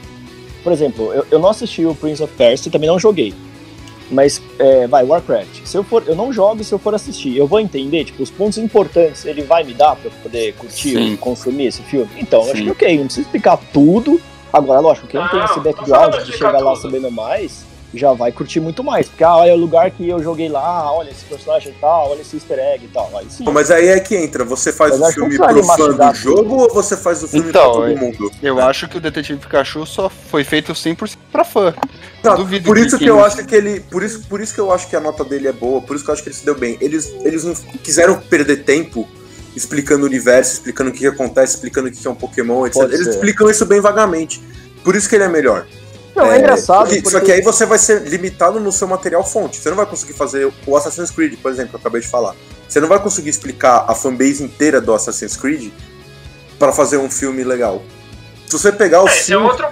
Por 0.61 0.73
exemplo, 0.73 1.13
eu, 1.13 1.25
eu 1.31 1.39
não 1.39 1.49
assisti 1.49 1.85
o 1.85 1.95
Prince 1.95 2.21
of 2.21 2.33
Persia 2.35 2.67
e 2.67 2.71
também 2.71 2.89
não 2.89 2.99
joguei. 2.99 3.33
Mas, 4.13 4.41
é, 4.59 4.87
vai, 4.87 5.03
Warcraft. 5.03 5.65
Se 5.65 5.75
eu 5.77 5.83
for, 5.83 6.03
eu 6.07 6.15
não 6.15 6.31
jogo 6.31 6.63
se 6.63 6.71
eu 6.73 6.79
for 6.79 6.93
assistir. 6.93 7.35
Eu 7.35 7.47
vou 7.47 7.59
entender, 7.59 8.05
tipo, 8.05 8.21
os 8.21 8.29
pontos 8.29 8.57
importantes 8.57 9.25
ele 9.25 9.41
vai 9.41 9.63
me 9.63 9.73
dar 9.73 9.95
pra 9.95 10.09
eu 10.09 10.13
poder 10.21 10.53
curtir 10.53 10.95
Sim. 10.95 11.13
e 11.13 11.17
consumir 11.17 11.65
esse 11.67 11.81
filme. 11.83 12.09
Então, 12.17 12.41
eu 12.43 12.51
acho 12.51 12.57
Sim. 12.57 12.65
que 12.65 12.71
ok, 12.71 12.97
não 12.97 13.05
precisa 13.05 13.25
explicar 13.25 13.57
tudo. 13.73 14.21
Agora, 14.51 14.79
lógico, 14.79 15.07
quem 15.07 15.19
Não, 15.19 15.27
tem 15.29 15.43
esse 15.43 15.55
não 15.55 15.63
background 15.63 16.15
de 16.15 16.25
de 16.25 16.31
chegar 16.33 16.59
lá 16.59 16.73
tudo. 16.73 16.81
sabendo 16.83 17.09
mais, 17.09 17.62
já 17.93 18.11
vai 18.13 18.31
curtir 18.31 18.59
muito 18.59 18.83
mais. 18.83 19.07
Porque, 19.07 19.23
ah, 19.23 19.35
olha 19.37 19.53
o 19.53 19.57
lugar 19.57 19.89
que 19.91 20.07
eu 20.09 20.21
joguei 20.21 20.49
lá, 20.49 20.91
olha 20.91 21.09
esse 21.11 21.23
personagem 21.25 21.71
e 21.71 21.75
tal, 21.79 22.11
olha 22.11 22.21
esse 22.21 22.35
easter 22.35 22.57
egg 22.59 22.85
e 22.85 22.87
tal. 22.87 23.11
Aí 23.17 23.27
sim. 23.29 23.43
Mas 23.51 23.69
aí 23.71 23.87
é 23.87 23.99
que 23.99 24.15
entra, 24.15 24.43
você 24.43 24.71
faz 24.73 24.97
Mas 24.97 25.09
o 25.09 25.13
que 25.13 25.19
filme 25.19 25.37
pro 25.37 25.63
fã 25.63 25.77
do 25.77 25.97
tudo. 25.97 26.15
jogo 26.15 26.55
ou 26.63 26.73
você 26.73 26.97
faz 26.97 27.21
o 27.23 27.27
filme 27.27 27.49
Então, 27.49 27.61
pra 27.63 27.71
todo 27.73 27.87
é- 27.91 27.95
mundo? 27.95 28.31
Eu 28.41 28.59
acho 28.59 28.87
que 28.87 28.97
o 28.97 29.01
Detetive 29.01 29.39
Pikachu 29.39 29.85
só 29.85 30.09
foi 30.09 30.43
feito 30.43 30.73
100% 30.73 31.17
pra 31.31 31.43
fã. 31.43 31.73
Não, 32.23 32.35
Duvido 32.37 32.65
por 32.65 32.75
que 32.77 32.81
isso 32.83 32.91
que 32.97 32.99
quem 33.03 33.07
eu 33.09 33.17
não- 33.17 33.25
acho 33.25 33.45
que 33.45 33.55
ele. 33.55 33.79
Por 33.81 34.01
isso, 34.03 34.21
por 34.27 34.39
isso 34.41 34.53
que 34.53 34.59
eu 34.61 34.71
acho 34.71 34.87
que 34.87 34.95
a 34.95 34.99
nota 34.99 35.23
dele 35.25 35.47
é 35.47 35.51
boa, 35.53 35.81
por 35.81 35.95
isso 35.95 36.03
que 36.05 36.09
eu 36.09 36.13
acho 36.13 36.23
que 36.23 36.29
ele 36.29 36.35
se 36.35 36.45
deu 36.45 36.55
bem. 36.55 36.77
Eles, 36.79 37.13
eles 37.23 37.43
não 37.43 37.53
quiseram 37.53 38.17
perder 38.19 38.63
tempo 38.63 39.07
explicando 39.55 40.03
o 40.03 40.07
universo, 40.07 40.53
explicando 40.53 40.89
o 40.89 40.93
que, 40.93 40.99
que 40.99 41.07
acontece, 41.07 41.55
explicando 41.55 41.87
o 41.87 41.91
que 41.91 41.99
que 41.99 42.07
é 42.07 42.09
um 42.09 42.15
Pokémon, 42.15 42.65
etc. 42.65 42.81
Pode 42.81 42.93
Eles 42.95 43.05
ser. 43.05 43.11
explicam 43.11 43.49
isso 43.49 43.65
bem 43.65 43.79
vagamente. 43.81 44.41
Por 44.83 44.95
isso 44.95 45.07
que 45.07 45.15
ele 45.15 45.25
é 45.25 45.27
melhor. 45.27 45.67
Não, 46.15 46.31
é, 46.31 46.37
engraçado. 46.39 46.87
porque- 46.87 47.01
Só 47.03 47.11
porque- 47.11 47.25
que 47.25 47.31
aí 47.31 47.41
você 47.41 47.65
vai 47.65 47.77
ser 47.79 48.03
limitado 48.03 48.59
no 48.59 48.71
seu 48.71 48.87
material 48.87 49.23
fonte. 49.23 49.57
Você 49.57 49.69
não 49.69 49.77
vai 49.77 49.85
conseguir 49.85 50.13
fazer 50.13 50.51
o 50.67 50.77
Assassin's 50.77 51.09
Creed, 51.11 51.37
por 51.41 51.51
exemplo, 51.51 51.69
que 51.71 51.75
eu 51.75 51.79
acabei 51.79 52.01
de 52.01 52.07
falar. 52.07 52.35
Você 52.67 52.79
não 52.79 52.87
vai 52.87 52.99
conseguir 52.99 53.29
explicar 53.29 53.85
a 53.87 53.95
fanbase 53.95 54.43
inteira 54.43 54.79
do 54.79 54.93
Assassin's 54.93 55.35
Creed 55.35 55.71
para 56.59 56.71
fazer 56.71 56.97
um 56.97 57.09
filme 57.09 57.43
legal. 57.43 57.81
Se 58.47 58.53
você 58.57 58.71
pegar 58.71 59.03
os 59.03 59.11
É, 59.11 59.17
é 59.19 59.23
filmes 59.23 59.49
outro. 59.51 59.67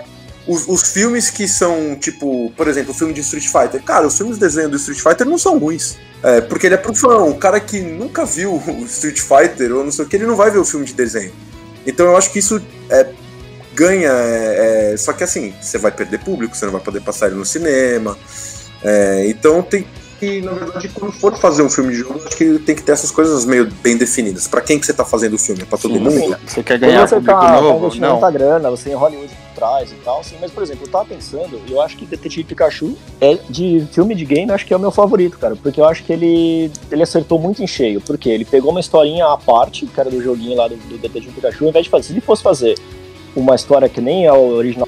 os, 0.48 0.68
os 0.68 0.82
filmes 0.92 1.30
que 1.30 1.48
são, 1.48 1.96
tipo, 1.96 2.52
por 2.58 2.68
exemplo, 2.68 2.92
o 2.92 2.96
filme 2.96 3.14
de 3.14 3.22
Street 3.22 3.46
Fighter. 3.48 3.82
Cara, 3.84 4.08
os 4.08 4.18
filmes 4.18 4.36
de 4.38 4.42
desenho 4.42 4.70
do 4.70 4.78
Street 4.78 5.00
Fighter 5.00 5.26
não 5.28 5.38
são 5.38 5.58
ruins. 5.60 5.98
É, 6.24 6.42
porque 6.42 6.68
ele 6.68 6.76
é 6.76 6.78
pro 6.78 6.94
fã. 6.96 7.18
O 7.24 7.36
cara 7.36 7.60
que 7.60 7.80
nunca 7.82 8.26
viu 8.26 8.54
o 8.68 8.86
Street 8.86 9.20
Fighter 9.20 9.76
ou 9.76 9.84
não 9.84 9.92
sei 9.92 10.06
o 10.06 10.08
que, 10.08 10.16
ele 10.16 10.26
não 10.26 10.36
vai 10.36 10.50
ver 10.52 10.58
o 10.60 10.66
filme 10.66 10.86
de 10.86 10.94
desenho. 10.94 11.32
Então 11.86 12.06
eu 12.08 12.16
acho 12.18 12.32
que 12.32 12.40
isso 12.40 12.62
é, 12.90 13.08
ganha. 13.82 14.10
é, 14.10 14.92
é, 14.94 14.98
só 14.98 15.14
que 15.14 15.24
assim, 15.24 15.54
você 15.60 15.78
vai 15.78 15.92
perder 15.92 16.20
público, 16.20 16.56
você 16.56 16.66
não 16.66 16.72
vai 16.72 16.82
poder 16.82 17.02
passar 17.02 17.28
ele 17.28 17.36
no 17.36 17.46
cinema. 17.46 18.18
É, 18.84 19.28
então 19.28 19.62
tem. 19.62 19.86
que, 20.20 20.42
na 20.42 20.52
verdade, 20.52 20.90
quando 20.90 21.12
for 21.12 21.36
fazer 21.38 21.64
um 21.64 21.70
filme 21.70 21.92
de 21.92 22.00
jogo, 22.00 22.20
acho 22.26 22.38
que 22.38 22.60
tem 22.60 22.76
que 22.76 22.84
ter 22.84 22.92
essas 22.92 23.12
coisas 23.12 23.46
meio 23.46 23.70
bem 23.84 23.98
definidas. 23.98 24.48
Pra 24.48 24.62
quem 24.62 24.80
que 24.80 24.86
você 24.86 24.94
tá 24.94 25.04
fazendo 25.06 25.34
o 25.34 25.38
filme? 25.38 25.64
É 25.64 25.66
pra 25.66 25.78
todo 25.78 25.94
Sim, 25.96 26.00
mundo? 26.00 26.38
Você 26.46 26.64
quer 26.64 26.78
ganhar 26.78 27.08
você 27.08 27.16
público 27.16 27.40
tá, 27.40 27.54
tá 27.56 27.62
novo? 27.62 27.80
investindo 27.80 28.02
Não. 28.02 28.12
muita 28.12 28.32
grana, 28.32 28.70
você 28.70 28.90
tem 28.90 28.98
Hollywood 28.98 29.34
por 29.34 29.56
trás 29.56 29.92
e 29.92 29.96
tal, 29.96 30.20
assim, 30.20 30.36
mas, 30.40 30.52
por 30.52 30.64
exemplo, 30.64 30.86
eu 30.86 30.92
tava 30.92 31.06
pensando, 31.06 31.60
eu 31.70 31.82
acho 31.82 31.98
que 31.98 32.06
Detetive 32.06 32.44
Pikachu 32.44 32.96
é 33.20 33.38
de 33.50 33.86
filme 33.92 34.16
de 34.16 34.26
game, 34.26 34.50
eu 34.50 34.56
acho 34.56 34.66
que 34.66 34.74
é 34.74 34.78
o 34.78 34.80
meu 34.80 34.92
favorito, 34.92 35.38
cara, 35.38 35.56
porque 35.56 35.80
eu 35.80 35.86
acho 35.86 36.04
que 36.04 36.14
ele, 36.14 36.72
ele 36.92 37.04
acertou 37.04 37.38
muito 37.40 37.62
em 37.62 37.68
cheio, 37.68 38.02
porque 38.02 38.30
ele 38.30 38.46
pegou 38.46 38.72
uma 38.72 38.80
historinha 38.80 39.26
à 39.26 39.38
parte, 39.38 39.86
que 39.86 40.00
era 40.00 40.10
do 40.10 40.22
joguinho 40.22 40.56
lá 40.56 40.68
do, 40.68 40.76
do 40.76 40.98
Detetive 40.98 41.34
Pikachu, 41.34 41.66
ao 41.66 41.70
invés 41.70 41.86
de 41.86 41.92
fazer, 41.92 42.08
se 42.08 42.14
ele 42.14 42.22
fosse 42.22 42.42
fazer 42.42 42.76
uma 43.36 43.56
história 43.56 43.88
que 43.88 44.02
nem 44.02 44.26
é 44.26 44.34
o 44.34 44.56
original, 44.56 44.88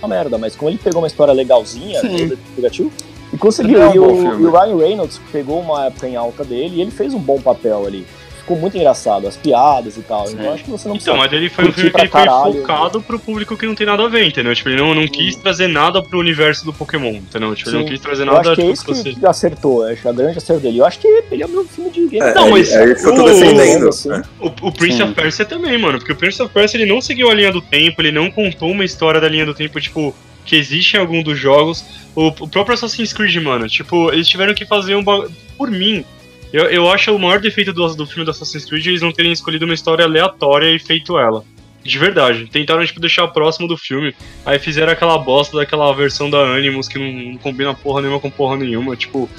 uma 0.00 0.08
merda, 0.08 0.38
mas 0.38 0.54
como 0.56 0.70
ele 0.70 0.78
pegou 0.78 1.00
uma 1.00 1.06
história 1.06 1.32
legalzinha 1.32 2.00
Detetive 2.02 2.36
Pikachu, 2.54 2.92
e 3.32 3.36
conseguiu, 3.36 3.82
É 3.82 3.88
um 3.88 3.94
e, 3.94 3.98
o, 3.98 4.40
e 4.40 4.46
o 4.46 4.50
Ryan 4.50 4.76
Reynolds 4.76 5.20
pegou 5.32 5.60
uma 5.60 5.86
época 5.86 6.08
em 6.08 6.16
alta 6.16 6.44
dele 6.44 6.76
e 6.76 6.80
ele 6.80 6.90
fez 6.90 7.12
um 7.12 7.18
bom 7.18 7.40
papel 7.40 7.84
ali. 7.86 8.06
Ficou 8.46 8.58
muito 8.60 8.76
engraçado, 8.76 9.26
as 9.26 9.36
piadas 9.36 9.96
e 9.96 10.02
tal. 10.02 10.30
Então 10.30 10.44
eu 10.44 10.52
acho 10.54 10.62
que 10.62 10.70
você 10.70 10.86
não 10.86 10.94
precisa. 10.94 11.10
Então, 11.10 11.20
mas 11.20 11.32
ele 11.32 11.50
foi 11.50 11.64
um 11.68 11.72
filme 11.72 11.90
que 11.90 12.00
ele 12.00 12.08
foi 12.08 12.20
caralho. 12.24 12.52
focado 12.60 13.02
pro 13.02 13.18
público 13.18 13.56
que 13.56 13.66
não 13.66 13.74
tem 13.74 13.84
nada 13.84 14.04
a 14.04 14.08
ver, 14.08 14.24
entendeu? 14.24 14.54
Tipo, 14.54 14.68
ele 14.68 14.80
não, 14.80 14.94
não 14.94 15.08
quis 15.08 15.34
trazer 15.34 15.66
nada 15.66 16.00
pro 16.00 16.20
universo 16.20 16.64
do 16.64 16.72
Pokémon, 16.72 17.08
entendeu? 17.14 17.52
Tipo, 17.56 17.70
ele 17.70 17.78
não 17.78 17.84
quis 17.86 17.98
trazer 17.98 18.22
Eu 18.22 18.26
nada 18.26 18.52
acho 18.52 18.54
que 18.54 18.62
é 18.62 18.70
isso 18.70 18.84
que 18.84 18.94
você. 18.94 19.12
que 19.14 19.26
acertou, 19.26 19.84
eu 19.84 19.92
acho 19.92 20.08
a 20.08 20.12
grande 20.12 20.38
acerto 20.38 20.62
dele. 20.62 20.78
Eu 20.78 20.84
acho 20.86 21.00
que 21.00 21.08
ele 21.08 21.42
é 21.42 21.46
o 21.46 21.48
meu 21.48 21.64
filme 21.64 21.90
de 21.90 22.06
game. 22.06 22.20
É, 22.24 22.34
Não, 22.34 22.46
é, 22.46 22.50
mas 22.52 22.72
é 22.72 22.84
isso 22.92 23.02
que 23.02 23.08
eu 23.10 23.14
tô 23.16 23.22
o- 23.22 23.24
defendendo. 23.34 23.88
assim. 23.88 24.12
é. 24.12 24.22
O, 24.38 24.46
o 24.46 24.72
Prince 24.72 24.96
Sim. 24.98 25.02
of 25.02 25.14
Persia 25.14 25.44
também, 25.44 25.76
mano. 25.76 25.98
Porque 25.98 26.12
o 26.12 26.16
Prince 26.16 26.40
of 26.40 26.54
Persia 26.54 26.80
ele 26.80 26.88
não 26.88 27.00
seguiu 27.00 27.28
a 27.28 27.34
linha 27.34 27.50
do 27.50 27.60
tempo, 27.60 28.00
ele 28.00 28.12
não 28.12 28.30
contou 28.30 28.70
uma 28.70 28.84
história 28.84 29.20
da 29.20 29.28
linha 29.28 29.44
do 29.44 29.54
tempo, 29.54 29.80
tipo, 29.80 30.14
que 30.44 30.54
existe 30.54 30.96
em 30.96 31.00
algum 31.00 31.20
dos 31.20 31.36
jogos. 31.36 31.84
O, 32.14 32.28
o 32.28 32.48
próprio 32.48 32.74
Assassin's 32.74 33.12
Creed, 33.12 33.34
mano, 33.42 33.66
tipo, 33.68 34.12
eles 34.12 34.28
tiveram 34.28 34.54
que 34.54 34.64
fazer 34.64 34.94
um 34.94 35.02
bagulho. 35.02 35.32
Por 35.58 35.68
mim, 35.70 36.04
eu, 36.52 36.64
eu 36.64 36.90
acho 36.90 37.14
o 37.14 37.18
maior 37.18 37.40
defeito 37.40 37.72
do, 37.72 37.94
do 37.94 38.06
filme 38.06 38.24
do 38.24 38.30
Assassin's 38.30 38.64
Creed 38.64 38.86
eles 38.86 39.02
não 39.02 39.12
terem 39.12 39.32
escolhido 39.32 39.64
uma 39.64 39.74
história 39.74 40.04
aleatória 40.04 40.74
e 40.74 40.78
feito 40.78 41.18
ela. 41.18 41.44
De 41.82 41.98
verdade. 41.98 42.46
Tentaram, 42.46 42.84
tipo, 42.84 43.00
deixar 43.00 43.28
próximo 43.28 43.68
do 43.68 43.76
filme. 43.76 44.14
Aí 44.44 44.58
fizeram 44.58 44.92
aquela 44.92 45.16
bosta 45.18 45.56
daquela 45.56 45.92
versão 45.94 46.28
da 46.28 46.38
Animus 46.38 46.88
que 46.88 46.98
não, 46.98 47.32
não 47.32 47.38
combina 47.38 47.74
porra 47.74 48.00
nenhuma 48.00 48.20
com 48.20 48.30
porra 48.30 48.56
nenhuma. 48.56 48.96
Tipo, 48.96 49.30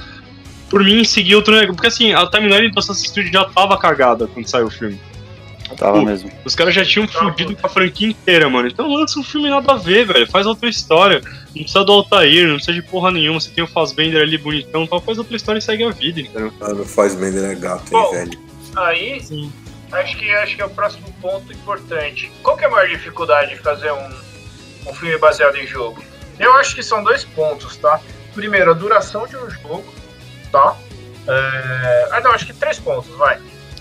por 0.70 0.84
mim, 0.84 1.04
seguiu 1.04 1.38
outro 1.38 1.54
negócio. 1.54 1.76
Porque 1.76 1.88
assim, 1.88 2.14
a 2.14 2.26
timeline 2.28 2.70
do 2.70 2.80
Assassin's 2.80 3.12
Creed 3.12 3.34
já 3.34 3.46
tava 3.46 3.78
cagada 3.78 4.28
quando 4.28 4.48
saiu 4.48 4.68
o 4.68 4.72
filme. 4.72 4.98
Tava 5.78 6.00
Pô, 6.00 6.06
mesmo. 6.06 6.32
Os 6.44 6.56
caras 6.56 6.74
já 6.74 6.84
tinham 6.84 7.08
fudido 7.08 7.56
com 7.56 7.68
a 7.68 7.70
franquia 7.70 8.10
inteira, 8.10 8.50
mano. 8.50 8.68
Então 8.68 8.92
lança 8.92 9.20
um 9.20 9.24
filme 9.24 9.48
nada 9.50 9.74
a 9.74 9.78
ver, 9.78 10.06
velho. 10.06 10.30
Faz 10.30 10.48
outra 10.48 10.68
história. 10.68 11.22
Não 11.56 11.64
precisa 11.64 11.86
do 11.86 11.92
Altair, 11.92 12.48
não 12.48 12.56
precisa 12.56 12.74
de 12.74 12.82
porra 12.82 13.12
nenhuma. 13.12 13.40
Você 13.40 13.52
tem 13.52 13.64
o 13.64 13.68
Fassbender 13.68 14.22
ali 14.22 14.38
bonitão, 14.40 14.88
tal. 14.88 15.00
Faz 15.00 15.20
outra 15.20 15.36
história 15.36 15.60
e 15.60 15.62
segue 15.62 15.84
a 15.84 15.92
vida, 15.92 16.20
entendeu? 16.20 16.52
Mano, 16.60 16.84
faz 16.84 17.14
Bender 17.14 17.52
é 17.52 17.56
gato, 17.56 17.84
hein, 17.84 17.92
Bom. 17.92 18.12
velho. 18.12 18.40
Aí, 18.76 19.22
acho 19.92 20.18
que, 20.18 20.32
acho 20.32 20.56
que 20.56 20.62
é 20.62 20.66
o 20.66 20.70
próximo 20.70 21.14
ponto 21.22 21.54
importante. 21.54 22.32
Qual 22.42 22.58
que 22.58 22.64
é 22.64 22.68
a 22.68 22.72
maior 22.72 22.90
dificuldade 22.90 23.52
de 23.52 23.58
fazer 23.58 23.92
um, 23.92 24.90
um 24.90 24.94
filme 24.94 25.18
baseado 25.20 25.56
em 25.58 25.68
jogo? 25.68 26.04
Eu 26.40 26.54
acho 26.54 26.76
que 26.76 26.82
são 26.82 27.04
dois 27.04 27.24
pontos, 27.24 27.78
tá? 27.78 28.00
Primeiro, 28.34 28.72
a 28.72 28.74
duração 28.74 29.28
de 29.28 29.38
um 29.38 29.50
jogo, 29.50 29.86
tá? 30.52 30.76
É... 31.28 32.10
Ah, 32.12 32.22
não, 32.22 32.32
acho 32.32 32.46
que 32.46 32.54
três 32.54 32.80
pontos, 32.80 33.10
vai. 33.16 33.40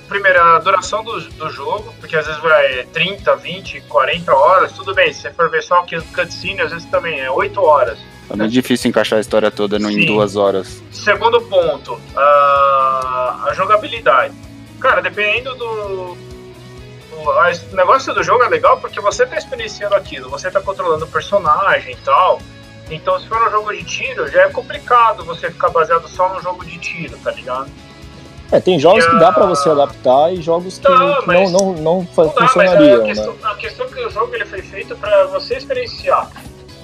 Primeiro, 0.08 0.40
a 0.40 0.58
duração 0.58 1.02
do, 1.02 1.20
do 1.20 1.50
jogo, 1.50 1.92
porque 2.00 2.16
às 2.16 2.26
vezes 2.26 2.40
vai 2.40 2.84
30, 2.92 3.36
20, 3.36 3.80
40 3.82 4.34
horas, 4.34 4.72
tudo 4.72 4.94
bem. 4.94 5.12
Se 5.12 5.22
você 5.22 5.30
for 5.32 5.50
ver 5.50 5.62
só 5.62 5.82
que 5.82 6.00
cutscene, 6.00 6.60
às 6.60 6.70
vezes 6.70 6.88
também 6.88 7.20
é 7.20 7.30
8 7.30 7.60
horas. 7.60 7.98
É 8.30 8.36
muito 8.36 8.52
difícil 8.52 8.88
encaixar 8.88 9.18
a 9.18 9.20
história 9.20 9.50
toda 9.50 9.78
no, 9.78 9.90
em 9.90 10.06
duas 10.06 10.36
horas. 10.36 10.82
Segundo 10.90 11.40
ponto, 11.42 12.00
a, 12.16 13.44
a 13.48 13.54
jogabilidade. 13.54 14.34
Cara, 14.80 15.00
dependendo 15.00 15.54
do. 15.54 16.26
O 17.18 17.76
negócio 17.76 18.12
do 18.12 18.22
jogo 18.22 18.44
é 18.44 18.48
legal 18.48 18.78
porque 18.78 19.00
você 19.00 19.24
tá 19.24 19.38
experienciando 19.38 19.94
aquilo, 19.94 20.28
você 20.28 20.50
tá 20.50 20.60
controlando 20.60 21.06
o 21.06 21.08
personagem 21.08 21.94
e 21.94 21.96
tal. 21.96 22.40
Então, 22.90 23.18
se 23.18 23.26
for 23.26 23.48
um 23.48 23.50
jogo 23.50 23.72
de 23.72 23.82
tiro, 23.84 24.30
já 24.30 24.42
é 24.42 24.50
complicado 24.50 25.24
você 25.24 25.50
ficar 25.50 25.70
baseado 25.70 26.06
só 26.08 26.32
no 26.32 26.40
jogo 26.40 26.64
de 26.64 26.78
tiro, 26.78 27.16
tá 27.18 27.32
ligado? 27.32 27.70
É, 28.52 28.60
tem 28.60 28.78
jogos 28.78 29.04
E 29.04 29.10
que 29.10 29.16
a- 29.16 29.18
dá 29.18 29.32
pra 29.32 29.46
você 29.46 29.68
adaptar 29.68 30.32
e 30.32 30.40
jogos 30.40 30.78
que, 30.78 30.88
não, 30.88 31.50
não, 31.50 31.72
não 31.72 32.06
fa- 32.06 32.24
Não 32.24 32.28
dá, 32.34 32.40
mas 32.42 32.52
funcionariam, 32.52 32.94
a 32.94 32.98
né? 33.02 33.04
questão, 33.08 33.34
a 33.42 33.54
questão 33.56 33.86
é 33.86 33.88
que 33.88 34.00
o 34.06 34.10
jogo 34.10 34.34
ele 34.34 34.44
foi 34.44 34.62
feito 34.62 34.96
pra 34.96 35.24
você 35.26 35.56
experienciar, 35.56 36.30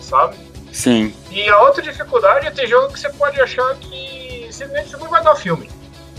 sabe? 0.01 0.37
Sim. 0.73 1.15
E 1.31 1.49
a 1.49 1.59
outra 1.63 1.81
dificuldade 1.83 2.47
é 2.47 2.51
ter 2.51 2.67
jogo 2.67 2.93
que 2.93 2.99
você 2.99 3.09
pode 3.11 3.41
achar 3.41 3.75
que 3.77 4.49
simplesmente 4.51 4.93
não 4.99 5.09
vai 5.09 5.23
dar 5.23 5.37
filme. 5.37 5.69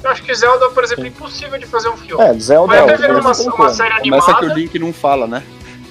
Eu 0.03 0.09
acho 0.11 0.21
que 0.23 0.33
Zelda, 0.35 0.69
por 0.69 0.83
exemplo, 0.83 1.05
é 1.05 1.07
impossível 1.07 1.57
de 1.57 1.65
fazer 1.65 1.89
um 1.89 1.97
filme. 1.97 2.23
É, 2.23 2.33
Zelda 2.39 2.67
Vai 2.67 2.79
é 2.79 2.83
até 2.83 2.97
virar 2.97 3.13
uma, 3.13 3.21
não 3.21 3.55
uma 3.55 3.69
série 3.69 3.89
Começa 4.01 4.31
animada. 4.31 4.37
que 4.39 4.45
o 4.45 4.53
Link 4.53 4.79
não 4.79 4.93
fala, 4.93 5.27
né? 5.27 5.43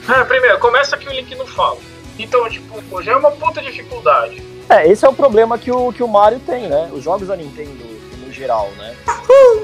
É, 0.08 0.24
primeiro, 0.24 0.58
começa 0.58 0.96
que 0.96 1.08
o 1.08 1.12
Link 1.12 1.34
não 1.34 1.46
fala. 1.46 1.78
Então, 2.18 2.48
tipo, 2.48 3.02
já 3.02 3.12
é 3.12 3.16
uma 3.16 3.30
puta 3.32 3.60
dificuldade. 3.62 4.42
É, 4.68 4.86
esse 4.86 5.04
é 5.04 5.08
o 5.08 5.12
problema 5.14 5.56
que 5.58 5.70
o, 5.70 5.92
que 5.92 6.02
o 6.02 6.08
Mario 6.08 6.40
tem, 6.40 6.68
né? 6.68 6.90
Os 6.92 7.02
jogos 7.02 7.28
da 7.28 7.36
Nintendo, 7.36 7.82
no 8.32 8.38
geral, 8.38 8.72
né? 8.78 8.94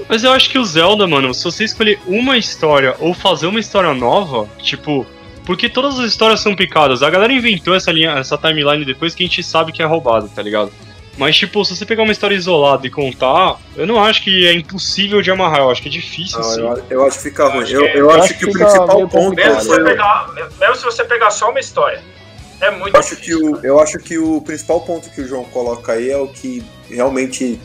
Mas 0.08 0.22
eu 0.22 0.32
acho 0.32 0.50
que 0.50 0.58
o 0.58 0.64
Zelda, 0.64 1.06
mano, 1.06 1.32
se 1.34 1.42
você 1.44 1.64
escolher 1.64 1.98
uma 2.06 2.36
história 2.36 2.94
ou 3.00 3.14
fazer 3.14 3.46
uma 3.46 3.58
história 3.60 3.92
nova, 3.94 4.48
tipo. 4.58 5.06
Porque 5.44 5.66
todas 5.66 5.98
as 5.98 6.04
histórias 6.10 6.40
são 6.40 6.54
picadas. 6.54 7.02
A 7.02 7.08
galera 7.08 7.32
inventou 7.32 7.74
essa 7.74 7.90
linha, 7.90 8.10
essa 8.18 8.36
timeline 8.36 8.84
depois 8.84 9.14
que 9.14 9.22
a 9.24 9.26
gente 9.26 9.42
sabe 9.42 9.72
que 9.72 9.82
é 9.82 9.86
roubada, 9.86 10.28
tá 10.28 10.42
ligado? 10.42 10.70
Mas, 11.16 11.36
tipo, 11.38 11.64
se 11.64 11.74
você 11.74 11.86
pegar 11.86 12.02
uma 12.02 12.12
história 12.12 12.34
isolada 12.34 12.86
e 12.86 12.90
contar, 12.90 13.58
eu 13.74 13.86
não 13.86 13.98
acho 14.04 14.22
que 14.22 14.46
é 14.46 14.52
impossível 14.52 15.22
de 15.22 15.30
amarrar, 15.30 15.60
eu 15.60 15.70
acho 15.70 15.80
que 15.82 15.88
é 15.88 15.90
difícil, 15.90 16.38
Não, 16.38 16.44
sim. 16.50 16.60
eu, 16.60 16.82
eu 16.90 17.06
acho 17.06 17.16
que 17.16 17.22
fica 17.24 17.48
ruim. 17.48 17.66
Eu, 17.68 17.80
que- 17.80 17.88
eu 17.88 17.96
eu 17.96 18.10
acho 18.10 18.20
acho 18.24 18.34
que 18.34 18.38
que 18.40 18.44
o 18.50 18.52
principal 18.52 18.86
ponto 19.08 19.34
Mesmo 19.34 19.54
complicado. 19.56 19.62
se, 19.62 19.82
pegar, 19.84 20.28
mesmo 20.60 20.76
se 20.76 20.84
você 20.84 21.04
pegar 21.04 21.30
só 21.30 21.48
uma 21.50 21.60
história. 21.60 22.02
É 22.60 22.70
muito 22.70 22.94
Eu 22.94 23.00
acho, 23.00 23.16
que 23.16 23.22
difícil. 23.22 23.52
o, 23.52 23.66
eu 23.66 23.80
acho 23.80 23.98
que 24.00 24.18
o 24.18 24.40
principal 24.42 24.80
ponto 24.82 25.08
que 25.10 25.22
o 25.22 25.26
João 25.26 25.44
coloca 25.44 25.92
aí 25.92 26.10
é 26.10 26.18
o 26.18 26.28
que 26.28 26.62
realmente 26.90 27.58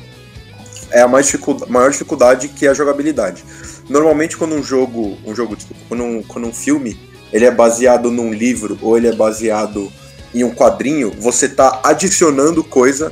é 0.94 1.02
a 1.02 1.08
mais 1.08 1.36
maior 1.68 1.92
dificuldade 1.92 2.48
que 2.48 2.66
é 2.66 2.70
a 2.70 2.74
jogabilidade. 2.74 3.44
Normalmente 3.90 4.38
quando 4.38 4.56
um 4.56 4.64
jogo, 4.64 5.18
um 5.26 5.36
jogo, 5.36 5.56
desculpa, 5.56 5.82
quando 5.90 6.04
um, 6.04 6.24
quando 6.24 6.48
um 6.48 6.54
filme, 6.54 6.98
ele 7.34 7.46
é 7.46 7.52
baseado 7.52 8.10
num 8.12 8.32
livro 8.32 8.78
ou 8.82 8.96
ele 8.96 9.08
é 9.08 9.16
baseado 9.16 9.92
em 10.34 10.44
um 10.44 10.54
quadrinho, 10.54 11.12
você 11.20 11.50
tá 11.50 11.82
adicionando 11.84 12.64
coisa 12.64 13.12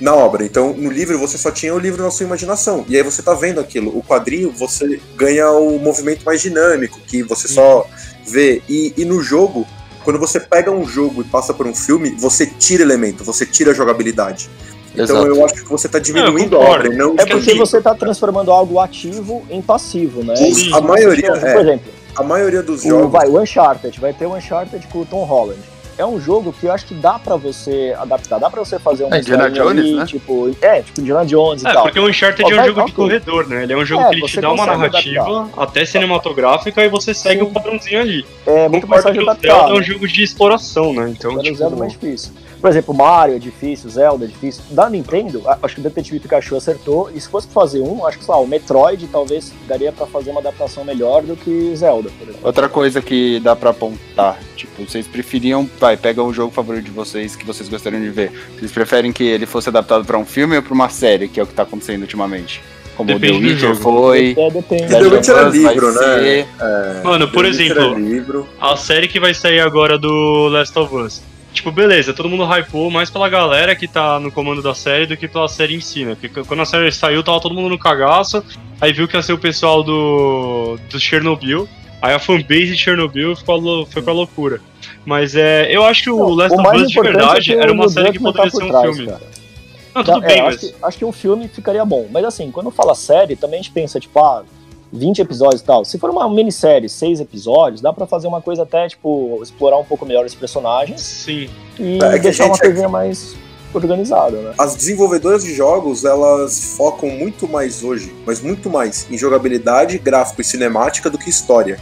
na 0.00 0.14
obra. 0.14 0.44
Então, 0.44 0.74
no 0.74 0.90
livro 0.90 1.18
você 1.18 1.38
só 1.38 1.50
tinha 1.50 1.74
o 1.74 1.78
livro 1.78 2.02
na 2.02 2.10
sua 2.10 2.26
imaginação. 2.26 2.84
E 2.88 2.96
aí 2.96 3.02
você 3.02 3.22
tá 3.22 3.34
vendo 3.34 3.60
aquilo. 3.60 3.96
O 3.96 4.02
quadrinho 4.02 4.50
você 4.50 5.00
ganha 5.16 5.50
o 5.50 5.78
movimento 5.78 6.24
mais 6.24 6.40
dinâmico, 6.40 7.00
que 7.00 7.22
você 7.22 7.48
só 7.48 7.88
vê. 8.26 8.62
E, 8.68 8.92
e 8.96 9.04
no 9.04 9.22
jogo, 9.22 9.66
quando 10.04 10.18
você 10.18 10.38
pega 10.38 10.70
um 10.70 10.86
jogo 10.86 11.22
e 11.22 11.24
passa 11.24 11.54
por 11.54 11.66
um 11.66 11.74
filme, 11.74 12.10
você 12.10 12.46
tira 12.46 12.82
elemento, 12.82 13.24
você 13.24 13.46
tira 13.46 13.70
a 13.70 13.74
jogabilidade. 13.74 14.50
Então 14.96 15.04
Exato. 15.04 15.26
eu 15.26 15.44
acho 15.44 15.54
que 15.54 15.68
você 15.70 15.88
tá 15.88 15.98
diminuindo 15.98 16.56
a 16.56 16.60
obra, 16.60 16.92
e 16.92 16.96
não 16.96 17.14
É 17.18 17.26
porque 17.26 17.54
você 17.54 17.80
tá 17.82 17.94
transformando 17.94 18.50
algo 18.50 18.80
ativo 18.80 19.44
em 19.50 19.60
passivo, 19.60 20.24
né? 20.24 20.34
E- 20.38 20.72
a 20.72 20.80
maioria, 20.80 21.32
Por 21.32 21.44
é. 21.46 21.60
exemplo, 21.60 21.92
A 22.16 22.22
maioria 22.22 22.62
dos 22.62 22.82
o, 22.84 22.88
jogos. 22.88 23.12
vai, 23.12 23.28
o 23.28 23.38
Uncharted, 23.40 24.00
vai 24.00 24.12
ter 24.14 24.24
o 24.26 24.34
Uncharted 24.34 24.86
com 24.86 25.00
o 25.00 25.04
Tom 25.04 25.22
Holland. 25.24 25.60
É 25.98 26.04
um 26.04 26.20
jogo 26.20 26.52
que 26.52 26.66
eu 26.66 26.72
acho 26.72 26.84
que 26.86 26.94
dá 26.94 27.18
pra 27.18 27.36
você 27.36 27.94
adaptar, 27.98 28.38
dá 28.38 28.50
pra 28.50 28.60
você 28.62 28.78
fazer 28.78 29.04
uma 29.04 29.16
É, 29.16 29.20
Indiana 29.20 29.50
Jones, 29.50 29.80
ali, 29.84 29.94
né? 29.96 30.04
tipo, 30.06 30.54
é, 30.60 30.82
tipo 30.82 31.00
Indiana 31.00 31.24
Jones 31.24 31.62
e 31.62 31.66
É, 31.66 31.72
tal. 31.72 31.82
porque 31.84 31.98
o 31.98 32.06
Uncharted 32.08 32.52
é 32.52 32.60
um 32.62 32.66
jogo 32.66 32.84
de 32.84 32.92
corredor, 32.92 33.48
né? 33.48 33.62
Ele 33.62 33.72
é 33.72 33.76
um 33.76 33.84
jogo 33.84 34.02
É, 34.02 34.08
que 34.10 34.16
ele 34.16 34.26
te 34.26 34.40
dá 34.40 34.52
uma 34.52 34.66
narrativa 34.66 35.48
até 35.56 35.84
cinematográfica 35.86 36.84
e 36.84 36.88
você 36.88 37.14
segue 37.14 37.40
Sim. 37.40 37.46
o 37.46 37.50
padrãozinho 37.50 38.00
ali. 38.00 38.26
É 38.46 38.68
muito 38.68 38.86
mais 38.86 39.02
fácil 39.02 39.18
que 39.18 39.24
de 39.24 39.30
o 39.30 39.32
Zelda 39.34 39.48
adaptar. 39.48 39.70
é 39.70 39.72
um 39.74 39.78
né? 39.78 39.82
jogo 39.84 40.06
de 40.08 40.22
exploração, 40.22 40.92
né? 40.92 41.08
Então, 41.16 41.38
tipo, 41.38 41.56
Zelda 41.56 41.76
é 41.76 41.78
mais 41.78 41.92
difícil. 41.92 42.32
Por 42.60 42.70
exemplo, 42.70 42.94
Mario 42.94 43.36
é 43.36 43.38
difícil, 43.38 43.88
Zelda 43.90 44.24
é 44.24 44.28
difícil. 44.28 44.62
Da 44.70 44.88
Nintendo, 44.88 45.42
a- 45.46 45.58
acho 45.62 45.74
que 45.74 45.80
o 45.80 45.84
Detetive 45.84 46.18
Pikachu 46.20 46.56
acertou. 46.56 47.10
E 47.14 47.20
se 47.20 47.28
fosse 47.28 47.46
fazer 47.48 47.80
um, 47.80 48.04
acho 48.06 48.18
que, 48.18 48.24
sei 48.24 48.34
lá, 48.34 48.40
o 48.40 48.46
Metroid 48.46 49.06
talvez 49.08 49.52
daria 49.68 49.92
pra 49.92 50.06
fazer 50.06 50.30
uma 50.30 50.40
adaptação 50.40 50.82
melhor 50.84 51.22
do 51.22 51.36
que 51.36 51.74
Zelda, 51.76 52.10
por 52.18 52.24
exemplo. 52.28 52.46
Outra 52.46 52.68
coisa 52.68 53.02
que 53.02 53.38
dá 53.40 53.54
pra 53.54 53.70
apontar, 53.70 54.38
tipo, 54.56 54.84
vocês 54.84 55.06
preferiam, 55.06 55.66
vai, 55.86 55.96
pega 55.96 56.20
o 56.22 56.32
jogo 56.32 56.52
favorito 56.52 56.86
de 56.86 56.90
vocês 56.90 57.36
que 57.36 57.44
vocês 57.46 57.68
gostariam 57.68 58.02
de 58.02 58.10
ver. 58.10 58.32
Vocês 58.58 58.72
preferem 58.72 59.12
que 59.12 59.22
ele 59.22 59.46
fosse 59.46 59.68
adaptado 59.68 60.04
pra 60.04 60.18
um 60.18 60.24
filme 60.26 60.56
ou 60.56 60.62
pra 60.62 60.74
uma 60.74 60.88
série, 60.88 61.28
que 61.28 61.38
é 61.38 61.42
o 61.42 61.46
que 61.46 61.54
tá 61.54 61.62
acontecendo 61.62 62.02
ultimamente? 62.02 62.60
Como 62.96 63.10
o 63.10 63.14
The 63.14 63.20
Depende 63.20 63.40
do 63.40 63.46
Witcher 63.52 63.68
jogo. 63.74 63.82
foi. 63.82 64.34
É, 64.36 64.50
depende. 64.50 64.84
E 64.84 64.88
The 64.88 64.98
Witcher 65.02 65.36
é 65.36 65.48
livro, 65.50 65.92
né? 65.92 66.00
ser- 66.02 66.46
Mano, 67.04 67.28
por 67.28 67.44
The 67.44 67.50
exemplo, 67.50 67.82
é 67.94 67.98
livro. 68.00 68.48
a 68.60 68.76
série 68.76 69.06
que 69.06 69.20
vai 69.20 69.32
sair 69.32 69.60
agora 69.60 69.96
do 69.98 70.48
Last 70.48 70.76
of 70.78 70.94
Us. 70.96 71.22
Tipo, 71.52 71.70
beleza, 71.70 72.12
todo 72.12 72.28
mundo 72.28 72.44
hypou 72.44 72.90
mais 72.90 73.08
pela 73.08 73.28
galera 73.28 73.74
que 73.76 73.86
tá 73.88 74.18
no 74.20 74.30
comando 74.32 74.60
da 74.60 74.74
série 74.74 75.06
do 75.06 75.16
que 75.16 75.26
pela 75.28 75.46
série 75.48 75.74
em 75.76 75.80
si, 75.80 76.04
né? 76.04 76.16
Porque 76.20 76.42
quando 76.44 76.60
a 76.60 76.66
série 76.66 76.90
saiu, 76.90 77.22
tava 77.22 77.40
todo 77.40 77.54
mundo 77.54 77.68
no 77.70 77.78
cagaço, 77.78 78.42
aí 78.80 78.92
viu 78.92 79.06
que 79.08 79.16
ia 79.16 79.22
ser 79.22 79.32
o 79.34 79.38
pessoal 79.38 79.82
do, 79.82 80.78
do 80.90 80.98
Chernobyl, 81.00 81.66
aí 82.02 82.14
a 82.14 82.18
fanbase 82.18 82.66
de 82.66 82.76
Chernobyl 82.76 83.34
ficou 83.36 83.54
a 83.54 83.58
lou- 83.58 83.86
foi 83.86 84.02
pra 84.02 84.12
loucura. 84.12 84.60
Mas 85.04 85.34
é, 85.34 85.74
eu 85.74 85.84
acho 85.84 86.02
que 86.04 86.10
o 86.10 86.18
Não, 86.18 86.30
Last 86.34 86.56
o 86.56 86.60
of 86.60 86.68
mais 86.68 86.82
Us 86.82 86.88
de 86.88 86.98
importante 86.98 87.16
verdade 87.18 87.52
é 87.54 87.58
era 87.62 87.72
uma 87.72 87.88
série 87.88 88.12
que 88.12 88.18
Druckmann 88.18 88.32
poderia 88.32 88.50
tá 88.50 88.56
ser 88.58 88.64
um 88.64 88.68
trás, 88.68 88.96
filme. 88.96 89.12
cara. 89.12 89.36
Não, 89.94 90.04
tudo 90.04 90.24
É, 90.24 90.28
bem, 90.28 90.40
acho, 90.40 90.46
mas. 90.46 90.60
que, 90.60 90.74
acho 90.84 90.98
que 90.98 91.04
um 91.04 91.12
filme 91.12 91.48
ficaria 91.48 91.84
bom. 91.84 92.06
Mas 92.10 92.24
assim, 92.24 92.50
quando 92.50 92.70
fala 92.70 92.94
série, 92.94 93.34
também 93.36 93.60
a 93.60 93.62
gente 93.62 93.72
pensa, 93.72 93.98
tipo, 93.98 94.18
ah, 94.18 94.42
20 94.92 95.20
episódios 95.20 95.60
e 95.62 95.64
tal. 95.64 95.84
Se 95.84 95.98
for 95.98 96.10
uma 96.10 96.28
minissérie, 96.28 96.88
6 96.88 97.20
episódios, 97.20 97.80
dá 97.80 97.92
pra 97.92 98.06
fazer 98.06 98.26
uma 98.28 98.40
coisa 98.42 98.62
até, 98.64 98.86
tipo, 98.88 99.38
explorar 99.42 99.78
um 99.78 99.84
pouco 99.84 100.04
melhor 100.04 100.24
os 100.24 100.34
personagens 100.34 101.00
Sim. 101.00 101.48
e 101.78 101.98
É 102.02 102.12
que, 102.12 102.18
deixar 102.20 102.44
uma 102.44 102.54
gente, 102.54 102.62
coisinha 102.62 102.88
mais 102.88 103.34
organizada, 103.78 104.36
né? 104.36 104.54
As 104.58 104.74
desenvolvedoras 104.74 105.44
de 105.44 105.54
jogos, 105.54 106.04
elas 106.04 106.74
focam 106.76 107.08
muito 107.10 107.48
mais 107.48 107.82
hoje, 107.82 108.14
mas 108.26 108.40
muito 108.40 108.70
mais, 108.70 109.06
em 109.10 109.16
jogabilidade, 109.16 109.98
gráfico 109.98 110.40
e 110.40 110.44
cinemática 110.44 111.10
do 111.10 111.18
que 111.18 111.30
história. 111.30 111.78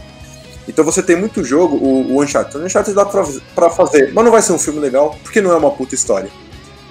Então 0.67 0.83
você 0.83 1.01
tem 1.03 1.15
muito 1.15 1.43
jogo, 1.43 1.77
o, 1.77 2.15
o 2.15 2.23
Uncharted. 2.23 2.57
O 2.57 2.65
Uncharted 2.65 2.95
dá 2.95 3.05
pra, 3.05 3.23
pra 3.53 3.69
fazer, 3.69 4.11
mas 4.13 4.25
não 4.25 4.31
vai 4.31 4.41
ser 4.41 4.53
um 4.53 4.59
filme 4.59 4.79
legal, 4.79 5.15
porque 5.23 5.41
não 5.41 5.51
é 5.51 5.55
uma 5.55 5.71
puta 5.71 5.93
história. 5.95 6.29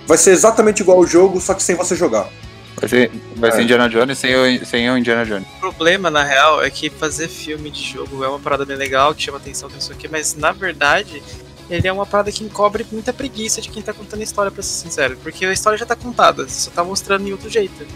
Vai 0.06 0.18
ser 0.18 0.30
exatamente 0.30 0.80
igual 0.80 0.98
o 0.98 1.06
jogo, 1.06 1.40
só 1.40 1.54
que 1.54 1.62
sem 1.62 1.74
você 1.74 1.96
jogar. 1.96 2.28
Vai 2.76 2.88
ser, 2.88 3.10
vai 3.36 3.52
ser 3.52 3.60
É. 3.60 3.62
Indiana 3.62 3.88
Jones 3.88 4.18
sem 4.18 4.34
o, 4.34 4.66
sem 4.66 4.90
o 4.90 4.98
Indiana 4.98 5.24
Jones. 5.24 5.46
O 5.56 5.60
problema, 5.60 6.10
na 6.10 6.22
real, 6.22 6.62
é 6.62 6.68
que 6.70 6.90
fazer 6.90 7.28
filme 7.28 7.70
de 7.70 7.82
jogo 7.82 8.22
é 8.24 8.28
uma 8.28 8.38
parada 8.38 8.64
bem 8.64 8.76
legal, 8.76 9.14
que 9.14 9.22
chama 9.22 9.38
atenção, 9.38 9.68
que 9.68 9.74
não 9.74 9.80
sei 9.80 9.94
o 9.94 9.98
quê, 9.98 10.08
mas 10.10 10.34
na 10.34 10.52
verdade, 10.52 11.22
ele 11.70 11.88
é 11.88 11.92
uma 11.92 12.06
parada 12.06 12.30
que 12.30 12.44
encobre 12.44 12.86
muita 12.90 13.12
preguiça 13.12 13.60
de 13.60 13.68
quem 13.68 13.82
tá 13.82 13.92
contando 13.92 14.20
a 14.20 14.24
história, 14.24 14.50
pra 14.50 14.62
ser 14.62 14.82
sincero. 14.82 15.16
Porque 15.22 15.44
a 15.46 15.52
história 15.52 15.78
já 15.78 15.86
tá 15.86 15.96
contada, 15.96 16.46
você 16.46 16.60
só 16.60 16.70
tá 16.70 16.84
mostrando 16.84 17.26
em 17.26 17.32
outro 17.32 17.48
jeito. 17.48 17.86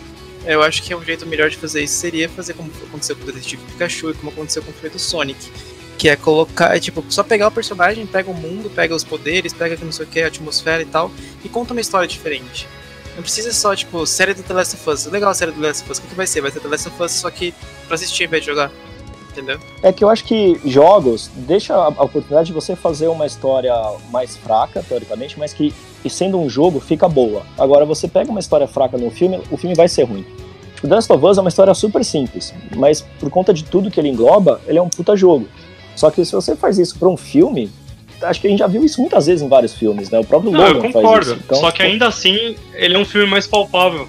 Eu 0.44 0.62
acho 0.62 0.82
que 0.82 0.92
é 0.92 0.96
um 0.96 1.04
jeito 1.04 1.26
melhor 1.26 1.50
de 1.50 1.56
fazer 1.56 1.82
isso 1.82 1.94
seria 1.94 2.28
fazer 2.28 2.54
como 2.54 2.70
aconteceu 2.88 3.16
com 3.16 3.22
o 3.22 3.26
Detetive 3.26 3.62
Pikachu 3.64 4.10
e 4.10 4.14
como 4.14 4.30
aconteceu 4.30 4.62
com 4.62 4.70
o 4.70 4.74
filme 4.74 4.90
do 4.90 4.98
Sonic. 4.98 5.50
Que 5.98 6.08
é 6.08 6.16
colocar, 6.16 6.76
é 6.76 6.80
tipo, 6.80 7.04
só 7.08 7.22
pegar 7.22 7.48
o 7.48 7.50
personagem, 7.50 8.06
pega 8.06 8.30
o 8.30 8.34
mundo, 8.34 8.70
pega 8.70 8.94
os 8.94 9.02
poderes, 9.04 9.52
pega 9.52 9.76
não 9.84 9.92
sei 9.92 10.06
o 10.06 10.08
que, 10.08 10.20
a 10.20 10.28
atmosfera 10.28 10.80
e 10.80 10.86
tal, 10.86 11.10
e 11.44 11.48
conta 11.48 11.72
uma 11.74 11.80
história 11.80 12.06
diferente. 12.06 12.68
Não 13.16 13.22
precisa 13.22 13.52
só, 13.52 13.74
tipo, 13.74 14.06
série 14.06 14.32
do 14.32 14.44
The 14.44 14.54
Last 14.54 14.76
of 14.76 14.90
Us. 14.90 15.06
Legal 15.06 15.30
a 15.30 15.34
série 15.34 15.50
do 15.50 15.60
The 15.60 15.66
Last 15.66 15.82
of 15.82 15.90
Us. 15.90 15.98
O 15.98 16.02
que, 16.02 16.08
que 16.08 16.14
vai 16.14 16.26
ser? 16.26 16.40
Vai 16.40 16.52
ser 16.52 16.60
The 16.60 16.68
Last 16.68 16.88
of 16.88 17.02
Us 17.02 17.12
só 17.12 17.28
que 17.28 17.52
pra 17.86 17.96
assistir 17.96 18.24
em 18.24 18.28
vez 18.28 18.44
de 18.44 18.50
jogar. 18.50 18.70
Entendeu? 19.30 19.58
É 19.82 19.92
que 19.92 20.02
eu 20.02 20.08
acho 20.08 20.24
que 20.24 20.58
jogos 20.64 21.30
deixa 21.34 21.74
a 21.74 21.88
oportunidade 21.88 22.46
de 22.48 22.52
você 22.52 22.74
fazer 22.74 23.08
uma 23.08 23.26
história 23.26 23.72
mais 24.10 24.36
fraca, 24.36 24.82
teoricamente, 24.86 25.38
mas 25.38 25.52
que, 25.52 25.72
sendo 26.08 26.38
um 26.40 26.48
jogo 26.48 26.80
fica 26.80 27.08
boa. 27.08 27.42
Agora, 27.58 27.84
você 27.84 28.08
pega 28.08 28.30
uma 28.30 28.40
história 28.40 28.66
fraca 28.66 28.96
num 28.98 29.10
filme, 29.10 29.40
o 29.50 29.56
filme 29.56 29.76
vai 29.76 29.88
ser 29.88 30.04
ruim. 30.04 30.24
Tipo, 30.74 30.88
The 30.88 30.94
Last 30.94 31.12
of 31.12 31.24
Us 31.24 31.38
é 31.38 31.40
uma 31.40 31.48
história 31.50 31.74
super 31.74 32.04
simples, 32.04 32.54
mas 32.76 33.02
por 33.20 33.30
conta 33.30 33.52
de 33.52 33.64
tudo 33.64 33.90
que 33.90 34.00
ele 34.00 34.08
engloba, 34.08 34.60
ele 34.66 34.78
é 34.78 34.82
um 34.82 34.88
puta 34.88 35.14
jogo. 35.16 35.46
Só 35.94 36.10
que 36.10 36.24
se 36.24 36.32
você 36.32 36.56
faz 36.56 36.78
isso 36.78 36.98
pra 36.98 37.08
um 37.08 37.16
filme, 37.16 37.70
acho 38.22 38.40
que 38.40 38.46
a 38.46 38.50
gente 38.50 38.60
já 38.60 38.66
viu 38.66 38.84
isso 38.84 39.00
muitas 39.00 39.26
vezes 39.26 39.42
em 39.42 39.48
vários 39.48 39.74
filmes, 39.74 40.08
né? 40.10 40.18
O 40.18 40.24
próprio 40.24 40.50
Não, 40.50 40.60
eu 40.60 40.74
Logan 40.74 40.80
faz 40.92 40.94
concordo. 40.94 41.26
isso. 41.32 41.40
Então, 41.44 41.58
Só 41.58 41.70
que 41.70 41.78
tipo, 41.78 41.88
ainda 41.90 42.06
assim, 42.08 42.56
ele 42.74 42.94
é 42.96 42.98
um 42.98 43.04
filme 43.04 43.26
mais 43.28 43.46
palpável. 43.46 44.08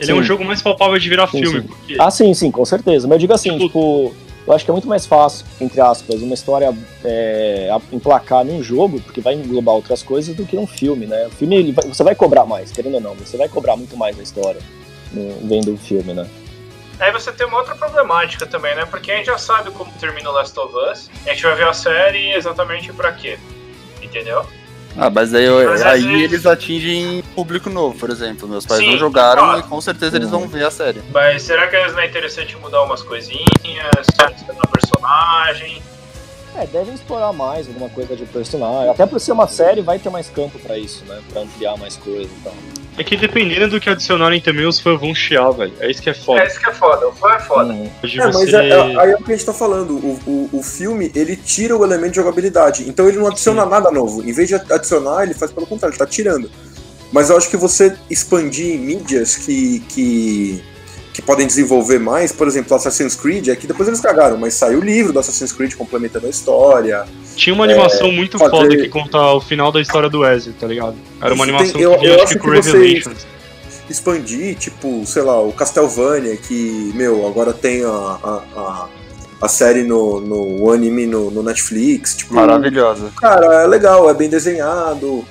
Ele 0.00 0.10
é 0.10 0.14
Sim. 0.14 0.20
um 0.20 0.22
jogo 0.24 0.44
mais 0.44 0.60
palpável 0.60 0.98
de 0.98 1.08
virar 1.08 1.28
Sim, 1.28 1.38
filme. 1.38 1.60
sim. 1.60 1.66
Porque... 1.68 1.96
Ah, 2.00 2.10
sim, 2.10 2.34
sim, 2.34 2.50
com 2.50 2.64
certeza. 2.64 3.06
Mas 3.06 3.14
eu 3.14 3.18
digo 3.20 3.32
assim, 3.32 3.50
Tipo- 3.56 3.66
tipo, 3.66 4.14
eu 4.46 4.52
acho 4.52 4.64
que 4.64 4.70
é 4.70 4.72
muito 4.72 4.88
mais 4.88 5.06
fácil, 5.06 5.46
entre 5.60 5.80
aspas, 5.80 6.20
uma 6.22 6.34
história 6.34 6.74
é, 7.04 7.68
emplacar 7.92 8.44
num 8.44 8.62
jogo, 8.62 9.00
porque 9.00 9.20
vai 9.20 9.34
englobar 9.34 9.74
outras 9.74 10.02
coisas, 10.02 10.34
do 10.34 10.44
que 10.44 10.54
num 10.56 10.66
filme, 10.66 11.06
né? 11.06 11.26
O 11.26 11.30
filme, 11.30 11.72
vai- 11.72 11.86
você 11.86 12.02
vai 12.02 12.14
cobrar 12.14 12.44
mais, 12.44 12.70
querendo 12.70 12.94
ou 12.94 13.00
não, 13.00 13.14
você 13.14 13.36
vai 13.36 13.48
cobrar 13.48 13.76
muito 13.76 13.96
mais 13.96 14.18
a 14.18 14.22
história 14.22 14.60
no- 15.12 15.48
vendo 15.48 15.72
o 15.72 15.76
filme, 15.78 16.12
né? 16.12 16.26
Aí 17.00 17.10
você 17.10 17.32
tem 17.32 17.46
uma 17.46 17.58
outra 17.58 17.74
problemática 17.74 18.46
também, 18.46 18.74
né? 18.76 18.84
Porque 18.86 19.10
a 19.10 19.16
gente 19.16 19.26
já 19.26 19.36
sabe 19.38 19.70
como 19.72 19.90
termina 19.98 20.30
o 20.30 20.32
Last 20.32 20.58
of 20.60 20.72
Us. 20.76 21.10
A 21.26 21.30
gente 21.30 21.42
vai 21.42 21.56
ver 21.56 21.66
a 21.66 21.72
série 21.72 22.32
exatamente 22.32 22.92
pra 22.92 23.10
quê. 23.12 23.36
Entendeu? 24.00 24.46
Ah, 24.96 25.10
mas 25.10 25.34
Mas 25.70 25.82
aí 25.82 26.02
vezes- 26.02 26.22
eles 26.24 26.46
atingem 26.46 27.22
público 27.34 27.68
novo, 27.68 27.98
por 27.98 28.10
exemplo. 28.10 28.48
Meus 28.48 28.64
pais 28.64 28.80
Sim, 28.80 28.92
não 28.92 28.98
jogaram 28.98 29.42
claro. 29.44 29.60
e 29.60 29.62
com 29.64 29.80
certeza 29.80 30.16
eles 30.16 30.30
vão 30.30 30.46
ver 30.48 30.64
a 30.64 30.70
série. 30.70 31.02
Mas 31.12 31.42
será 31.42 31.66
que 31.66 31.76
não 31.92 31.98
é 32.00 32.06
interessante 32.06 32.56
mudar 32.56 32.82
umas 32.82 33.02
coisinhas? 33.02 33.44
Adicionar 34.20 34.62
personagem? 34.72 35.82
É, 36.56 36.66
devem 36.66 36.94
explorar 36.94 37.32
mais 37.32 37.66
alguma 37.66 37.88
coisa 37.88 38.14
de 38.14 38.24
personagem. 38.26 38.88
Até 38.88 39.04
por 39.06 39.18
ser 39.20 39.32
uma 39.32 39.48
série, 39.48 39.82
vai 39.82 39.98
ter 39.98 40.08
mais 40.08 40.28
campo 40.28 40.58
pra 40.60 40.78
isso, 40.78 41.04
né? 41.04 41.20
Pra 41.32 41.42
ampliar 41.42 41.76
mais 41.76 41.96
coisa 41.96 42.30
e 42.30 42.44
tal. 42.44 42.54
É 42.96 43.02
que 43.02 43.16
dependendo 43.16 43.70
do 43.70 43.80
que 43.80 43.90
adicionarem 43.90 44.40
também, 44.40 44.64
os 44.64 44.78
fãs 44.78 45.00
vão 45.00 45.12
chiar, 45.12 45.50
velho. 45.50 45.72
É 45.80 45.90
isso 45.90 46.00
que 46.00 46.08
é 46.10 46.14
foda. 46.14 46.42
É 46.42 46.46
isso 46.46 46.60
que 46.60 46.70
é 46.70 46.72
foda. 46.72 47.08
O 47.08 47.12
fã 47.12 47.34
é 47.34 47.40
foda. 47.40 47.72
Hum. 47.72 47.90
De 48.04 48.20
É, 48.20 48.24
mas 48.26 48.36
você... 48.36 48.56
é, 48.56 48.68
é- 48.68 49.00
aí 49.00 49.10
é 49.10 49.14
o 49.16 49.18
que 49.22 49.32
a 49.32 49.36
gente 49.36 49.46
tá 49.46 49.52
falando. 49.52 49.94
O, 49.96 50.20
o, 50.26 50.58
o 50.58 50.62
filme, 50.62 51.10
ele 51.14 51.34
tira 51.36 51.76
o 51.76 51.84
elemento 51.84 52.10
de 52.10 52.16
jogabilidade. 52.16 52.88
Então 52.88 53.08
ele 53.08 53.18
não 53.18 53.26
adiciona 53.26 53.66
nada 53.66 53.90
novo. 53.90 54.22
Em 54.22 54.32
vez 54.32 54.46
de 54.48 54.54
adicionar, 54.54 55.24
ele 55.24 55.34
faz 55.34 55.50
pelo 55.50 55.66
contrário, 55.66 55.92
ele 55.92 55.98
tá 55.98 56.06
tirando. 56.06 56.48
Mas 57.10 57.30
eu 57.30 57.36
acho 57.36 57.50
que 57.50 57.56
você 57.56 57.96
expandir 58.08 58.78
mídias 58.78 59.36
que, 59.36 59.80
que, 59.88 60.62
que 61.14 61.22
podem 61.22 61.46
desenvolver 61.46 61.98
mais, 62.00 62.32
por 62.32 62.46
exemplo, 62.46 62.76
Assassin's 62.76 63.14
Creed, 63.14 63.48
é 63.48 63.54
que 63.56 63.66
depois 63.66 63.88
eles 63.88 64.00
cagaram, 64.00 64.36
mas 64.36 64.52
saiu 64.54 64.80
o 64.80 64.84
livro 64.84 65.12
do 65.12 65.18
Assassin's 65.20 65.52
Creed 65.52 65.74
complementando 65.76 66.26
a 66.26 66.28
história. 66.28 67.06
Tinha 67.36 67.54
uma 67.54 67.64
animação 67.64 68.10
muito 68.12 68.36
fazer- 68.36 68.50
foda 68.50 68.76
que 68.76 68.88
conta 68.88 69.18
o 69.32 69.40
final 69.40 69.70
da 69.72 69.80
história 69.80 70.10
do 70.10 70.26
Ezio, 70.26 70.52
tá 70.60 70.66
ligado? 70.66 70.96
Era 71.22 71.32
uma 71.32 71.44
Isso 71.46 71.54
animação 71.54 71.72
tem- 71.72 71.82
eu- 71.82 71.92
que 71.92 71.98
vinha, 72.00 72.12
eu 72.18 72.22
acho 72.24 72.38
que 72.38 72.46
Revelations. 72.50 73.26
Expandir, 73.88 74.56
tipo, 74.56 75.04
sei 75.06 75.22
lá, 75.22 75.40
o 75.40 75.52
Castlevania, 75.52 76.36
que, 76.36 76.90
meu, 76.94 77.26
agora 77.26 77.52
tem 77.52 77.84
a, 77.84 77.88
a, 77.88 78.42
a, 78.56 78.88
a 79.42 79.48
série 79.48 79.82
no, 79.82 80.20
no 80.20 80.62
o 80.64 80.72
anime 80.72 81.06
no, 81.06 81.30
no 81.30 81.42
Netflix. 81.42 82.16
Tipo, 82.16 82.34
Maravilhosa. 82.34 83.12
Cara, 83.20 83.62
é 83.62 83.66
legal, 83.66 84.08
é 84.08 84.14
bem 84.14 84.28
desenhado. 84.28 85.24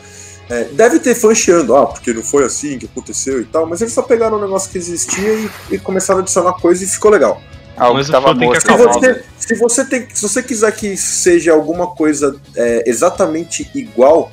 É, 0.50 0.66
deve 0.66 1.00
ter 1.00 1.16
fã 1.16 1.34
chiando, 1.34 1.76
ah, 1.76 1.86
porque 1.88 2.14
não 2.14 2.22
foi 2.22 2.44
assim 2.44 2.78
que 2.78 2.86
aconteceu 2.86 3.41
e 3.41 3.46
tal, 3.46 3.66
mas 3.66 3.82
eles 3.82 3.94
só 3.94 4.02
pegaram 4.02 4.38
um 4.38 4.41
negócio 4.41 4.70
que 4.70 4.78
existia 4.78 5.34
e, 5.34 5.50
e 5.72 5.80
começaram 5.80 6.20
a 6.20 6.22
adicionar 6.24 6.54
coisa 6.54 6.84
e 6.84 6.88
ficou 6.88 7.12
legal. 7.12 7.41
Algo 7.76 7.96
Mas 7.96 8.06
que 8.06 8.12
tava 8.12 8.28
fã 8.28 8.38
tem 8.38 8.39
que 8.41 8.46
morto. 8.46 8.62
Se 8.62 8.68
acabar, 8.68 8.94
você, 8.94 9.24
se 9.39 9.56
você 9.56 9.86
tem, 9.86 10.08
se 10.14 10.22
você 10.22 10.44
quiser 10.44 10.72
que 10.76 10.96
seja 10.96 11.54
alguma 11.54 11.88
coisa 11.88 12.39
é, 12.56 12.84
exatamente 12.88 13.70
igual, 13.74 14.32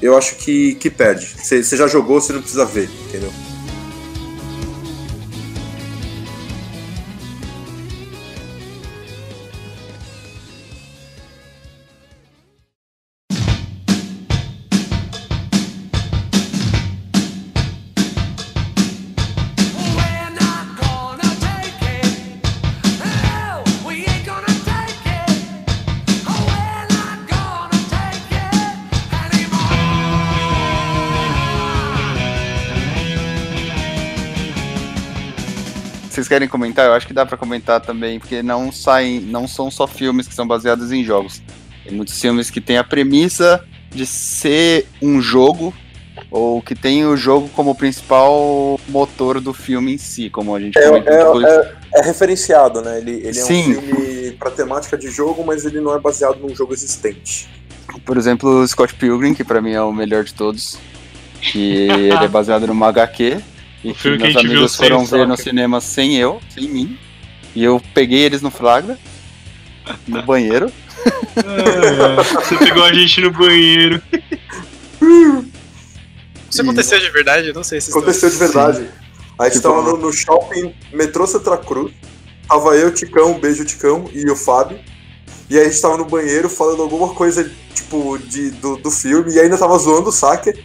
eu 0.00 0.16
acho 0.16 0.36
que, 0.36 0.74
que 0.76 0.88
perde. 0.88 1.26
Você 1.26 1.62
você 1.62 1.76
já 1.76 1.86
jogou, 1.86 2.20
você 2.20 2.32
não 2.32 2.40
precisa 2.40 2.64
ver, 2.64 2.88
entendeu? 3.08 3.32
Comentar? 36.48 36.86
Eu 36.86 36.92
acho 36.94 37.06
que 37.06 37.12
dá 37.12 37.24
pra 37.26 37.36
comentar 37.36 37.80
também, 37.80 38.18
porque 38.18 38.42
não 38.42 38.70
saem, 38.72 39.20
não 39.20 39.46
são 39.48 39.70
só 39.70 39.86
filmes 39.86 40.26
que 40.28 40.34
são 40.34 40.46
baseados 40.46 40.92
em 40.92 41.02
jogos. 41.04 41.42
Tem 41.84 41.94
muitos 41.94 42.20
filmes 42.20 42.50
que 42.50 42.60
têm 42.60 42.78
a 42.78 42.84
premissa 42.84 43.64
de 43.90 44.06
ser 44.06 44.86
um 45.02 45.20
jogo 45.20 45.72
ou 46.30 46.60
que 46.62 46.74
tem 46.74 47.04
o 47.04 47.16
jogo 47.16 47.48
como 47.50 47.74
principal 47.74 48.80
motor 48.88 49.40
do 49.40 49.52
filme 49.52 49.94
em 49.94 49.98
si, 49.98 50.30
como 50.30 50.54
a 50.54 50.60
gente 50.60 50.78
É, 50.78 50.86
comentou. 50.88 51.12
é- 51.12 51.18
depois. 51.18 51.44
é- 51.46 51.74
é 51.96 52.02
referenciado, 52.02 52.80
né? 52.82 52.98
Ele, 52.98 53.12
ele 53.12 53.28
é 53.28 53.32
Sim. 53.32 53.76
um 53.76 53.82
filme 53.82 54.32
pra 54.32 54.50
temática 54.50 54.96
de 54.96 55.10
jogo, 55.10 55.44
mas 55.44 55.64
ele 55.64 55.80
não 55.80 55.94
é 55.94 55.98
baseado 56.00 56.38
num 56.40 56.54
jogo 56.54 56.72
existente. 56.72 57.48
Por 58.04 58.16
exemplo, 58.16 58.66
Scott 58.66 58.94
Pilgrim, 58.94 59.34
que 59.34 59.44
pra 59.44 59.60
mim 59.60 59.72
é 59.72 59.80
o 59.82 59.92
melhor 59.92 60.24
de 60.24 60.34
todos. 60.34 60.78
Que 61.40 61.86
ele 61.88 62.24
é 62.24 62.28
baseado 62.28 62.66
numa 62.66 62.88
HQ. 62.88 63.38
E 63.84 63.90
O 63.90 63.94
que 63.94 64.00
filme 64.00 64.16
que 64.16 64.24
meus 64.24 64.36
a 64.36 64.40
gente 64.40 64.48
viu 64.48 64.56
amigos 64.56 64.72
sem 64.72 64.88
foram 64.88 65.04
ver 65.04 65.26
no 65.26 65.36
cinema 65.36 65.80
sem 65.80 66.16
eu, 66.16 66.40
sem 66.48 66.68
mim. 66.68 66.98
E 67.54 67.62
eu 67.62 67.80
peguei 67.92 68.20
eles 68.20 68.40
no 68.40 68.50
flagra. 68.50 68.98
No 70.08 70.22
banheiro. 70.22 70.72
Você 72.34 72.56
pegou 72.56 72.82
a 72.82 72.92
gente 72.92 73.20
no 73.20 73.30
banheiro. 73.30 74.02
Isso 76.50 76.62
aconteceu 76.62 76.98
de 76.98 77.10
verdade? 77.10 77.48
Eu 77.48 77.54
não 77.54 77.62
sei 77.62 77.80
se 77.80 77.90
Aconteceu 77.90 78.30
de 78.30 78.36
verdade. 78.36 78.88
A 79.38 79.44
gente 79.44 79.54
Tipo, 79.54 79.68
tava 79.68 79.82
no, 79.82 79.96
no 79.98 80.12
shopping 80.12 80.74
Metrô 80.92 81.26
Santa 81.26 81.56
Cruz. 81.58 81.92
Tava 82.48 82.76
eu, 82.76 82.92
Ticão, 82.92 83.38
beijo 83.38 83.64
Ticão 83.64 84.08
e 84.12 84.28
o 84.30 84.36
Fábio. 84.36 84.78
E 85.50 85.58
aí 85.58 85.66
a 85.66 85.68
gente 85.68 85.80
tava 85.80 85.98
no 85.98 86.04
banheiro 86.04 86.48
falando 86.48 86.82
alguma 86.82 87.12
coisa, 87.14 87.50
tipo, 87.74 88.16
de, 88.18 88.50
do, 88.52 88.76
do 88.76 88.90
filme, 88.90 89.34
e 89.34 89.40
ainda 89.40 89.58
tava 89.58 89.76
zoando 89.78 90.08
o 90.08 90.12
Saker. 90.12 90.56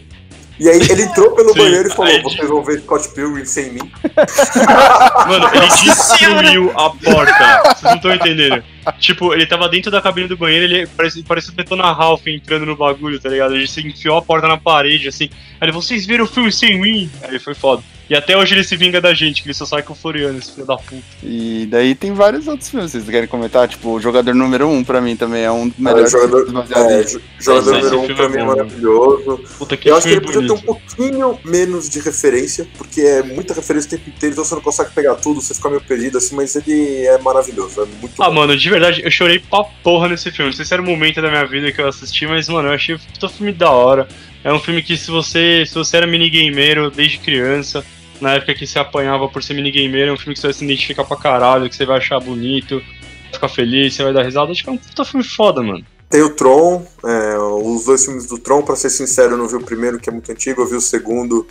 E 0.60 0.68
aí 0.68 0.78
ele 0.90 1.04
entrou 1.04 1.34
pelo 1.34 1.54
Sim, 1.54 1.58
banheiro 1.58 1.88
e 1.88 1.90
falou: 1.90 2.12
aí- 2.12 2.22
vocês 2.22 2.46
vão 2.46 2.62
ver 2.62 2.80
Scott 2.80 3.08
Pilgrim 3.14 3.46
sem 3.46 3.72
mim. 3.72 3.90
Mano, 5.26 5.48
ele 5.54 5.66
destruiu 5.66 6.70
a 6.76 6.90
porta. 6.90 7.62
Vocês 7.64 7.82
não 7.82 7.94
estão 7.94 8.14
entendendo. 8.14 8.62
Tipo, 8.98 9.32
ele 9.32 9.46
tava 9.46 9.70
dentro 9.70 9.90
da 9.90 10.02
cabine 10.02 10.28
do 10.28 10.36
banheiro, 10.36 10.66
ele 10.66 10.86
parecia, 10.86 11.24
parecia 11.26 11.52
o 11.52 11.56
Detona 11.56 11.90
Ralph 11.92 12.26
entrando 12.26 12.66
no 12.66 12.76
bagulho, 12.76 13.18
tá 13.18 13.30
ligado? 13.30 13.54
Ele 13.54 13.66
se 13.66 13.80
enfiou 13.86 14.18
a 14.18 14.22
porta 14.22 14.46
na 14.46 14.58
parede, 14.58 15.08
assim. 15.08 15.30
Aí 15.58 15.68
ele, 15.68 15.72
vocês 15.72 16.04
viram 16.04 16.24
o 16.24 16.28
filme 16.28 16.52
sem 16.52 16.78
mim? 16.78 17.10
Aí 17.22 17.38
foi 17.38 17.54
foda. 17.54 17.82
E 18.10 18.14
até 18.16 18.36
hoje 18.36 18.54
ele 18.56 18.64
se 18.64 18.76
vinga 18.76 19.00
da 19.00 19.14
gente, 19.14 19.40
que 19.40 19.46
ele 19.46 19.54
só 19.54 19.64
sai 19.64 19.84
com 19.84 19.92
o 19.92 19.96
Floriano, 19.96 20.36
esse 20.36 20.50
filho 20.52 20.66
da 20.66 20.76
puta. 20.76 21.00
E 21.22 21.64
daí 21.70 21.94
tem 21.94 22.12
vários 22.12 22.48
outros 22.48 22.68
filmes, 22.68 22.90
vocês 22.90 23.04
querem 23.08 23.28
comentar? 23.28 23.68
Tipo, 23.68 23.90
o 23.90 24.00
Jogador 24.00 24.34
Número 24.34 24.66
1 24.66 24.76
um, 24.78 24.82
pra 24.82 25.00
mim 25.00 25.14
também 25.14 25.44
é 25.44 25.50
um 25.52 25.68
dos 25.68 25.78
É, 25.78 25.82
melhores 25.82 26.10
jogador, 26.10 26.44
filmes 26.44 26.68
baseados 26.68 27.14
é, 27.14 27.20
jogador 27.40 27.72
número 27.72 28.00
um 28.00 28.06
filme 28.06 28.14
pra 28.16 28.24
é 28.24 28.28
mim 28.28 28.36
é 28.36 28.40
bom. 28.40 28.46
maravilhoso. 28.46 29.44
Puta 29.58 29.76
que 29.76 29.88
Eu 29.88 29.96
acho 29.96 30.06
que 30.08 30.12
ele 30.12 30.20
podia 30.22 30.40
ter 30.44 30.52
um 30.52 30.58
pouquinho 30.60 31.38
menos 31.44 31.88
de 31.88 32.00
referência, 32.00 32.66
porque 32.76 33.00
é 33.00 33.22
muita 33.22 33.54
referência 33.54 33.86
o 33.86 33.90
tempo 33.92 34.10
inteiro, 34.10 34.32
então 34.32 34.44
você 34.44 34.54
não 34.56 34.62
consegue 34.62 34.90
pegar 34.90 35.14
tudo, 35.14 35.40
você 35.40 35.54
fica 35.54 35.68
meio 35.68 35.80
perdido 35.80 36.18
assim, 36.18 36.34
mas 36.34 36.56
ele 36.56 37.06
é 37.06 37.16
maravilhoso, 37.18 37.80
é 37.82 37.86
muito 38.00 38.20
Ah, 38.20 38.26
bom. 38.28 38.34
mano, 38.34 38.56
de 38.56 38.68
verdade, 38.70 39.02
eu 39.04 39.10
chorei 39.12 39.38
pra 39.38 39.62
porra 39.84 40.08
nesse 40.08 40.32
filme. 40.32 40.50
Não 40.50 40.56
sei 40.56 40.64
se 40.64 40.74
era 40.74 40.82
o 40.82 40.84
momento 40.84 41.22
da 41.22 41.30
minha 41.30 41.46
vida 41.46 41.70
que 41.70 41.80
eu 41.80 41.86
assisti, 41.86 42.26
mas, 42.26 42.48
mano, 42.48 42.70
eu 42.70 42.72
achei 42.72 42.96
um 42.96 43.28
filme 43.28 43.52
da 43.52 43.70
hora. 43.70 44.08
É 44.42 44.52
um 44.52 44.58
filme 44.58 44.82
que 44.82 44.96
se 44.96 45.12
você, 45.12 45.64
se 45.64 45.74
você 45.74 45.98
era 45.98 46.06
minigameiro 46.08 46.90
desde 46.90 47.18
criança, 47.18 47.84
na 48.20 48.34
época 48.34 48.54
que 48.54 48.66
você 48.66 48.78
apanhava 48.78 49.28
por 49.28 49.42
ser 49.42 49.54
minigameiro, 49.54 50.10
é 50.10 50.14
um 50.14 50.16
filme 50.16 50.34
que 50.34 50.40
você 50.40 50.48
vai 50.48 50.54
se 50.54 50.64
identificar 50.64 51.04
pra 51.04 51.16
caralho, 51.16 51.68
que 51.68 51.76
você 51.76 51.86
vai 51.86 51.98
achar 51.98 52.20
bonito, 52.20 52.78
vai 52.78 53.32
ficar 53.32 53.48
feliz, 53.48 53.94
você 53.94 54.02
vai 54.02 54.12
dar 54.12 54.22
risada. 54.22 54.52
Acho 54.52 54.62
que 54.62 54.70
é 54.70 54.72
um 54.72 54.78
puta 54.78 55.04
filme 55.04 55.24
foda, 55.24 55.62
mano. 55.62 55.84
Tem 56.08 56.22
o 56.22 56.30
Tron, 56.30 56.84
é, 57.04 57.38
os 57.38 57.84
dois 57.84 58.04
filmes 58.04 58.26
do 58.26 58.36
Tron, 58.36 58.62
pra 58.62 58.74
ser 58.74 58.90
sincero, 58.90 59.34
eu 59.34 59.36
não 59.38 59.46
vi 59.46 59.54
o 59.54 59.60
primeiro, 59.60 60.00
que 60.00 60.10
é 60.10 60.12
muito 60.12 60.30
antigo, 60.32 60.60
eu 60.60 60.66
vi 60.66 60.74
o 60.74 60.80
segundo, 60.80 61.46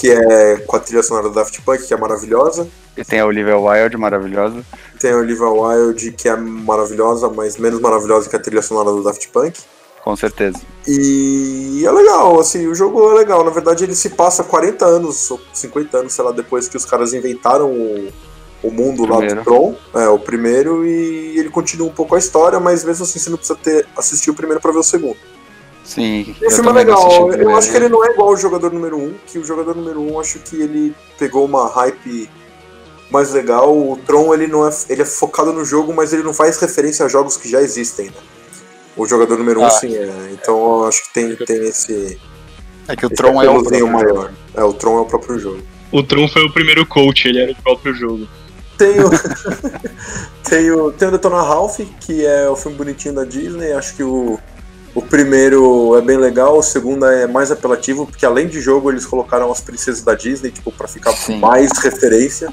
que 0.00 0.10
é 0.10 0.56
com 0.66 0.76
a 0.76 0.80
trilha 0.80 1.02
sonora 1.02 1.28
do 1.28 1.34
Daft 1.34 1.60
Punk, 1.60 1.86
que 1.86 1.92
é 1.92 1.96
maravilhosa. 1.96 2.66
E 2.96 3.04
tem 3.04 3.20
a 3.20 3.26
Olivia 3.26 3.58
Wilde, 3.58 3.98
maravilhosa. 3.98 4.64
Tem 4.98 5.12
a 5.12 5.16
Olivia 5.16 5.46
Wilde, 5.46 6.12
que 6.12 6.28
é 6.28 6.34
maravilhosa, 6.34 7.28
mas 7.28 7.58
menos 7.58 7.80
maravilhosa 7.80 8.30
que 8.30 8.34
a 8.34 8.38
trilha 8.38 8.62
sonora 8.62 8.90
do 8.90 9.02
Daft 9.02 9.28
Punk. 9.28 9.60
Com 10.08 10.16
certeza. 10.16 10.58
E 10.86 11.82
é 11.84 11.92
legal, 11.92 12.40
assim, 12.40 12.66
o 12.66 12.74
jogo 12.74 13.10
é 13.10 13.14
legal. 13.18 13.44
Na 13.44 13.50
verdade, 13.50 13.84
ele 13.84 13.94
se 13.94 14.08
passa 14.08 14.42
40 14.42 14.86
anos, 14.86 15.30
ou 15.30 15.38
50 15.52 15.98
anos, 15.98 16.14
sei 16.14 16.24
lá, 16.24 16.32
depois 16.32 16.66
que 16.66 16.78
os 16.78 16.86
caras 16.86 17.12
inventaram 17.12 17.70
o, 17.70 18.08
o 18.62 18.70
mundo 18.70 19.04
lá 19.04 19.18
Primeiro. 19.18 19.42
do 19.42 19.44
Tron, 19.44 19.74
é, 19.94 20.08
o 20.08 20.18
primeiro, 20.18 20.86
e 20.86 21.38
ele 21.38 21.50
continua 21.50 21.86
um 21.86 21.92
pouco 21.92 22.14
a 22.14 22.18
história, 22.18 22.58
mas 22.58 22.84
mesmo 22.84 23.04
assim 23.04 23.18
você 23.18 23.28
não 23.28 23.36
precisa 23.36 23.58
ter 23.62 23.86
assistido 23.94 24.32
o 24.32 24.34
primeiro 24.34 24.62
pra 24.62 24.72
ver 24.72 24.78
o 24.78 24.82
segundo. 24.82 25.18
Sim. 25.84 26.34
E 26.40 26.46
o 26.46 26.50
filme 26.52 26.70
é 26.70 26.72
legal, 26.72 27.30
eu 27.30 27.54
acho 27.54 27.70
que 27.70 27.76
ele 27.76 27.90
não 27.90 28.02
é 28.02 28.10
igual 28.10 28.30
ao 28.30 28.36
jogador 28.38 28.72
número 28.72 28.96
1, 28.96 29.14
que 29.26 29.38
o 29.38 29.44
jogador 29.44 29.76
número 29.76 30.00
1 30.00 30.20
acho 30.20 30.38
que 30.38 30.56
ele 30.56 30.94
pegou 31.18 31.44
uma 31.44 31.68
hype 31.68 32.30
mais 33.10 33.30
legal. 33.30 33.76
O 33.76 33.98
Tron 34.06 34.32
ele 34.32 34.46
não 34.46 34.66
é, 34.66 34.70
ele 34.88 35.02
é 35.02 35.04
focado 35.04 35.52
no 35.52 35.66
jogo, 35.66 35.92
mas 35.92 36.14
ele 36.14 36.22
não 36.22 36.32
faz 36.32 36.58
referência 36.58 37.04
a 37.04 37.10
jogos 37.10 37.36
que 37.36 37.46
já 37.46 37.60
existem, 37.60 38.06
né? 38.06 38.37
O 38.98 39.06
jogador 39.06 39.38
número 39.38 39.60
1 39.60 39.64
Ah. 39.64 39.70
sim 39.70 39.94
é. 39.96 40.30
Então 40.32 40.80
eu 40.80 40.88
acho 40.88 41.04
que 41.04 41.14
tem, 41.14 41.36
tem 41.36 41.68
esse, 41.68 42.18
É 42.88 42.96
que 42.96 43.06
o 43.06 43.10
Tron 43.10 43.40
é 43.42 43.48
o 43.48 43.62
próprio 43.62 43.88
maior. 43.88 44.32
É, 44.54 44.62
o 44.64 44.72
Tron 44.72 44.98
é 44.98 45.00
o 45.02 45.04
próprio 45.06 45.38
jogo. 45.38 45.62
O 45.92 46.02
Tron 46.02 46.28
foi 46.28 46.44
o 46.44 46.52
primeiro 46.52 46.84
coach, 46.84 47.28
ele 47.28 47.40
era 47.40 47.52
o 47.52 47.62
próprio 47.62 47.94
jogo. 47.94 48.28
Tem 48.76 49.00
o, 49.00 49.10
tem 50.48 50.70
o, 50.70 50.92
tem 50.92 51.08
o 51.08 51.10
Detona 51.12 51.42
Ralph, 51.42 51.78
que 52.00 52.26
é 52.26 52.48
o 52.48 52.56
filme 52.56 52.76
bonitinho 52.76 53.14
da 53.14 53.24
Disney. 53.24 53.72
Acho 53.72 53.94
que 53.94 54.02
o, 54.02 54.38
o 54.94 55.02
primeiro 55.02 55.96
é 55.96 56.00
bem 56.00 56.16
legal, 56.16 56.58
o 56.58 56.62
segundo 56.62 57.06
é 57.06 57.26
mais 57.26 57.50
apelativo, 57.50 58.06
porque 58.06 58.26
além 58.26 58.48
de 58.48 58.60
jogo 58.60 58.90
eles 58.90 59.06
colocaram 59.06 59.50
as 59.50 59.60
princesas 59.60 60.02
da 60.02 60.14
Disney, 60.14 60.50
tipo, 60.50 60.72
pra 60.72 60.88
ficar 60.88 61.10
com 61.12 61.16
Sim. 61.16 61.38
mais 61.38 61.70
referência. 61.78 62.52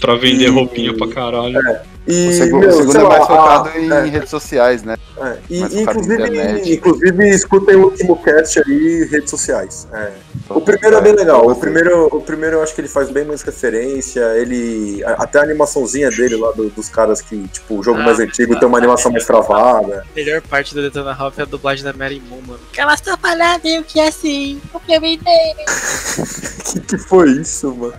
Pra 0.00 0.16
vender 0.16 0.44
E- 0.46 0.48
roupinha 0.50 0.94
pra 0.96 1.08
caralho. 1.08 1.58
E, 2.06 2.28
O 2.28 2.32
segu- 2.34 2.58
meu, 2.58 2.68
o 2.68 2.72
segundo 2.72 2.98
é 2.98 3.02
lá, 3.02 3.08
mais 3.08 3.26
focado 3.26 3.68
a- 3.70 3.78
em 3.78 3.90
é, 3.90 4.00
redes 4.10 4.28
sociais, 4.28 4.82
né? 4.82 4.94
é. 5.22 5.36
E, 5.48 5.60
inclusive, 5.80 6.74
inclusive, 6.74 7.30
escutem 7.30 7.76
o 7.76 7.84
último 7.84 8.22
cast 8.22 8.58
aí, 8.60 9.08
redes 9.10 9.30
sociais. 9.30 9.88
É. 9.90 10.10
O 10.50 10.60
primeiro 10.60 10.96
é 10.98 11.00
bem 11.00 11.14
legal. 11.14 11.50
O 11.50 11.56
primeiro, 11.56 12.08
o 12.14 12.20
primeiro 12.20 12.56
eu 12.56 12.62
acho 12.62 12.74
que 12.74 12.82
ele 12.82 12.88
faz 12.88 13.08
bem 13.08 13.24
mais 13.24 13.40
referência. 13.40 14.20
Ele. 14.36 15.02
Até 15.16 15.38
a 15.38 15.42
animaçãozinha 15.44 16.10
dele 16.10 16.36
lá 16.36 16.52
do- 16.52 16.68
dos 16.68 16.90
caras 16.90 17.22
que, 17.22 17.48
tipo, 17.48 17.78
o 17.78 17.82
jogo 17.82 17.98
Ah, 18.00 18.04
mais 18.04 18.20
antigo 18.20 18.58
tem 18.58 18.68
uma 18.68 18.76
animação 18.76 19.10
mais 19.10 19.24
travada. 19.24 20.04
A 20.12 20.14
melhor 20.14 20.42
parte 20.42 20.74
do 20.74 20.82
Detona 20.82 21.14
Ralph 21.14 21.38
é 21.38 21.42
a 21.42 21.46
dublagem 21.46 21.82
da 21.82 21.94
Mary 21.94 22.22
Moon, 22.28 22.42
mano. 22.46 22.60
Que 22.70 22.82
ela 22.82 22.92
está 22.92 23.16
falando 23.16 23.62
meio 23.64 23.82
que 23.82 23.98
assim, 23.98 24.60
complementei. 24.70 25.54
que 26.70 26.80
que 26.80 26.98
foi 26.98 27.30
isso, 27.30 27.74
mano? 27.74 27.94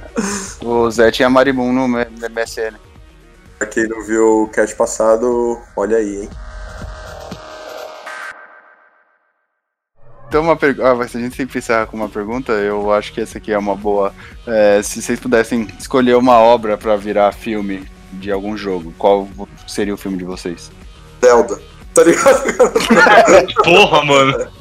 O 0.61 0.91
Zé 0.91 1.09
tinha 1.09 1.27
Marimun 1.29 1.71
no 1.73 1.74
M- 1.74 1.74
no 1.75 1.87
MSN. 1.87 2.75
Pra 3.57 3.67
quem 3.67 3.87
não 3.87 4.03
viu 4.03 4.43
o 4.43 4.49
cast 4.49 4.75
passado, 4.75 5.61
olha 5.75 5.97
aí, 5.97 6.23
hein? 6.23 6.29
Então, 10.27 10.43
uma 10.43 10.57
pergunta. 10.57 10.89
Ah, 10.89 10.95
mas 10.95 11.11
se 11.11 11.17
a 11.17 11.21
gente 11.21 11.35
sempre 11.35 11.59
encerrar 11.59 11.87
com 11.87 11.95
uma 11.95 12.09
pergunta, 12.09 12.51
eu 12.51 12.91
acho 12.91 13.13
que 13.13 13.21
essa 13.21 13.37
aqui 13.37 13.53
é 13.53 13.57
uma 13.57 13.75
boa. 13.75 14.13
É, 14.45 14.81
se 14.83 15.01
vocês 15.01 15.19
pudessem 15.19 15.67
escolher 15.79 16.15
uma 16.17 16.39
obra 16.39 16.77
pra 16.77 16.97
virar 16.97 17.31
filme 17.31 17.87
de 18.11 18.31
algum 18.31 18.57
jogo, 18.57 18.93
qual 18.97 19.29
seria 19.67 19.93
o 19.93 19.97
filme 19.97 20.17
de 20.17 20.25
vocês? 20.25 20.71
Zelda. 21.23 21.61
Tá 21.93 22.03
ligado? 22.03 22.43
Porra, 23.63 24.03
mano. 24.03 24.51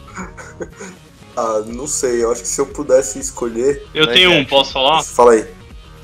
ah, 1.36 1.62
não 1.66 1.88
sei. 1.88 2.22
Eu 2.22 2.30
acho 2.30 2.42
que 2.42 2.48
se 2.48 2.60
eu 2.60 2.66
pudesse 2.66 3.18
escolher. 3.18 3.84
Eu 3.92 4.06
tenho 4.06 4.30
um, 4.30 4.44
posso 4.44 4.72
falar? 4.72 5.02
Fala 5.02 5.32
aí. 5.32 5.44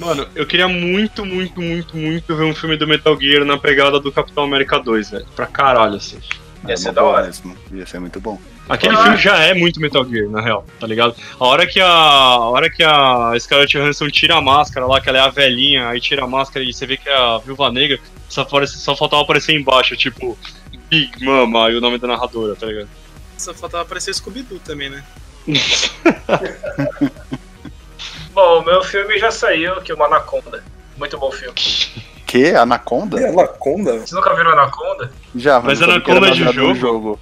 Mano, 0.01 0.26
eu 0.34 0.46
queria 0.46 0.66
muito, 0.66 1.26
muito, 1.26 1.61
muito, 1.61 1.94
muito 1.96 2.34
ver 2.34 2.44
um 2.44 2.55
filme 2.55 2.74
do 2.76 2.88
Metal 2.88 3.14
Gear 3.20 3.44
na 3.44 3.59
pegada 3.59 4.01
do 4.01 4.11
Capitão 4.11 4.44
América 4.44 4.78
2, 4.80 5.11
velho. 5.11 5.26
Pra 5.36 5.46
caralho, 5.46 5.96
assim. 5.96 6.18
Ia 6.66 6.72
É 6.72 6.76
ser 6.76 6.92
da 6.92 7.03
hora. 7.05 7.26
mesmo. 7.26 7.55
Ia 7.70 7.84
ser 7.86 8.01
muito 8.01 8.18
bom. 8.18 8.40
Aquele 8.66 8.94
Ah. 8.96 9.03
filme 9.03 9.18
já 9.18 9.38
é 9.40 9.53
muito 9.53 9.78
Metal 9.80 10.03
Gear, 10.09 10.28
na 10.30 10.40
real, 10.40 10.64
tá 10.78 10.86
ligado? 10.86 11.14
A 11.38 11.44
hora 11.46 11.66
que 11.66 11.80
a, 11.80 11.86
a 11.86 12.48
hora 12.48 12.70
que 12.70 12.82
a 12.82 13.32
Scarlett 13.38 13.76
Johansson 13.76 14.09
tira 14.09 14.36
a 14.36 14.40
máscara 14.40 14.86
lá, 14.86 15.01
que 15.03 15.09
ela 15.11 15.18
é 15.18 15.20
a 15.20 15.28
velhinha, 15.28 15.88
aí 15.88 16.01
tira 16.01 16.24
a 16.24 16.26
máscara 16.26 16.64
e 16.64 16.72
você 16.72 16.86
vê 16.86 16.96
que 16.96 17.09
é 17.09 17.14
a 17.14 17.36
Viúva 17.38 17.70
Negra, 17.70 17.98
só, 18.28 18.40
aparece, 18.42 18.78
só 18.78 18.96
faltava 18.96 19.22
aparecer 19.22 19.55
embaixo, 19.55 19.94
tipo, 19.96 20.38
Big 20.88 21.22
Mama 21.22 21.68
e 21.70 21.76
o 21.76 21.80
nome 21.80 21.98
da 21.98 22.09
narradora, 22.09 22.57
tá 22.57 22.64
ligado? 22.66 22.88
Só 23.36 23.53
faltava 23.53 23.82
aparecer 23.82 24.12
o 24.12 24.14
Scooby-Doo 24.14 24.61
também, 24.61 24.88
né? 24.88 25.05
Bom, 28.41 28.61
o 28.61 28.64
meu 28.64 28.82
filme 28.82 29.18
já 29.18 29.30
saiu, 29.30 29.82
que 29.82 29.93
é 29.93 29.95
o 29.95 30.03
Anaconda. 30.03 30.64
Muito 30.97 31.18
bom 31.18 31.30
filme. 31.30 31.55
Que? 32.26 32.55
Anaconda? 32.55 33.18
Anaconda? 33.28 33.95
Vocês 33.95 34.12
nunca 34.12 34.32
viram 34.36 34.53
Anaconda? 34.53 35.12
Já, 35.34 35.59
Mas 35.59 35.82
era 35.82 35.95
Anaconda 35.95 36.28
é 36.28 36.30
de 36.30 36.45
baseado 36.45 36.68
no 36.68 36.74
jogo? 36.76 37.20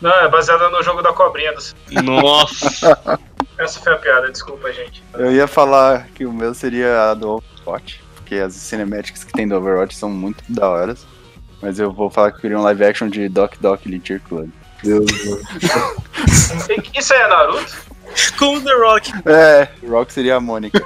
Não, 0.00 0.12
é 0.12 0.28
baseada 0.28 0.70
no 0.70 0.80
jogo 0.80 1.02
da 1.02 1.12
cobrinha. 1.12 1.52
Do... 1.52 2.02
Nossa! 2.02 2.96
Essa 3.58 3.80
foi 3.80 3.94
a 3.94 3.96
piada, 3.96 4.30
desculpa, 4.30 4.72
gente. 4.72 5.02
Eu 5.14 5.32
ia 5.32 5.48
falar 5.48 6.06
que 6.14 6.24
o 6.24 6.32
meu 6.32 6.54
seria 6.54 7.10
a 7.10 7.14
do 7.14 7.42
Overwatch, 7.64 8.00
porque 8.14 8.36
as 8.36 8.52
cinemáticas 8.54 9.24
que 9.24 9.32
tem 9.32 9.48
do 9.48 9.56
Overwatch 9.56 9.96
são 9.96 10.08
muito 10.08 10.44
da 10.48 10.68
hora. 10.68 10.94
Mas 11.60 11.80
eu 11.80 11.92
vou 11.92 12.08
falar 12.08 12.30
que 12.30 12.36
eu 12.36 12.42
queria 12.42 12.58
um 12.58 12.62
live 12.62 12.84
action 12.84 13.08
de 13.08 13.28
Doc 13.28 13.54
Doc 13.60 13.84
Little 13.86 14.20
Club. 14.20 14.50
Deus, 14.84 15.04
Isso 16.94 17.12
aí 17.12 17.20
é 17.20 17.26
Naruto? 17.26 17.93
Com 18.38 18.56
o 18.56 18.60
The 18.60 18.72
Rock. 18.74 19.12
É, 19.26 19.68
Rock 19.88 20.12
seria 20.12 20.36
a 20.36 20.40
Mônica. 20.40 20.82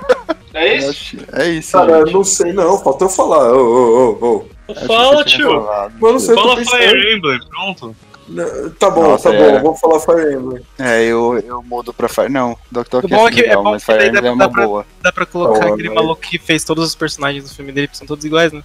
É 0.55 0.76
isso? 0.76 1.16
É 1.33 1.49
isso, 1.51 1.72
Cara, 1.72 2.01
gente. 2.01 2.12
não 2.12 2.24
sei 2.24 2.53
não, 2.53 2.79
faltou 2.79 3.07
eu 3.09 3.12
falar. 3.12 3.53
Ô, 3.53 4.16
ô, 4.20 4.47
ô, 4.68 4.74
Fala, 4.87 5.16
você 5.18 5.24
tio! 5.37 5.49
falado. 5.49 5.93
Mas 6.01 6.03
eu 6.03 6.12
não 6.12 6.18
sei, 6.18 6.31
eu 6.31 6.37
tô 6.37 6.64
Fala. 6.64 6.64
Fire 6.83 7.16
Emblem, 7.16 7.41
pronto. 7.49 7.97
Não, 8.29 8.70
Tá 8.70 8.91
bom, 8.91 9.03
Nossa, 9.03 9.31
tá 9.31 9.37
é. 9.37 9.59
bom, 9.59 9.62
vou 9.62 9.74
falar 9.76 10.01
Fire 10.01 10.35
Emblem. 10.35 10.62
É, 10.79 11.05
eu, 11.05 11.39
eu 11.47 11.62
mudo 11.62 11.95
pra 11.95 12.09
Fire. 12.09 12.29
Não, 12.29 12.57
Doc 12.70 12.89
Doc 12.89 13.05
O 13.05 13.09
bom 13.09 13.29
é 13.29 13.31
que- 13.33 13.41
é 13.41 13.43
legal, 13.45 13.62
bom 13.62 13.70
mas 13.70 13.85
Fire 13.85 13.99
dá- 13.99 14.07
Emblem 14.07 14.20
é 14.20 14.22
dá 14.24 14.33
uma 14.47 14.51
pra- 14.51 14.66
boa. 14.66 14.87
Dá 15.03 15.12
pra 15.12 15.26
colocar 15.26 15.61
Tá, 15.61 15.68
aquele 15.72 15.89
mas- 15.89 15.95
maluco 15.97 16.20
que 16.22 16.39
fez 16.39 16.64
todos 16.64 16.85
os 16.87 16.95
personagens 16.95 17.45
do 17.45 17.55
filme 17.55 17.72
dele, 17.72 17.89
que 17.89 17.97
são 17.97 18.07
todos 18.07 18.24
iguais, 18.24 18.53
né? 18.53 18.62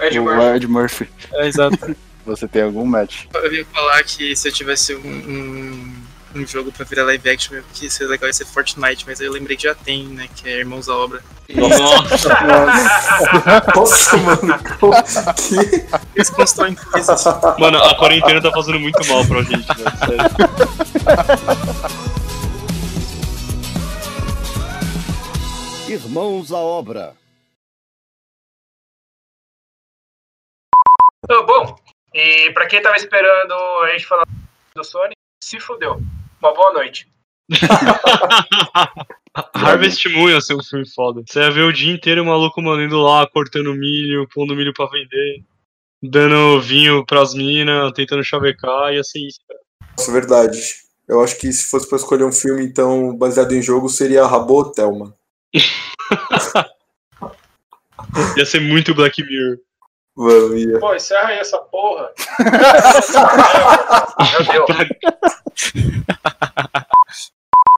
Ed 0.00 0.18
O 0.18 0.22
Murphy. 0.24 0.56
Ed 0.56 0.66
Murphy. 0.66 1.08
É, 1.34 1.46
exato. 1.46 1.78
Você 2.26 2.46
tem 2.46 2.60
algum 2.62 2.84
match? 2.84 3.24
Eu 3.32 3.54
ia 3.54 3.64
falar 3.72 4.02
que 4.02 4.36
se 4.36 4.48
eu 4.48 4.52
tivesse 4.52 4.94
um, 4.94 4.98
um, 5.08 5.94
um 6.34 6.46
jogo 6.46 6.70
pra 6.72 6.84
virar 6.84 7.04
live 7.04 7.30
action, 7.30 7.62
que 7.74 7.88
seria 7.90 8.10
legal 8.10 8.28
ia 8.28 8.32
ser 8.32 8.44
Fortnite, 8.44 9.04
mas 9.06 9.20
aí 9.20 9.26
eu 9.26 9.32
lembrei 9.32 9.56
que 9.56 9.64
já 9.64 9.74
tem, 9.74 10.06
né? 10.06 10.28
Que 10.34 10.48
é 10.48 10.58
Irmãos 10.58 10.88
à 10.88 10.96
Obra. 10.96 11.22
Nossa! 11.54 12.28
Nossa, 13.74 14.16
mano. 14.18 14.58
Que? 15.36 15.86
Eles 16.14 16.30
constroem 16.30 16.74
coisas. 16.74 17.24
Mano, 17.58 17.78
a 17.78 17.96
quarentena 17.96 18.40
tá 18.42 18.50
fazendo 18.52 18.78
muito 18.78 19.06
mal 19.06 19.26
pra 19.26 19.42
gente, 19.42 19.66
velho. 19.66 19.90
Sério. 19.98 20.28
Irmãos 25.88 26.52
à 26.52 26.58
obra. 26.58 27.16
Então, 31.24 31.46
bom, 31.46 31.76
e 32.12 32.50
pra 32.52 32.66
quem 32.66 32.82
tava 32.82 32.96
esperando 32.96 33.54
a 33.82 33.90
gente 33.92 34.06
falar 34.06 34.24
do 34.74 34.84
Sony, 34.84 35.14
se 35.42 35.58
fudeu. 35.58 36.00
Uma 36.40 36.54
boa 36.54 36.72
noite. 36.72 37.08
Harvest 39.54 40.08
Moon 40.08 40.30
ia 40.30 40.40
ser 40.40 40.54
um 40.54 40.62
filme 40.62 40.88
foda. 40.88 41.22
Você 41.26 41.40
ia 41.40 41.50
ver 41.50 41.62
o 41.62 41.72
dia 41.72 41.92
inteiro 41.92 42.22
o 42.22 42.26
maluco, 42.26 42.60
mano, 42.60 42.82
indo 42.82 43.00
lá, 43.00 43.26
cortando 43.26 43.74
milho, 43.74 44.28
pondo 44.32 44.54
milho 44.54 44.72
pra 44.72 44.86
vender, 44.86 45.42
dando 46.02 46.60
vinho 46.60 47.04
pras 47.06 47.34
minas, 47.34 47.92
tentando 47.92 48.24
chavecar, 48.24 48.92
ia 48.92 49.04
ser 49.04 49.26
isso. 49.26 49.40
cara. 49.46 49.60
Nossa, 49.96 50.12
verdade. 50.12 50.58
Eu 51.08 51.22
acho 51.22 51.38
que 51.38 51.50
se 51.52 51.70
fosse 51.70 51.88
pra 51.88 51.96
escolher 51.96 52.24
um 52.24 52.32
filme, 52.32 52.64
então, 52.64 53.16
baseado 53.16 53.52
em 53.52 53.62
jogo, 53.62 53.88
seria 53.88 54.26
Rabo 54.26 54.60
Hotel, 54.60 54.92
mano. 54.94 55.14
Ia 58.36 58.46
ser 58.46 58.60
muito 58.60 58.94
Black 58.94 59.22
Mirror. 59.22 59.58
Vamos. 60.18 60.80
Pô, 60.80 60.94
encerra 60.96 61.28
aí 61.28 61.38
essa 61.38 61.58
porra. 61.58 62.10
Meu 64.32 64.66
Deus. 64.66 64.66